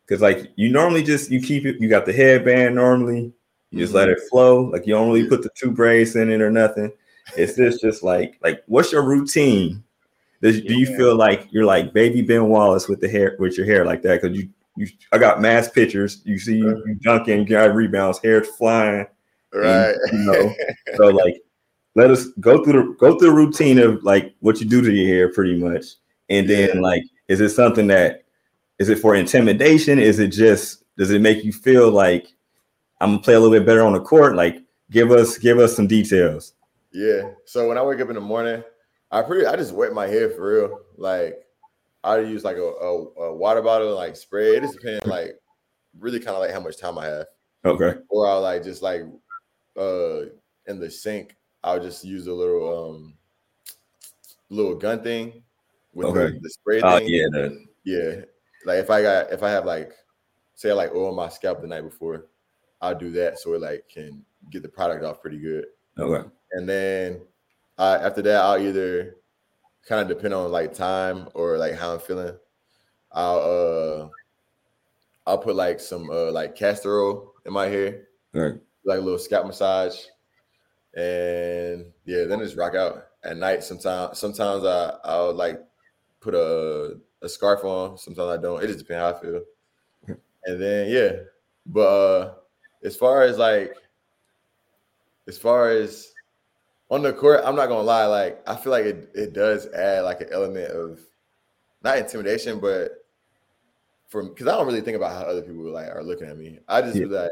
because 0.06 0.22
like 0.22 0.52
you 0.56 0.70
normally 0.70 1.04
just 1.04 1.32
you 1.32 1.42
keep 1.42 1.66
it? 1.66 1.80
You 1.80 1.90
got 1.90 2.06
the 2.06 2.14
headband 2.14 2.76
normally. 2.76 3.34
You 3.72 3.80
just 3.80 3.92
mm-hmm. 3.92 3.98
let 3.98 4.10
it 4.10 4.20
flow. 4.30 4.64
Like 4.66 4.86
you 4.86 4.94
don't 4.94 5.08
really 5.12 5.28
put 5.28 5.42
the 5.42 5.50
two 5.56 5.72
braids 5.72 6.16
in 6.16 6.30
it 6.32 6.42
or 6.42 6.52
nothing. 6.52 6.92
Is 7.38 7.56
this 7.56 7.80
just 7.80 8.04
like 8.04 8.38
like 8.44 8.64
what's 8.68 8.92
your 8.92 9.04
routine 9.04 9.84
does. 10.42 10.62
Do 10.62 10.74
you 10.74 10.86
feel 10.98 11.16
like 11.16 11.48
you're 11.52 11.66
like 11.66 11.94
baby 11.94 12.22
Ben 12.22 12.48
Wallace 12.48 12.88
with 12.88 13.02
the 13.02 13.10
hair 13.10 13.36
with 13.40 13.58
your 13.58 13.66
hair 13.66 13.86
like 13.86 14.02
that? 14.04 14.22
Because 14.22 14.38
you, 14.38 14.50
you, 14.76 14.88
I 15.12 15.18
got 15.18 15.42
mass 15.42 15.70
pictures. 15.70 16.22
You 16.24 16.40
see 16.40 16.58
you, 16.58 16.70
you 16.70 16.76
uh-huh. 16.76 16.94
dunking, 17.18 17.40
you 17.40 17.46
got 17.46 17.76
rebounds, 17.76 18.20
hair 18.20 18.44
flying. 18.44 19.06
Right. 19.54 19.96
And, 20.12 20.20
you 20.20 20.32
know, 20.32 20.54
so 20.96 21.08
like, 21.08 21.42
let 21.96 22.12
us 22.12 22.28
go 22.40 22.64
through 22.64 22.74
the 22.74 22.96
go 23.00 23.18
through 23.18 23.30
the 23.30 23.36
routine 23.36 23.80
of 23.80 24.04
like 24.04 24.36
what 24.40 24.60
you 24.60 24.66
do 24.66 24.82
to 24.82 24.92
your 24.92 25.08
hair, 25.08 25.34
pretty 25.34 25.60
much, 25.60 25.86
and 26.30 26.50
then 26.50 26.70
yeah. 26.76 26.82
like, 26.82 27.04
is 27.28 27.42
it 27.42 27.50
something 27.50 27.88
that 27.88 28.24
is 28.78 28.90
it 28.90 29.00
for 29.00 29.16
intimidation? 29.16 30.00
Is 30.00 30.20
it 30.20 30.30
just 30.30 30.84
does 30.98 31.12
it 31.12 31.22
make 31.22 31.44
you 31.44 31.52
feel 31.52 31.92
like 31.92 32.28
I'm 33.02 33.12
gonna 33.12 33.22
play 33.22 33.34
a 33.34 33.40
little 33.40 33.58
bit 33.58 33.66
better 33.66 33.84
on 33.84 33.94
the 33.94 34.00
court? 34.00 34.36
Like, 34.36 34.64
give 34.92 35.12
us 35.12 35.38
give 35.38 35.60
us 35.60 35.76
some 35.76 35.88
details. 35.88 36.54
Yeah. 36.92 37.32
So 37.46 37.68
when 37.68 37.78
I 37.78 37.84
wake 37.84 38.00
up 38.00 38.10
in 38.10 38.16
the 38.16 38.22
morning, 38.22 38.64
I 39.12 39.22
pretty 39.22 39.46
I 39.46 39.56
just 39.56 39.74
wet 39.74 39.94
my 39.94 40.08
hair 40.08 40.30
for 40.30 40.54
real. 40.54 40.80
Like 40.98 41.36
I 42.04 42.20
use 42.20 42.44
like 42.44 42.58
a, 42.58 42.62
a, 42.62 43.06
a 43.24 43.36
water 43.36 43.62
bottle 43.62 43.88
and 43.88 43.96
like 43.96 44.16
spray. 44.16 44.56
It 44.56 44.62
just 44.62 44.76
depends 44.76 45.06
like 45.06 45.40
really 46.00 46.20
kind 46.20 46.36
of 46.36 46.42
like 46.42 46.52
how 46.52 46.60
much 46.60 46.78
time 46.78 46.98
I 46.98 47.06
have. 47.06 47.26
Okay. 47.66 48.00
Or 48.10 48.28
I'll 48.28 48.42
like 48.42 48.64
just 48.64 48.82
like 48.82 49.02
uh 49.78 50.22
in 50.68 50.80
the 50.80 50.90
sink, 50.90 51.36
I'll 51.64 51.80
just 51.80 52.06
use 52.06 52.28
a 52.28 52.34
little 52.34 52.94
um 52.94 53.14
little 54.50 54.76
gun 54.76 55.04
thing 55.04 55.44
with 55.94 56.08
okay. 56.08 56.34
the, 56.34 56.40
the 56.42 56.50
spray 56.50 56.82
oh, 56.82 57.00
thing. 57.00 57.08
yeah, 57.10 57.26
the... 57.32 57.66
yeah. 57.84 58.22
Like 58.66 58.80
if 58.80 58.90
I 58.90 59.02
got 59.02 59.32
if 59.32 59.44
I 59.44 59.50
have 59.50 59.66
like 59.66 59.94
say 60.56 60.70
I 60.70 60.74
like 60.74 60.94
oil 60.94 61.16
my 61.16 61.30
scalp 61.30 61.62
the 61.62 61.68
night 61.68 61.82
before, 61.82 62.28
I'll 62.82 62.98
do 62.98 63.12
that 63.12 63.40
so 63.40 63.54
it 63.54 63.62
like 63.62 63.90
can 63.90 64.24
get 64.52 64.62
the 64.62 64.70
product 64.70 65.04
off 65.04 65.22
pretty 65.22 65.40
good. 65.40 65.66
Okay. 65.98 66.28
And 66.54 66.68
then 66.68 67.22
uh, 67.80 67.98
after 68.02 68.22
that, 68.22 68.42
I'll 68.42 68.62
either 68.62 69.16
kind 69.88 70.02
of 70.02 70.16
depend 70.16 70.34
on 70.34 70.52
like 70.52 70.74
time 70.74 71.30
or 71.34 71.58
like 71.58 71.74
how 71.74 71.94
I'm 71.94 72.00
feeling. 72.00 72.38
I'll 73.12 73.40
uh 73.40 74.10
I'll 75.26 75.38
put 75.38 75.56
like 75.56 75.80
some 75.80 76.10
uh 76.12 76.32
like 76.32 76.56
castor 76.56 77.00
oil 77.00 77.34
in 77.46 77.54
my 77.54 77.68
hair, 77.68 78.04
right. 78.34 78.56
like 78.84 79.00
a 79.00 79.02
little 79.02 79.18
scalp 79.18 79.48
massage, 79.48 79.98
and 80.94 81.86
yeah, 82.06 82.26
then 82.26 82.40
just 82.40 82.58
rock 82.58 82.76
out 82.76 83.06
at 83.24 83.38
night. 83.38 83.64
Sometimes 83.64 84.20
sometimes 84.20 84.66
I 84.66 84.96
I'll 85.06 85.34
like 85.34 85.60
put 86.20 86.36
a 86.36 86.98
a 87.22 87.30
scarf 87.30 87.64
on. 87.64 87.98
Sometimes 87.98 88.38
I 88.38 88.42
don't. 88.42 88.62
It 88.62 88.68
just 88.68 88.80
depends 88.80 89.02
how 89.02 89.18
I 89.18 89.22
feel. 89.22 89.42
And 90.46 90.62
then 90.62 90.90
yeah, 90.90 91.12
but 91.66 91.80
uh 91.82 92.34
as 92.84 92.96
far 92.96 93.22
as 93.22 93.38
like 93.38 93.74
as 95.28 95.38
far 95.38 95.70
as 95.70 96.14
on 96.90 97.02
the 97.04 97.14
court, 97.14 97.42
I'm 97.44 97.56
not 97.56 97.68
gonna 97.68 97.84
lie, 97.84 98.06
like 98.06 98.42
I 98.48 98.56
feel 98.56 98.72
like 98.72 98.86
it, 98.86 99.10
it 99.14 99.34
does 99.34 99.68
add 99.68 100.04
like 100.04 100.22
an 100.22 100.30
element 100.32 100.72
of 100.72 101.00
not 101.84 101.98
intimidation, 101.98 102.60
but 102.60 102.92
for 104.08 104.24
because 104.24 104.48
I 104.48 104.52
don't 104.52 104.66
really 104.66 104.82
think 104.82 104.98
about 104.98 105.14
how 105.14 105.22
other 105.22 105.42
people 105.42 105.72
like 105.72 105.88
are 105.88 106.04
looking 106.04 106.28
at 106.28 106.38
me. 106.38 106.60
I 106.68 106.82
just 106.82 106.96
yeah. 106.96 107.04
feel 107.04 107.12
like 107.12 107.32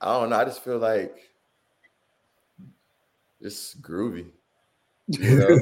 I 0.00 0.20
don't 0.20 0.30
know. 0.30 0.36
I 0.36 0.44
just 0.44 0.62
feel 0.62 0.78
like 0.78 1.16
just 3.42 3.80
groovy. 3.82 4.26
You 5.08 5.38
know, 5.38 5.58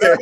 like, 0.00 0.18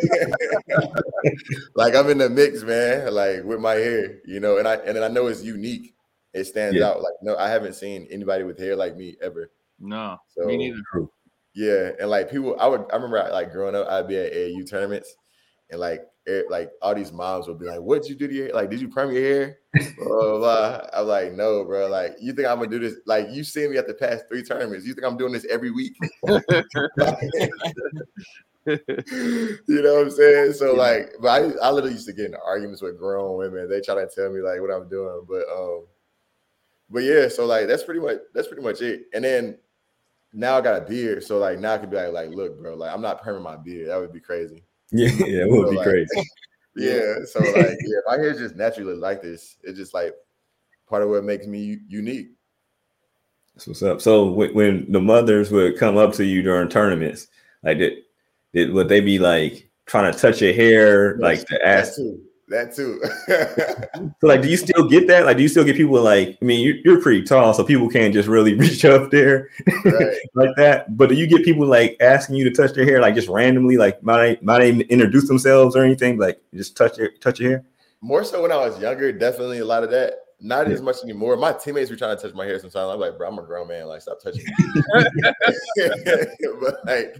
like, 1.74 1.94
I'm 1.94 2.08
in 2.08 2.16
the 2.16 2.30
mix, 2.30 2.62
man. 2.62 3.12
Like 3.12 3.44
with 3.44 3.60
my 3.60 3.74
hair, 3.74 4.20
you 4.24 4.40
know, 4.40 4.56
and 4.56 4.66
I 4.66 4.76
and 4.76 4.98
I 4.98 5.08
know 5.08 5.26
it's 5.26 5.42
unique. 5.42 5.94
It 6.32 6.44
stands 6.44 6.78
yeah. 6.78 6.86
out. 6.86 7.02
Like 7.02 7.14
no, 7.22 7.36
I 7.36 7.50
haven't 7.50 7.74
seen 7.74 8.06
anybody 8.10 8.44
with 8.44 8.58
hair 8.58 8.74
like 8.74 8.96
me 8.96 9.16
ever. 9.20 9.50
No, 9.78 10.16
so, 10.28 10.46
me 10.46 10.56
neither. 10.56 10.78
Yeah, 11.56 11.92
and 11.98 12.10
like 12.10 12.30
people, 12.30 12.54
I 12.60 12.66
would 12.66 12.84
I 12.92 12.96
remember 12.96 13.26
like 13.32 13.50
growing 13.50 13.74
up, 13.74 13.88
I'd 13.88 14.06
be 14.06 14.18
at 14.18 14.30
AAU 14.30 14.68
tournaments, 14.68 15.16
and 15.70 15.80
like 15.80 16.02
it, 16.26 16.50
like 16.50 16.70
all 16.82 16.94
these 16.94 17.12
moms 17.12 17.48
would 17.48 17.58
be 17.58 17.64
like, 17.64 17.80
"What'd 17.80 18.06
you 18.10 18.14
do 18.14 18.28
to 18.28 18.34
your? 18.34 18.52
Like, 18.52 18.68
did 18.68 18.78
you 18.78 18.88
perm 18.88 19.10
your 19.10 19.22
hair?" 19.22 19.58
blah, 19.96 20.06
blah, 20.06 20.38
blah. 20.38 20.80
I'm 20.92 21.06
like, 21.06 21.32
"No, 21.32 21.64
bro. 21.64 21.88
Like, 21.88 22.16
you 22.20 22.34
think 22.34 22.46
I'm 22.46 22.58
gonna 22.58 22.68
do 22.68 22.78
this? 22.78 22.96
Like, 23.06 23.28
you 23.30 23.42
see 23.42 23.66
me 23.68 23.78
at 23.78 23.86
the 23.86 23.94
past 23.94 24.24
three 24.28 24.42
tournaments. 24.42 24.84
You 24.84 24.92
think 24.92 25.06
I'm 25.06 25.16
doing 25.16 25.32
this 25.32 25.46
every 25.46 25.70
week?" 25.70 25.94
you 26.28 26.42
know 29.68 29.94
what 29.94 30.02
I'm 30.02 30.10
saying? 30.10 30.52
So 30.52 30.74
like, 30.74 31.14
but 31.22 31.28
I, 31.28 31.38
I 31.62 31.70
literally 31.70 31.94
used 31.94 32.06
to 32.08 32.12
get 32.12 32.26
into 32.26 32.38
arguments 32.44 32.82
with 32.82 32.98
grown 32.98 33.38
women. 33.38 33.70
They 33.70 33.80
try 33.80 33.94
to 33.94 34.06
tell 34.14 34.30
me 34.30 34.42
like 34.42 34.60
what 34.60 34.70
I'm 34.70 34.90
doing, 34.90 35.22
but 35.26 35.44
um, 35.56 35.86
but 36.90 37.02
yeah. 37.02 37.28
So 37.28 37.46
like, 37.46 37.66
that's 37.66 37.82
pretty 37.82 38.00
much 38.00 38.18
that's 38.34 38.46
pretty 38.46 38.62
much 38.62 38.82
it. 38.82 39.04
And 39.14 39.24
then 39.24 39.56
now 40.36 40.58
I 40.58 40.60
got 40.60 40.82
a 40.82 40.84
beard, 40.84 41.24
so 41.24 41.38
like 41.38 41.58
now 41.58 41.74
I 41.74 41.78
could 41.78 41.90
be 41.90 41.96
like, 41.96 42.12
like, 42.12 42.30
look, 42.30 42.60
bro, 42.60 42.74
like 42.74 42.92
I'm 42.92 43.00
not 43.00 43.24
perming 43.24 43.42
my 43.42 43.56
beard. 43.56 43.88
That 43.88 43.96
would 43.96 44.12
be 44.12 44.20
crazy. 44.20 44.62
Yeah, 44.92 45.08
yeah, 45.26 45.42
it 45.44 45.50
would 45.50 45.66
so, 45.66 45.70
be 45.70 45.76
like, 45.78 45.86
crazy. 45.86 46.30
yeah, 46.76 47.14
so 47.24 47.40
like, 47.40 47.76
yeah, 47.80 47.98
my 48.06 48.16
hair 48.16 48.34
just 48.34 48.54
naturally 48.54 48.94
like 48.94 49.22
this. 49.22 49.56
It's 49.62 49.78
just 49.78 49.94
like 49.94 50.14
part 50.88 51.02
of 51.02 51.08
what 51.08 51.24
makes 51.24 51.46
me 51.46 51.78
unique. 51.88 52.28
That's 53.54 53.66
what's 53.66 53.82
up. 53.82 54.02
So 54.02 54.30
when, 54.30 54.52
when 54.52 54.92
the 54.92 55.00
mothers 55.00 55.50
would 55.50 55.78
come 55.78 55.96
up 55.96 56.12
to 56.14 56.24
you 56.24 56.42
during 56.42 56.68
tournaments, 56.68 57.28
like 57.62 57.78
did, 57.78 57.94
did 58.52 58.72
would 58.74 58.88
they 58.88 59.00
be 59.00 59.18
like 59.18 59.70
trying 59.86 60.12
to 60.12 60.18
touch 60.18 60.42
your 60.42 60.52
hair, 60.52 61.12
yes, 61.12 61.22
like 61.22 61.46
to 61.46 61.66
ask? 61.66 61.98
That 62.48 62.76
too. 62.76 63.00
so 64.20 64.26
like, 64.26 64.40
do 64.40 64.48
you 64.48 64.56
still 64.56 64.88
get 64.88 65.08
that? 65.08 65.24
Like, 65.24 65.36
do 65.36 65.42
you 65.42 65.48
still 65.48 65.64
get 65.64 65.76
people 65.76 66.00
like? 66.00 66.38
I 66.40 66.44
mean, 66.44 66.64
you're, 66.64 66.76
you're 66.84 67.02
pretty 67.02 67.24
tall, 67.24 67.52
so 67.52 67.64
people 67.64 67.88
can't 67.88 68.14
just 68.14 68.28
really 68.28 68.54
reach 68.58 68.84
up 68.84 69.10
there 69.10 69.50
right. 69.84 70.16
like 70.34 70.50
that. 70.56 70.96
But 70.96 71.08
do 71.08 71.16
you 71.16 71.26
get 71.26 71.44
people 71.44 71.66
like 71.66 71.96
asking 72.00 72.36
you 72.36 72.44
to 72.44 72.52
touch 72.52 72.74
their 72.74 72.84
hair, 72.84 73.00
like 73.00 73.16
just 73.16 73.28
randomly, 73.28 73.76
like 73.76 74.00
might 74.02 74.44
might 74.44 74.60
they 74.60 74.70
introduce 74.84 75.26
themselves 75.26 75.74
or 75.74 75.82
anything, 75.82 76.18
like 76.18 76.40
just 76.54 76.76
touch 76.76 76.96
your 76.98 77.10
touch 77.20 77.40
your 77.40 77.50
hair? 77.50 77.64
More 78.00 78.22
so 78.22 78.42
when 78.42 78.52
I 78.52 78.56
was 78.56 78.78
younger, 78.80 79.10
definitely 79.10 79.58
a 79.58 79.64
lot 79.64 79.82
of 79.82 79.90
that. 79.90 80.14
Not 80.38 80.68
yeah. 80.68 80.74
as 80.74 80.82
much 80.82 81.02
anymore. 81.02 81.36
My 81.36 81.52
teammates 81.52 81.90
were 81.90 81.96
trying 81.96 82.16
to 82.16 82.22
touch 82.22 82.34
my 82.34 82.44
hair 82.44 82.60
sometimes. 82.60 82.92
I'm 82.92 83.00
like, 83.00 83.18
bro, 83.18 83.28
I'm 83.28 83.38
a 83.38 83.42
grown 83.42 83.68
man. 83.68 83.86
Like, 83.86 84.02
stop 84.02 84.20
touching 84.22 84.44
me. 84.44 85.02
but 86.60 86.76
like, 86.86 87.16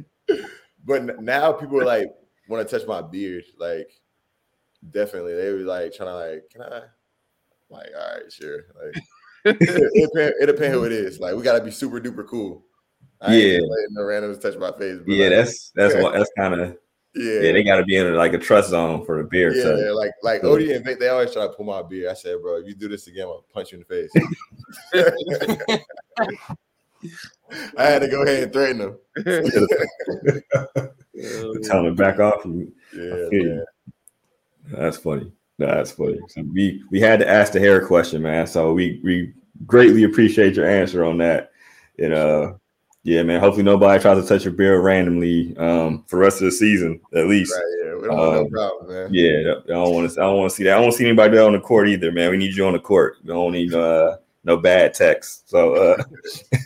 but 0.84 1.20
now 1.20 1.50
people 1.50 1.80
are 1.80 1.84
like 1.84 2.12
want 2.48 2.68
to 2.68 2.78
touch 2.78 2.86
my 2.86 3.02
beard, 3.02 3.42
like 3.58 3.90
definitely 4.90 5.34
they 5.34 5.52
were 5.52 5.60
like 5.60 5.94
trying 5.94 6.08
to 6.08 6.14
like, 6.14 6.50
can 6.50 6.62
I? 6.62 6.82
like, 7.70 7.88
all 7.96 8.14
right, 8.14 8.32
sure. 8.32 8.64
Like, 8.82 8.96
it, 9.44 9.56
it, 9.60 10.10
depends, 10.12 10.34
it 10.40 10.72
who 10.72 10.84
it 10.84 10.92
is. 10.92 11.20
Like, 11.20 11.34
we 11.34 11.42
gotta 11.42 11.64
be 11.64 11.70
super 11.70 12.00
duper 12.00 12.26
cool. 12.26 12.64
I 13.20 13.34
yeah, 13.34 13.58
no 13.90 14.02
randoms 14.02 14.40
touch 14.40 14.56
my 14.56 14.72
face. 14.72 15.00
yeah, 15.06 15.28
like, 15.28 15.36
that's 15.36 15.72
that's 15.74 15.94
what 16.02 16.14
that's 16.14 16.30
kind 16.36 16.54
of. 16.54 16.76
Yeah. 17.14 17.40
yeah, 17.40 17.52
they 17.52 17.62
got 17.64 17.76
to 17.76 17.84
be 17.84 17.96
in 17.96 18.14
like 18.14 18.34
a 18.34 18.38
trust 18.38 18.68
zone 18.68 19.06
for 19.06 19.22
the 19.22 19.24
beer. 19.26 19.50
Yeah, 19.54 19.62
so. 19.62 19.94
like 19.94 20.10
like 20.22 20.44
Ody 20.44 20.74
and 20.74 20.84
Vic, 20.84 21.00
they 21.00 21.08
always 21.08 21.32
try 21.32 21.46
to 21.46 21.48
pull 21.48 21.64
my 21.64 21.82
beer. 21.82 22.10
I 22.10 22.12
said, 22.12 22.42
bro, 22.42 22.58
if 22.58 22.66
you 22.66 22.74
do 22.74 22.88
this 22.88 23.06
again, 23.06 23.24
I'll 23.24 23.46
punch 23.54 23.72
you 23.72 23.78
in 23.78 23.84
the 23.88 23.88
face. 23.88 24.12
I 27.78 27.84
had 27.84 28.00
to 28.00 28.08
go 28.08 28.22
ahead 28.22 28.42
and 28.42 28.52
threaten 28.52 28.78
them. 28.78 28.98
Tell 31.64 31.84
them 31.84 31.84
to 31.84 31.94
back 31.94 32.18
off. 32.18 32.44
Yeah, 32.94 33.60
that's 34.70 34.96
funny. 34.96 35.32
That's 35.58 35.92
funny. 35.92 36.18
So 36.28 36.42
we 36.52 36.82
we 36.90 37.00
had 37.00 37.18
to 37.20 37.28
ask 37.28 37.52
the 37.52 37.60
hair 37.60 37.86
question, 37.86 38.22
man. 38.22 38.46
So 38.46 38.72
we 38.72 39.00
we 39.02 39.32
greatly 39.64 40.04
appreciate 40.04 40.54
your 40.54 40.68
answer 40.68 41.04
on 41.04 41.18
that. 41.18 41.50
And 41.98 42.12
uh 42.12 42.54
yeah, 43.04 43.22
man. 43.22 43.40
Hopefully 43.40 43.62
nobody 43.62 44.02
tries 44.02 44.20
to 44.20 44.28
touch 44.28 44.44
your 44.44 44.52
beard 44.52 44.84
randomly 44.84 45.56
um 45.56 46.04
for 46.08 46.16
the 46.16 46.22
rest 46.22 46.40
of 46.42 46.46
the 46.46 46.52
season, 46.52 47.00
at 47.14 47.26
least. 47.26 47.54
Right, 47.54 47.86
yeah, 47.86 47.94
we 47.94 48.08
don't 48.08 48.18
um, 48.18 48.34
no 48.34 48.48
problem, 48.48 48.92
man. 48.92 49.08
Yeah, 49.12 49.54
I 49.64 49.68
don't 49.68 49.94
want 49.94 50.10
to 50.10 50.20
I 50.20 50.24
don't 50.24 50.36
want 50.36 50.50
to 50.50 50.56
see 50.56 50.64
that. 50.64 50.72
I 50.72 50.74
don't 50.74 50.84
want 50.84 50.92
to 50.92 50.98
see 50.98 51.06
anybody 51.06 51.36
there 51.36 51.46
on 51.46 51.52
the 51.52 51.60
court 51.60 51.88
either, 51.88 52.12
man. 52.12 52.30
We 52.30 52.36
need 52.36 52.54
you 52.54 52.66
on 52.66 52.74
the 52.74 52.78
court. 52.78 53.16
We 53.22 53.28
don't 53.28 53.52
need 53.52 53.72
uh 53.72 54.18
no 54.44 54.56
bad 54.58 54.92
text. 54.92 55.48
So 55.48 55.74
uh 55.74 56.02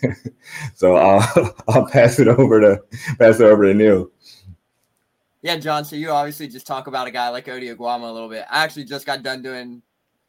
so 0.75 0.97
I'll 0.97 1.55
I'll 1.69 1.87
pass 1.87 2.19
it 2.19 2.27
over 2.27 2.61
to 2.61 2.83
pass 3.19 3.39
it 3.39 3.47
over 3.47 3.67
to 3.67 3.75
Neil. 3.75 4.11
Yeah, 5.43 5.57
John. 5.57 5.85
So 5.85 5.97
you 5.97 6.11
obviously 6.11 6.49
just 6.49 6.67
talk 6.67 6.87
about 6.87 7.07
a 7.07 7.11
guy 7.11 7.29
like 7.31 7.49
Ody 7.49 7.75
Oguama 7.75 8.09
a 8.09 8.13
little 8.13 8.29
bit. 8.29 8.45
I 8.51 8.63
actually 8.63 8.85
just 8.85 9.07
got 9.07 9.23
done 9.23 9.43
doing 9.43 9.83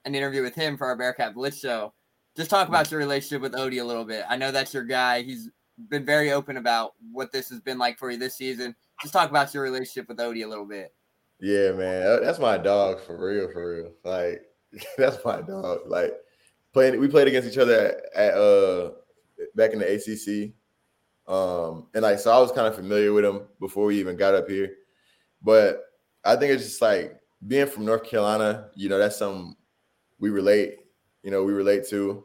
an 0.05 0.15
interview 0.15 0.41
with 0.41 0.55
him 0.55 0.77
for 0.77 0.87
our 0.87 0.95
Bearcat 0.95 1.33
Blitz 1.33 1.59
show. 1.59 1.93
Just 2.35 2.49
talk 2.49 2.69
about 2.69 2.89
your 2.89 2.99
relationship 2.99 3.41
with 3.41 3.55
Ody 3.55 3.79
a 3.79 3.85
little 3.85 4.05
bit. 4.05 4.23
I 4.29 4.37
know 4.37 4.51
that's 4.51 4.73
your 4.73 4.83
guy. 4.83 5.21
He's 5.21 5.49
been 5.89 6.05
very 6.05 6.31
open 6.31 6.57
about 6.57 6.93
what 7.11 7.31
this 7.31 7.49
has 7.49 7.59
been 7.59 7.77
like 7.77 7.97
for 7.97 8.09
you 8.11 8.17
this 8.17 8.35
season. 8.35 8.75
Just 9.01 9.13
talk 9.13 9.29
about 9.29 9.53
your 9.53 9.63
relationship 9.63 10.07
with 10.07 10.17
Odie 10.17 10.45
a 10.45 10.47
little 10.47 10.65
bit. 10.65 10.93
Yeah, 11.39 11.71
man, 11.71 12.21
that's 12.21 12.39
my 12.39 12.57
dog 12.57 13.01
for 13.01 13.17
real, 13.17 13.51
for 13.51 13.75
real. 13.75 13.91
Like 14.03 14.43
that's 14.97 15.23
my 15.25 15.41
dog. 15.41 15.79
Like 15.87 16.13
playing, 16.71 16.99
we 16.99 17.07
played 17.07 17.27
against 17.27 17.49
each 17.49 17.57
other 17.57 18.01
at, 18.15 18.27
at 18.27 18.33
uh 18.35 18.91
back 19.55 19.73
in 19.73 19.79
the 19.79 19.93
ACC, 19.95 20.53
um, 21.33 21.87
and 21.93 22.03
like 22.03 22.19
so 22.19 22.31
I 22.31 22.39
was 22.39 22.51
kind 22.51 22.67
of 22.67 22.75
familiar 22.75 23.11
with 23.11 23.25
him 23.25 23.41
before 23.59 23.85
we 23.85 23.99
even 23.99 24.17
got 24.17 24.35
up 24.35 24.47
here. 24.47 24.71
But 25.41 25.83
I 26.23 26.35
think 26.35 26.53
it's 26.53 26.63
just 26.63 26.81
like 26.81 27.19
being 27.47 27.67
from 27.67 27.85
North 27.85 28.03
Carolina, 28.03 28.69
you 28.75 28.89
know, 28.89 28.97
that's 28.97 29.17
something 29.17 29.55
we 30.19 30.29
relate, 30.29 30.75
you 31.23 31.31
know, 31.31 31.43
we 31.43 31.53
relate 31.53 31.87
to. 31.89 32.23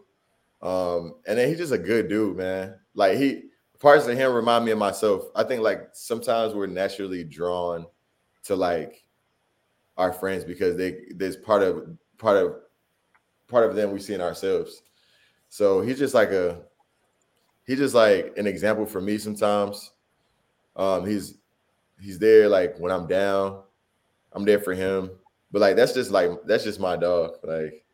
Um, 0.63 1.15
and 1.27 1.39
then 1.39 1.49
he's 1.49 1.59
just 1.59 1.73
a 1.73 1.79
good 1.79 2.09
dude, 2.09 2.37
man. 2.37 2.77
Like 2.95 3.19
he 3.19 3.45
parts 3.79 4.07
of 4.07 4.17
him 4.17 4.33
remind 4.33 4.65
me 4.65 4.71
of 4.73 4.79
myself. 4.79 5.25
I 5.35 5.45
think 5.45 5.63
like 5.63 5.89
sometimes 5.93 6.55
we're 6.55 6.67
naturally 6.67 7.25
drawn 7.25 7.87
to 8.45 8.57
like 8.57 9.05
our 9.97 10.13
friends 10.13 10.45
because 10.45 10.77
they 10.77 11.07
there's 11.15 11.37
part 11.37 11.63
of 11.63 11.97
part 12.19 12.37
of 12.37 12.57
part 13.49 13.69
of 13.69 13.77
them 13.77 13.93
we 13.93 14.01
see 14.01 14.15
in 14.15 14.21
ourselves. 14.21 14.83
So 15.49 15.81
he's 15.81 15.99
just 15.99 16.15
like 16.15 16.31
a 16.31 16.63
he's 17.67 17.79
just 17.79 17.95
like 17.95 18.35
an 18.37 18.47
example 18.47 18.87
for 18.87 19.01
me 19.01 19.19
sometimes. 19.19 19.93
Um, 20.75 21.07
he's 21.07 21.39
he's 22.01 22.19
there 22.19 22.49
like 22.49 22.79
when 22.79 22.93
I'm 22.93 23.07
down, 23.07 23.63
I'm 24.33 24.45
there 24.45 24.61
for 24.61 24.75
him. 24.75 25.11
But 25.53 25.61
like 25.61 25.77
that's 25.77 25.93
just 25.93 26.11
like 26.11 26.31
that's 26.47 26.65
just 26.65 26.81
my 26.81 26.97
dog. 26.97 27.37
Like 27.43 27.85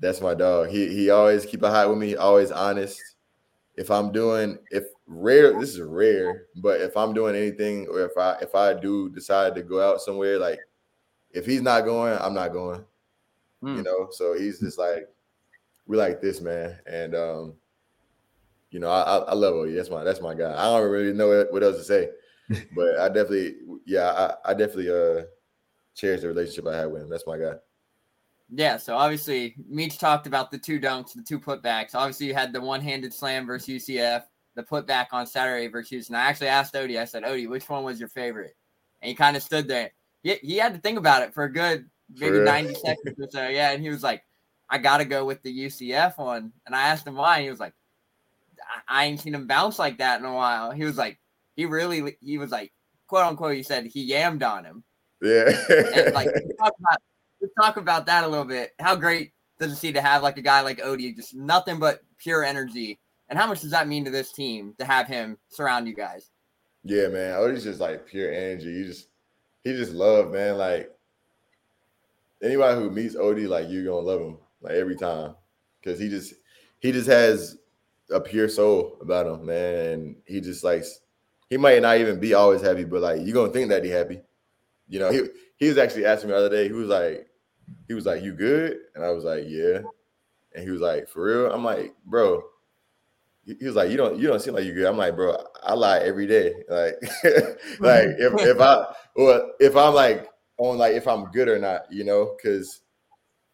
that's 0.00 0.20
my 0.20 0.34
dog. 0.34 0.68
He 0.68 0.88
he 0.88 1.10
always 1.10 1.44
keep 1.46 1.62
a 1.62 1.70
high 1.70 1.86
with 1.86 1.98
me, 1.98 2.16
always 2.16 2.50
honest. 2.50 3.00
If 3.76 3.90
I'm 3.90 4.10
doing 4.10 4.58
if 4.70 4.84
rare, 5.06 5.58
this 5.58 5.70
is 5.70 5.80
rare, 5.80 6.46
but 6.56 6.80
if 6.80 6.96
I'm 6.96 7.14
doing 7.14 7.36
anything 7.36 7.86
or 7.88 8.00
if 8.00 8.16
I 8.16 8.36
if 8.40 8.54
I 8.54 8.74
do 8.74 9.08
decide 9.10 9.54
to 9.54 9.62
go 9.62 9.80
out 9.80 10.00
somewhere, 10.00 10.38
like 10.38 10.58
if 11.30 11.46
he's 11.46 11.62
not 11.62 11.84
going, 11.84 12.18
I'm 12.20 12.34
not 12.34 12.52
going. 12.52 12.84
Mm. 13.62 13.76
You 13.76 13.82
know, 13.82 14.08
so 14.10 14.34
he's 14.34 14.60
just 14.60 14.78
like 14.78 15.08
we 15.86 15.96
like 15.96 16.20
this 16.20 16.40
man, 16.40 16.78
and 16.86 17.14
um, 17.14 17.54
you 18.70 18.80
know, 18.80 18.90
I 18.90 19.02
I, 19.02 19.16
I 19.18 19.34
love 19.34 19.68
you. 19.68 19.76
That's 19.76 19.90
my 19.90 20.02
that's 20.02 20.20
my 20.20 20.34
guy. 20.34 20.52
I 20.52 20.64
don't 20.64 20.90
really 20.90 21.12
know 21.12 21.44
what 21.50 21.62
else 21.62 21.76
to 21.76 21.84
say 21.84 22.08
but 22.74 22.98
I 22.98 23.08
definitely, 23.08 23.56
yeah, 23.86 24.36
I, 24.44 24.50
I 24.50 24.54
definitely 24.54 24.90
uh 24.90 25.24
cherish 25.94 26.20
the 26.20 26.28
relationship 26.28 26.66
I 26.66 26.76
had 26.76 26.92
with 26.92 27.02
him. 27.02 27.08
That's 27.08 27.26
my 27.26 27.38
guy. 27.38 27.54
Yeah, 28.50 28.78
so 28.78 28.96
obviously 28.96 29.56
Meach 29.70 29.98
talked 29.98 30.26
about 30.26 30.50
the 30.50 30.58
two 30.58 30.80
dunks, 30.80 31.12
the 31.12 31.22
two 31.22 31.38
putbacks. 31.38 31.94
Obviously, 31.94 32.26
you 32.28 32.34
had 32.34 32.52
the 32.52 32.60
one-handed 32.60 33.12
slam 33.12 33.46
versus 33.46 33.68
UCF, 33.68 34.22
the 34.54 34.62
putback 34.62 35.08
on 35.12 35.26
Saturday 35.26 35.66
versus 35.66 35.90
Houston. 35.90 36.16
I 36.16 36.20
actually 36.20 36.48
asked 36.48 36.74
Ody, 36.74 36.98
I 36.98 37.04
said, 37.04 37.24
Ody, 37.24 37.46
which 37.46 37.68
one 37.68 37.84
was 37.84 38.00
your 38.00 38.08
favorite? 38.08 38.56
And 39.02 39.10
he 39.10 39.14
kind 39.14 39.36
of 39.36 39.42
stood 39.42 39.68
there. 39.68 39.92
He, 40.22 40.34
he 40.36 40.56
had 40.56 40.72
to 40.72 40.80
think 40.80 40.98
about 40.98 41.22
it 41.22 41.34
for 41.34 41.44
a 41.44 41.52
good 41.52 41.90
maybe 42.16 42.40
90 42.40 42.74
seconds 42.74 43.18
or 43.18 43.28
so. 43.30 43.48
Yeah, 43.48 43.72
and 43.72 43.82
he 43.82 43.90
was 43.90 44.02
like, 44.02 44.22
I 44.70 44.78
got 44.78 44.98
to 44.98 45.04
go 45.04 45.24
with 45.24 45.42
the 45.42 45.66
UCF 45.66 46.18
one. 46.18 46.52
And 46.66 46.74
I 46.74 46.88
asked 46.88 47.06
him 47.06 47.16
why. 47.16 47.36
And 47.36 47.44
he 47.44 47.50
was 47.50 47.60
like, 47.60 47.74
I, 48.88 49.02
I 49.02 49.04
ain't 49.06 49.20
seen 49.20 49.34
him 49.34 49.46
bounce 49.46 49.78
like 49.78 49.98
that 49.98 50.20
in 50.20 50.26
a 50.26 50.34
while. 50.34 50.70
He 50.70 50.84
was 50.84 50.96
like, 50.96 51.18
he 51.58 51.66
really 51.66 52.16
he 52.20 52.38
was 52.38 52.52
like 52.52 52.72
quote 53.08 53.26
unquote 53.26 53.56
he 53.56 53.64
said 53.64 53.84
he 53.84 54.10
yammed 54.10 54.48
on 54.48 54.64
him. 54.64 54.84
Yeah. 55.20 55.50
and 55.68 56.14
like 56.14 56.28
talk 56.58 56.72
about 56.78 57.02
let's 57.40 57.54
talk 57.60 57.76
about 57.76 58.06
that 58.06 58.22
a 58.22 58.28
little 58.28 58.44
bit. 58.44 58.70
How 58.78 58.94
great 58.94 59.32
does 59.58 59.72
it 59.72 59.76
seem 59.76 59.94
to 59.94 60.00
have 60.00 60.22
like 60.22 60.38
a 60.38 60.42
guy 60.42 60.60
like 60.60 60.80
Ody, 60.82 61.12
just 61.12 61.34
nothing 61.34 61.80
but 61.80 62.00
pure 62.16 62.44
energy? 62.44 63.00
And 63.28 63.36
how 63.36 63.48
much 63.48 63.60
does 63.60 63.72
that 63.72 63.88
mean 63.88 64.04
to 64.04 64.10
this 64.10 64.32
team 64.32 64.74
to 64.78 64.84
have 64.84 65.08
him 65.08 65.36
surround 65.48 65.88
you 65.88 65.94
guys? 65.94 66.30
Yeah, 66.84 67.08
man. 67.08 67.34
Ody's 67.34 67.64
just 67.64 67.80
like 67.80 68.06
pure 68.06 68.32
energy. 68.32 68.78
He 68.78 68.84
just 68.84 69.08
he 69.64 69.72
just 69.72 69.92
love, 69.92 70.30
man. 70.30 70.58
Like 70.58 70.92
anybody 72.40 72.80
who 72.80 72.88
meets 72.88 73.16
Ody, 73.16 73.48
like 73.48 73.66
you're 73.68 73.84
gonna 73.84 74.06
love 74.06 74.20
him 74.20 74.38
like 74.60 74.74
every 74.74 74.96
time. 74.96 75.34
Cause 75.84 75.98
he 75.98 76.08
just 76.08 76.34
he 76.78 76.92
just 76.92 77.08
has 77.08 77.58
a 78.10 78.20
pure 78.20 78.48
soul 78.48 78.96
about 79.00 79.26
him, 79.26 79.44
man. 79.44 79.74
And 79.74 80.16
he 80.24 80.40
just 80.40 80.62
likes 80.62 81.00
he 81.50 81.56
might 81.56 81.82
not 81.82 81.98
even 81.98 82.20
be 82.20 82.34
always 82.34 82.60
happy, 82.60 82.84
but 82.84 83.00
like 83.00 83.20
you're 83.24 83.34
gonna 83.34 83.52
think 83.52 83.70
that 83.70 83.84
he 83.84 83.90
happy. 83.90 84.20
You 84.88 85.00
know, 85.00 85.10
he 85.10 85.22
he 85.56 85.68
was 85.68 85.78
actually 85.78 86.06
asking 86.06 86.30
me 86.30 86.34
the 86.34 86.38
other 86.38 86.48
day, 86.50 86.68
he 86.68 86.74
was 86.74 86.88
like, 86.88 87.26
he 87.86 87.94
was 87.94 88.06
like, 88.06 88.22
You 88.22 88.32
good? 88.34 88.78
And 88.94 89.04
I 89.04 89.10
was 89.10 89.24
like, 89.24 89.44
Yeah. 89.46 89.80
And 90.54 90.64
he 90.64 90.70
was 90.70 90.80
like, 90.80 91.08
For 91.08 91.24
real? 91.24 91.52
I'm 91.52 91.64
like, 91.64 91.94
bro. 92.04 92.42
He 93.44 93.64
was 93.64 93.76
like, 93.76 93.90
You 93.90 93.96
don't 93.96 94.18
you 94.18 94.28
don't 94.28 94.40
seem 94.40 94.54
like 94.54 94.64
you 94.64 94.74
good. 94.74 94.86
I'm 94.86 94.96
like, 94.96 95.16
bro, 95.16 95.36
I 95.62 95.74
lie 95.74 95.98
every 95.98 96.26
day. 96.26 96.54
Like, 96.68 96.94
like 97.80 98.08
if, 98.18 98.32
if 98.40 98.60
I 98.60 98.86
well, 99.16 99.52
if 99.58 99.76
I'm 99.76 99.94
like 99.94 100.28
on 100.58 100.78
like 100.78 100.94
if 100.94 101.08
I'm 101.08 101.30
good 101.30 101.48
or 101.48 101.58
not, 101.58 101.90
you 101.90 102.04
know, 102.04 102.36
because 102.36 102.82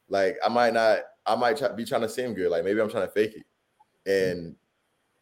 like 0.08 0.36
I 0.44 0.48
might 0.48 0.74
not, 0.74 1.00
I 1.26 1.36
might 1.36 1.56
try, 1.56 1.68
be 1.68 1.84
trying 1.84 2.02
to 2.02 2.08
seem 2.08 2.34
good. 2.34 2.50
Like 2.50 2.64
maybe 2.64 2.80
I'm 2.80 2.90
trying 2.90 3.06
to 3.06 3.12
fake 3.12 3.34
it. 3.36 3.46
And 4.06 4.56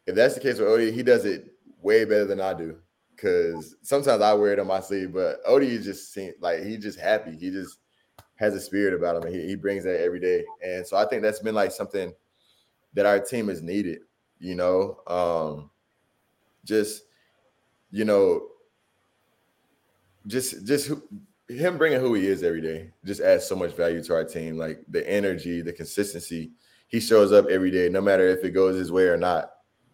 if 0.07 0.15
that's 0.17 0.35
the 0.35 0.41
case 0.41 0.59
with 0.59 0.69
Ody, 0.69 0.91
he 0.91 1.03
does 1.03 1.25
it 1.25 1.52
way 1.83 2.05
better 2.05 2.25
than 2.25 2.41
I 2.41 2.55
do. 2.55 2.77
Cause 3.17 3.77
sometimes 3.83 4.23
I 4.23 4.33
wear 4.33 4.53
it 4.53 4.59
on 4.59 4.67
my 4.67 4.81
sleeve, 4.81 5.13
but 5.13 5.39
Ody 5.47 5.79
just 5.79 6.13
seems 6.13 6.35
like 6.41 6.63
he 6.65 6.77
just 6.77 6.99
happy. 6.99 7.37
He 7.37 7.51
just 7.51 7.79
has 8.37 8.55
a 8.55 8.61
spirit 8.61 8.95
about 8.95 9.17
him 9.17 9.23
and 9.25 9.35
he, 9.35 9.47
he 9.47 9.55
brings 9.55 9.85
that 9.85 10.01
every 10.01 10.19
day. 10.19 10.45
And 10.65 10.87
so 10.87 10.97
I 10.97 11.07
think 11.07 11.23
that's 11.23 11.39
been 11.39 11.55
like 11.55 11.71
something 11.71 12.13
that 12.95 13.07
our 13.07 13.21
team 13.21 13.49
has 13.49 13.63
needed, 13.63 14.01
you 14.39 14.55
know. 14.55 14.99
Um 15.07 15.71
just 16.65 17.05
you 17.91 18.05
know, 18.05 18.49
just 20.27 20.67
just 20.67 20.91
him 21.49 21.79
bringing 21.79 22.01
who 22.01 22.15
he 22.15 22.27
is 22.27 22.43
every 22.43 22.63
day 22.63 22.91
just 23.05 23.21
adds 23.21 23.47
so 23.47 23.55
much 23.55 23.73
value 23.73 24.03
to 24.03 24.15
our 24.15 24.25
team. 24.25 24.57
Like 24.57 24.83
the 24.89 25.09
energy, 25.09 25.61
the 25.61 25.73
consistency. 25.73 26.53
He 26.89 27.01
shows 27.01 27.33
up 27.33 27.47
every 27.49 27.71
day, 27.71 27.89
no 27.89 28.01
matter 28.01 28.27
if 28.29 28.45
it 28.45 28.51
goes 28.51 28.77
his 28.77 28.93
way 28.93 29.05
or 29.05 29.17
not 29.17 29.51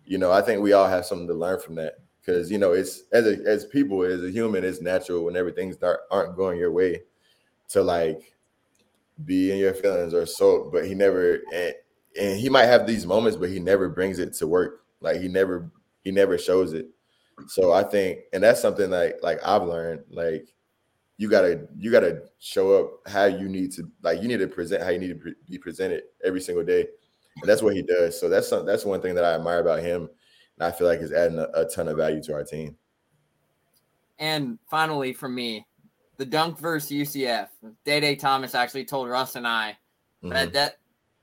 you 0.08 0.16
know, 0.16 0.32
I 0.32 0.40
think 0.40 0.62
we 0.62 0.72
all 0.72 0.88
have 0.88 1.04
something 1.04 1.28
to 1.28 1.34
learn 1.34 1.60
from 1.60 1.74
that 1.74 1.98
because 2.20 2.50
you 2.50 2.56
know, 2.58 2.72
it's 2.72 3.02
as 3.12 3.26
a, 3.26 3.36
as 3.46 3.66
people, 3.66 4.02
as 4.02 4.24
a 4.24 4.30
human, 4.30 4.64
it's 4.64 4.80
natural 4.80 5.24
when 5.24 5.36
everything's 5.36 5.80
not 5.80 5.98
aren't 6.10 6.34
going 6.34 6.58
your 6.58 6.72
way 6.72 7.02
to 7.68 7.82
like 7.82 8.34
be 9.24 9.52
in 9.52 9.58
your 9.58 9.74
feelings 9.74 10.14
or 10.14 10.24
so. 10.24 10.70
But 10.72 10.86
he 10.86 10.94
never, 10.94 11.40
and, 11.52 11.74
and 12.18 12.40
he 12.40 12.48
might 12.48 12.66
have 12.66 12.86
these 12.86 13.06
moments, 13.06 13.36
but 13.36 13.50
he 13.50 13.60
never 13.60 13.90
brings 13.90 14.18
it 14.18 14.32
to 14.34 14.46
work. 14.46 14.84
Like 15.00 15.20
he 15.20 15.28
never 15.28 15.70
he 16.04 16.10
never 16.10 16.38
shows 16.38 16.72
it. 16.72 16.88
So 17.46 17.72
I 17.72 17.82
think, 17.82 18.20
and 18.32 18.42
that's 18.42 18.62
something 18.62 18.90
like 18.90 19.18
like 19.22 19.40
I've 19.44 19.62
learned, 19.62 20.04
like 20.10 20.48
you 21.18 21.28
gotta 21.28 21.68
you 21.76 21.90
gotta 21.90 22.22
show 22.38 22.78
up 22.78 23.12
how 23.12 23.26
you 23.26 23.46
need 23.46 23.72
to 23.72 23.90
like 24.02 24.22
you 24.22 24.28
need 24.28 24.40
to 24.40 24.48
present 24.48 24.82
how 24.82 24.88
you 24.88 24.98
need 24.98 25.20
to 25.20 25.34
be 25.50 25.58
presented 25.58 26.04
every 26.24 26.40
single 26.40 26.64
day 26.64 26.86
and 27.40 27.48
that's 27.48 27.62
what 27.62 27.74
he 27.74 27.82
does. 27.82 28.18
So 28.18 28.28
that's 28.28 28.48
some, 28.48 28.66
that's 28.66 28.84
one 28.84 29.00
thing 29.00 29.14
that 29.14 29.24
I 29.24 29.34
admire 29.34 29.60
about 29.60 29.80
him, 29.80 30.08
and 30.58 30.66
I 30.66 30.70
feel 30.70 30.86
like 30.86 31.00
is 31.00 31.12
adding 31.12 31.38
a, 31.38 31.48
a 31.54 31.64
ton 31.64 31.88
of 31.88 31.96
value 31.96 32.22
to 32.24 32.34
our 32.34 32.44
team. 32.44 32.76
And 34.18 34.58
finally, 34.68 35.12
for 35.12 35.28
me, 35.28 35.66
the 36.16 36.26
dunk 36.26 36.58
versus 36.58 36.90
UCF. 36.90 37.48
Day 37.84 38.00
Day 38.00 38.16
Thomas 38.16 38.54
actually 38.54 38.84
told 38.84 39.08
Russ 39.08 39.36
and 39.36 39.46
I 39.46 39.78
mm-hmm. 40.22 40.30
that 40.30 40.52
that 40.52 40.76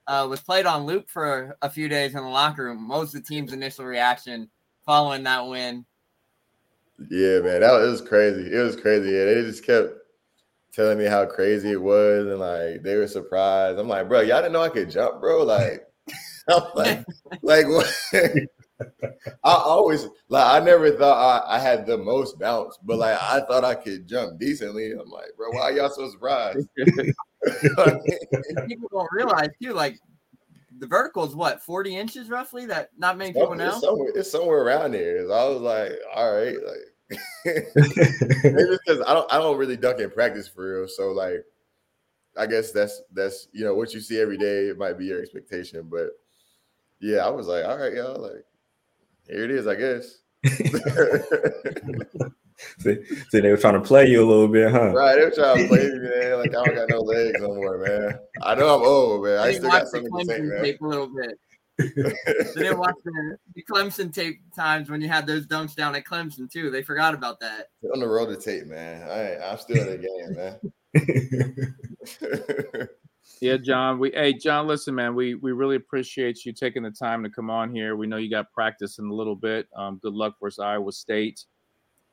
uh, 0.08 0.28
was 0.30 0.42
played 0.42 0.66
on 0.66 0.86
loop 0.86 1.10
for 1.10 1.58
a 1.62 1.70
few 1.70 1.88
days 1.88 2.16
in 2.16 2.24
the 2.24 2.30
locker 2.30 2.66
room. 2.66 2.88
Most 2.88 3.14
of 3.14 3.22
the 3.22 3.28
team's 3.28 3.54
initial 3.54 3.86
reaction 3.86 4.50
following 4.86 5.24
that 5.24 5.46
win. 5.48 5.86
Yeah, 7.10 7.40
man, 7.40 7.62
that 7.62 7.74
was, 7.74 8.02
was 8.02 8.10
crazy. 8.10 8.54
It 8.54 8.60
was 8.60 8.76
crazy. 8.76 9.10
Yeah, 9.10 9.26
they 9.26 9.42
just 9.42 9.66
kept 9.66 9.90
telling 10.72 10.98
me 10.98 11.06
how 11.06 11.26
crazy 11.26 11.72
it 11.72 11.82
was, 11.82 12.28
and 12.28 12.40
like 12.40 12.84
they 12.84 12.96
were 12.96 13.08
surprised. 13.08 13.80
I'm 13.80 13.88
like, 13.88 14.08
bro, 14.08 14.22
y'all 14.22 14.42
didn't 14.42 14.54
know 14.54 14.62
I 14.62 14.70
could 14.70 14.90
jump, 14.90 15.20
bro. 15.20 15.44
Like, 15.44 15.88
I'm 16.50 16.64
like, 16.76 17.06
like 17.42 17.68
what? 17.68 17.92
I 19.44 19.54
always 19.54 20.08
like 20.28 20.62
I 20.62 20.64
never 20.64 20.92
thought 20.92 21.46
I, 21.48 21.56
I, 21.56 21.60
had 21.60 21.86
the 21.86 21.98
most 21.98 22.38
bounce, 22.40 22.78
but 22.84 22.98
like 22.98 23.18
I 23.22 23.40
thought 23.42 23.64
I 23.64 23.76
could 23.76 24.08
jump 24.08 24.40
decently. 24.40 24.92
I'm 24.92 25.10
like, 25.10 25.30
bro, 25.38 25.50
why 25.52 25.72
y'all 25.72 25.90
so 25.90 26.10
surprised? 26.10 26.68
people 28.68 28.90
don't 28.92 29.10
realize 29.12 29.50
too, 29.62 29.74
like 29.74 29.98
the 30.80 30.88
vertical 30.88 31.26
is 31.26 31.36
what 31.36 31.64
40 31.64 31.96
inches 31.96 32.30
roughly 32.30 32.66
that 32.66 32.90
not 32.98 33.18
many 33.18 33.34
people 33.34 33.56
know. 33.56 33.70
It's 33.70 33.82
somewhere, 33.82 34.12
it's 34.16 34.32
somewhere 34.32 34.62
around 34.62 34.92
there. 34.92 35.26
So 35.28 35.34
I 35.34 35.50
was 35.50 35.62
like, 35.62 35.94
all 36.14 36.34
right, 36.34 36.58
like 36.66 37.22
maybe 37.46 38.78
because 38.86 39.02
I 39.08 39.14
don't 39.14 39.32
I 39.32 39.38
don't 39.38 39.58
really 39.58 39.78
dunk 39.78 40.00
in 40.00 40.10
practice 40.10 40.48
for 40.48 40.80
real. 40.80 40.88
So 40.88 41.12
like 41.12 41.46
I 42.38 42.46
guess 42.46 42.72
that's 42.72 43.02
that's 43.14 43.48
you 43.54 43.64
know 43.64 43.76
what 43.76 43.94
you 43.94 44.00
see 44.00 44.20
every 44.20 44.38
day. 44.38 44.68
It 44.68 44.78
might 44.78 44.98
be 44.98 45.06
your 45.06 45.22
expectation, 45.22 45.88
but 45.90 46.10
yeah, 47.00 47.26
I 47.26 47.30
was 47.30 47.48
like, 47.48 47.66
all 47.66 47.78
right, 47.78 47.94
y'all, 47.94 48.22
like 48.22 48.46
here 49.28 49.44
it 49.44 49.52
is, 49.52 49.68
I 49.68 49.76
guess. 49.76 50.20
see, 52.80 53.04
see, 53.30 53.40
they 53.40 53.50
were 53.50 53.58
trying 53.58 53.74
to 53.74 53.82
play 53.82 54.08
you 54.08 54.24
a 54.24 54.28
little 54.28 54.48
bit, 54.48 54.72
huh? 54.72 54.94
Right, 54.94 55.16
they 55.16 55.26
were 55.26 55.32
trying 55.32 55.58
to 55.58 55.68
play 55.68 55.90
me, 55.90 56.00
man. 56.00 56.40
Like 56.40 56.50
I 56.50 56.64
don't 56.64 56.76
got 56.76 56.90
no 56.90 57.00
legs 57.00 57.40
no 57.40 57.56
more, 57.56 57.78
man. 57.80 58.20
I 58.44 58.56
know 58.56 58.76
I'm 58.76 58.84
old, 58.84 59.26
man. 59.26 59.40
I, 59.40 59.54
still 59.54 59.72
got 59.72 59.88
something 59.88 60.12
to 60.12 60.26
say, 60.26 60.42
man. 60.42 60.64
Tape 60.64 60.82
a 60.82 60.88
little 60.88 61.08
bit. 61.08 61.40
they 61.78 61.90
didn't 62.56 62.80
watch 62.80 62.96
the, 63.04 63.38
the, 63.54 63.64
Clemson 63.70 64.14
tape 64.14 64.40
times 64.56 64.90
when 64.90 65.02
you 65.02 65.10
had 65.10 65.28
those 65.28 65.46
dunks 65.46 65.76
down 65.76 65.94
at 65.94 66.06
Clemson 66.06 66.50
too. 66.50 66.70
They 66.70 66.82
forgot 66.82 67.14
about 67.14 67.42
that. 67.42 67.68
On 67.94 68.00
the 68.00 68.08
road 68.08 68.28
to 68.28 68.38
tape, 68.38 68.68
man. 68.68 69.10
I, 69.10 69.38
I'm 69.46 69.58
still 69.58 69.82
in 69.82 69.90
the 69.90 69.98
game, 69.98 70.36
man. 70.36 70.72
Yeah, 73.42 73.58
John. 73.58 74.00
We 74.00 74.12
hey 74.12 74.34
John, 74.34 74.68
listen, 74.68 74.96
man. 74.96 75.16
We 75.16 75.36
we 75.36 75.52
really 75.52 75.76
appreciate 75.76 76.46
you 76.46 76.54
taking 76.54 76.84
the 76.84 76.92
time 76.92 77.24
to 77.24 77.30
come 77.30 77.50
on 77.50 77.74
here. 77.74 77.96
We 77.96 78.08
know 78.08 78.18
you 78.18 78.30
got 78.30 78.52
practice 78.52 79.00
in 79.00 79.06
a 79.06 79.14
little 79.14 79.36
bit. 79.36 79.68
Um, 79.76 80.00
good 80.02 80.14
luck 80.14 80.36
versus 80.42 80.60
Iowa 80.60 80.92
State, 80.92 81.44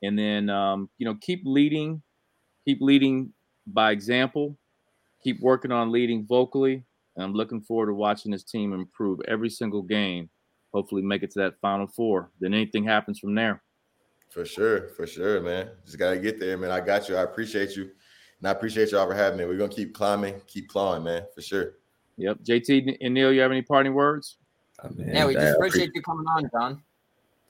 and 0.01 0.17
then 0.17 0.49
um, 0.49 0.89
you 0.97 1.05
know 1.05 1.15
keep 1.21 1.41
leading, 1.45 2.01
keep 2.65 2.79
leading 2.81 3.31
by 3.67 3.91
example, 3.91 4.57
keep 5.23 5.39
working 5.39 5.71
on 5.71 5.91
leading 5.91 6.25
vocally. 6.25 6.83
And 7.15 7.23
I'm 7.23 7.33
looking 7.33 7.61
forward 7.61 7.87
to 7.87 7.93
watching 7.93 8.31
this 8.31 8.43
team 8.43 8.73
improve 8.73 9.19
every 9.27 9.49
single 9.49 9.83
game. 9.83 10.29
Hopefully, 10.73 11.03
make 11.03 11.23
it 11.23 11.31
to 11.31 11.39
that 11.39 11.59
Final 11.61 11.87
Four. 11.87 12.31
Then 12.39 12.53
anything 12.53 12.83
happens 12.83 13.19
from 13.19 13.35
there. 13.35 13.61
For 14.33 14.45
sure, 14.45 14.89
for 14.89 15.05
sure, 15.05 15.39
man. 15.41 15.69
Just 15.85 15.99
gotta 15.99 16.17
get 16.17 16.39
there, 16.39 16.57
man. 16.57 16.71
I 16.71 16.79
got 16.79 17.07
you. 17.07 17.15
I 17.15 17.21
appreciate 17.21 17.75
you. 17.75 17.91
And 18.43 18.49
I 18.49 18.51
appreciate 18.51 18.91
y'all 18.91 19.07
for 19.07 19.15
having 19.15 19.39
me. 19.39 19.45
We're 19.45 19.57
gonna 19.57 19.73
keep 19.73 19.93
climbing, 19.93 20.41
keep 20.47 20.67
clawing, 20.67 21.05
man, 21.05 21.23
for 21.33 21.41
sure. 21.41 21.75
Yep. 22.17 22.39
JT 22.43 22.97
and 22.99 23.13
Neil, 23.13 23.31
you 23.31 23.39
have 23.39 23.51
any 23.51 23.61
parting 23.61 23.93
words? 23.93 24.35
Oh, 24.83 24.89
yeah, 24.97 25.25
we 25.25 25.33
just 25.33 25.55
appreciate 25.55 25.91
you 25.95 26.01
coming 26.01 26.25
on, 26.27 26.49
John. 26.51 26.83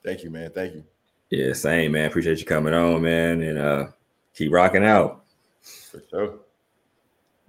Thank 0.06 0.24
you, 0.24 0.30
man. 0.30 0.52
Thank 0.52 0.76
you. 0.76 0.84
Yeah, 1.32 1.54
same, 1.54 1.94
man. 1.94 2.06
Appreciate 2.06 2.38
you 2.38 2.46
coming 2.46 2.76
on, 2.76 3.02
man, 3.02 3.41
and 3.41 3.58
uh 3.58 3.88
keep 4.36 4.52
rocking 4.52 4.86
out. 4.86 5.24
For 5.64 6.04
sure. 6.12 6.30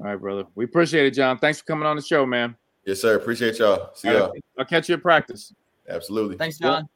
All 0.00 0.06
right, 0.06 0.16
brother. 0.16 0.46
We 0.54 0.64
appreciate 0.64 1.04
it, 1.04 1.10
John. 1.10 1.36
Thanks 1.36 1.58
for 1.58 1.66
coming 1.66 1.84
on 1.84 1.96
the 1.96 2.02
show, 2.02 2.24
man. 2.24 2.56
Yes, 2.86 3.02
sir. 3.02 3.14
Appreciate 3.16 3.58
y'all. 3.58 3.90
See 3.92 4.08
y'all. 4.10 4.32
I'll 4.58 4.64
catch 4.64 4.88
you 4.88 4.94
at 4.94 5.02
practice. 5.02 5.52
Absolutely. 5.86 6.38
Thanks, 6.38 6.56
John. 6.56 6.88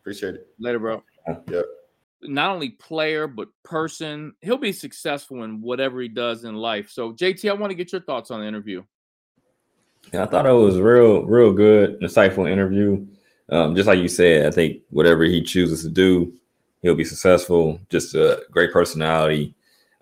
Appreciate 0.00 0.34
it. 0.34 0.48
Later, 0.58 0.80
bro. 0.80 1.00
Yep 1.48 1.64
not 2.22 2.50
only 2.50 2.70
player 2.70 3.26
but 3.26 3.48
person. 3.64 4.34
He'll 4.40 4.56
be 4.56 4.72
successful 4.72 5.44
in 5.44 5.60
whatever 5.60 6.00
he 6.00 6.08
does 6.08 6.44
in 6.44 6.54
life. 6.54 6.90
So, 6.90 7.12
JT, 7.12 7.48
I 7.48 7.54
want 7.54 7.70
to 7.70 7.76
get 7.76 7.92
your 7.92 8.02
thoughts 8.02 8.30
on 8.30 8.40
the 8.40 8.46
interview. 8.46 8.82
Yeah, 10.12 10.24
I 10.24 10.26
thought 10.26 10.46
it 10.46 10.52
was 10.52 10.78
real, 10.78 11.24
real 11.24 11.52
good, 11.52 12.00
insightful 12.00 12.50
interview. 12.50 13.06
Um, 13.48 13.76
just 13.76 13.86
like 13.86 13.98
you 13.98 14.08
said, 14.08 14.46
I 14.46 14.50
think 14.50 14.82
whatever 14.90 15.24
he 15.24 15.42
chooses 15.42 15.82
to 15.82 15.88
do, 15.88 16.32
he'll 16.82 16.94
be 16.94 17.04
successful. 17.04 17.80
Just 17.88 18.14
a 18.14 18.42
great 18.50 18.72
personality, 18.72 19.54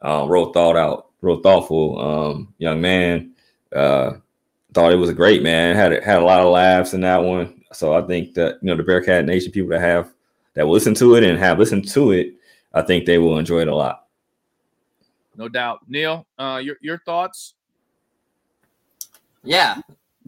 uh, 0.03 0.27
real 0.29 0.53
thought 0.53 0.77
out, 0.77 1.09
real 1.21 1.41
thoughtful 1.41 1.99
um, 2.01 2.55
young 2.59 2.81
man. 2.81 3.33
Uh, 3.75 4.12
thought 4.73 4.93
it 4.93 4.97
was 4.97 5.11
a 5.11 5.14
great 5.14 5.43
man. 5.43 5.77
Had 5.77 6.03
had 6.03 6.23
a 6.23 6.25
lot 6.25 6.41
of 6.41 6.53
laughs 6.53 6.95
in 6.95 7.01
that 7.03 7.23
one. 7.23 7.62
So 7.73 7.95
I 7.95 8.03
think 8.03 8.35
that 8.35 8.59
you 8.62 8.68
know 8.68 8.77
the 8.77 8.83
Bearcat 8.83 9.27
Nation 9.27 9.53
people 9.53 9.71
that 9.71 9.81
have 9.81 10.12
that 10.55 10.67
will 10.67 10.73
listen 10.73 10.95
to 10.95 11.15
it 11.15 11.25
and 11.25 11.39
have 11.39 11.59
listened 11.59 11.89
to 11.89 12.13
it, 12.13 12.35
I 12.73 12.83
think 12.83 13.07
they 13.07 13.19
will 13.19 13.39
enjoy 13.39 13.61
it 13.61 13.69
a 13.69 13.75
lot. 13.75 14.07
No 15.37 15.49
doubt. 15.49 15.81
Neil, 15.89 16.27
uh, 16.39 16.61
your 16.63 16.77
your 16.81 16.99
thoughts? 16.99 17.55
Yeah, 19.43 19.81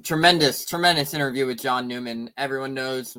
tremendous, 0.03 0.65
tremendous 0.65 1.13
interview 1.13 1.47
with 1.47 1.61
John 1.61 1.87
Newman. 1.87 2.31
Everyone 2.37 2.73
knows 2.73 3.17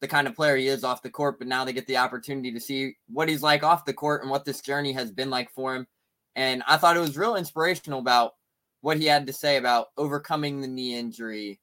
the 0.00 0.08
kind 0.08 0.26
of 0.26 0.34
player 0.34 0.56
he 0.56 0.68
is 0.68 0.84
off 0.84 1.02
the 1.02 1.10
court, 1.10 1.38
but 1.38 1.48
now 1.48 1.64
they 1.64 1.72
get 1.72 1.86
the 1.86 1.96
opportunity 1.96 2.52
to 2.52 2.60
see 2.60 2.96
what 3.08 3.28
he's 3.28 3.42
like 3.42 3.62
off 3.62 3.84
the 3.84 3.92
court 3.92 4.22
and 4.22 4.30
what 4.30 4.44
this 4.44 4.60
journey 4.60 4.92
has 4.92 5.10
been 5.10 5.30
like 5.30 5.50
for 5.50 5.74
him. 5.74 5.86
And 6.34 6.62
I 6.66 6.76
thought 6.76 6.96
it 6.96 7.00
was 7.00 7.16
real 7.16 7.36
inspirational 7.36 8.00
about 8.00 8.34
what 8.80 8.98
he 8.98 9.06
had 9.06 9.26
to 9.26 9.32
say 9.32 9.58
about 9.58 9.88
overcoming 9.96 10.60
the 10.60 10.66
knee 10.66 10.96
injury, 10.96 11.60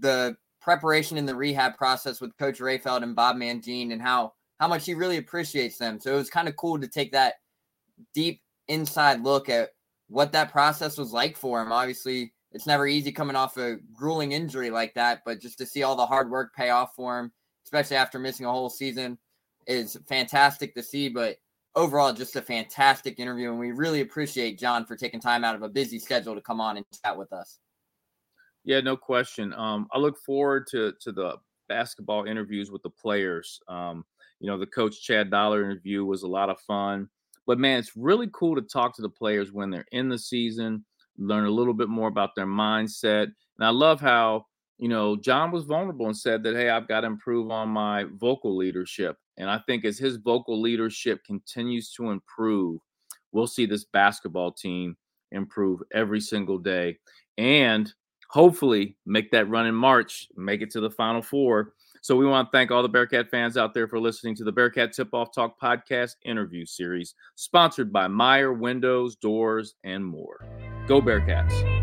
the 0.00 0.36
preparation 0.68 1.16
in 1.16 1.24
the 1.24 1.34
rehab 1.34 1.78
process 1.78 2.20
with 2.20 2.36
Coach 2.36 2.58
Rayfeld 2.58 3.02
and 3.02 3.16
Bob 3.16 3.36
Mangine 3.36 3.90
and 3.90 4.02
how 4.02 4.34
how 4.60 4.68
much 4.68 4.84
he 4.84 4.92
really 4.92 5.16
appreciates 5.16 5.78
them. 5.78 5.98
So 5.98 6.12
it 6.12 6.16
was 6.18 6.28
kind 6.28 6.46
of 6.46 6.56
cool 6.56 6.78
to 6.78 6.86
take 6.86 7.10
that 7.12 7.36
deep 8.12 8.42
inside 8.66 9.22
look 9.22 9.48
at 9.48 9.70
what 10.08 10.30
that 10.32 10.52
process 10.52 10.98
was 10.98 11.10
like 11.10 11.38
for 11.38 11.62
him. 11.62 11.72
Obviously, 11.72 12.34
it's 12.52 12.66
never 12.66 12.86
easy 12.86 13.10
coming 13.10 13.34
off 13.34 13.56
a 13.56 13.78
grueling 13.94 14.32
injury 14.32 14.68
like 14.68 14.92
that, 14.92 15.22
but 15.24 15.40
just 15.40 15.56
to 15.56 15.64
see 15.64 15.84
all 15.84 15.96
the 15.96 16.04
hard 16.04 16.30
work 16.30 16.54
pay 16.54 16.68
off 16.68 16.94
for 16.94 17.18
him, 17.18 17.32
especially 17.64 17.96
after 17.96 18.18
missing 18.18 18.44
a 18.44 18.52
whole 18.52 18.68
season, 18.68 19.16
is 19.66 19.96
fantastic 20.06 20.74
to 20.74 20.82
see. 20.82 21.08
But 21.08 21.38
overall, 21.76 22.12
just 22.12 22.36
a 22.36 22.42
fantastic 22.42 23.18
interview. 23.18 23.48
And 23.48 23.58
we 23.58 23.72
really 23.72 24.02
appreciate 24.02 24.58
John 24.58 24.84
for 24.84 24.96
taking 24.96 25.18
time 25.20 25.44
out 25.44 25.54
of 25.54 25.62
a 25.62 25.68
busy 25.70 25.98
schedule 25.98 26.34
to 26.34 26.42
come 26.42 26.60
on 26.60 26.76
and 26.76 26.84
chat 27.02 27.16
with 27.16 27.32
us. 27.32 27.58
Yeah, 28.68 28.80
no 28.80 28.98
question. 28.98 29.54
Um, 29.54 29.88
I 29.92 29.98
look 29.98 30.18
forward 30.18 30.66
to 30.72 30.92
to 31.00 31.10
the 31.10 31.36
basketball 31.70 32.26
interviews 32.26 32.70
with 32.70 32.82
the 32.82 32.90
players. 32.90 33.58
Um, 33.66 34.04
you 34.40 34.46
know, 34.46 34.58
the 34.58 34.66
coach 34.66 35.02
Chad 35.02 35.30
Dollar 35.30 35.64
interview 35.64 36.04
was 36.04 36.22
a 36.22 36.28
lot 36.28 36.50
of 36.50 36.60
fun. 36.60 37.08
But 37.46 37.58
man, 37.58 37.78
it's 37.78 37.96
really 37.96 38.28
cool 38.34 38.54
to 38.56 38.60
talk 38.60 38.94
to 38.96 39.02
the 39.02 39.08
players 39.08 39.52
when 39.52 39.70
they're 39.70 39.86
in 39.92 40.10
the 40.10 40.18
season, 40.18 40.84
learn 41.16 41.46
a 41.46 41.50
little 41.50 41.72
bit 41.72 41.88
more 41.88 42.08
about 42.08 42.34
their 42.36 42.46
mindset. 42.46 43.22
And 43.22 43.66
I 43.66 43.70
love 43.70 44.02
how, 44.02 44.44
you 44.76 44.88
know, 44.88 45.16
John 45.16 45.50
was 45.50 45.64
vulnerable 45.64 46.04
and 46.04 46.16
said 46.16 46.42
that, 46.42 46.54
hey, 46.54 46.68
I've 46.68 46.88
got 46.88 47.00
to 47.00 47.06
improve 47.06 47.50
on 47.50 47.70
my 47.70 48.04
vocal 48.20 48.54
leadership. 48.54 49.16
And 49.38 49.48
I 49.48 49.60
think 49.66 49.86
as 49.86 49.96
his 49.96 50.16
vocal 50.16 50.60
leadership 50.60 51.24
continues 51.24 51.90
to 51.92 52.10
improve, 52.10 52.82
we'll 53.32 53.46
see 53.46 53.64
this 53.64 53.86
basketball 53.94 54.52
team 54.52 54.94
improve 55.32 55.80
every 55.94 56.20
single 56.20 56.58
day. 56.58 56.98
And 57.38 57.90
hopefully 58.28 58.96
make 59.06 59.30
that 59.32 59.48
run 59.48 59.66
in 59.66 59.74
March, 59.74 60.28
make 60.36 60.62
it 60.62 60.70
to 60.70 60.80
the 60.80 60.90
Final 60.90 61.22
Four. 61.22 61.74
So 62.00 62.16
we 62.16 62.26
want 62.26 62.48
to 62.48 62.56
thank 62.56 62.70
all 62.70 62.82
the 62.82 62.88
Bearcat 62.88 63.28
fans 63.30 63.56
out 63.56 63.74
there 63.74 63.88
for 63.88 63.98
listening 63.98 64.36
to 64.36 64.44
the 64.44 64.52
Bearcat 64.52 64.92
Tip 64.92 65.12
Off 65.12 65.34
Talk 65.34 65.60
podcast 65.60 66.16
interview 66.24 66.64
series, 66.64 67.14
sponsored 67.34 67.92
by 67.92 68.06
Meyer 68.06 68.52
Windows, 68.52 69.16
Doors, 69.16 69.74
and 69.84 70.04
more. 70.04 70.46
Go 70.86 71.02
Bearcats! 71.02 71.77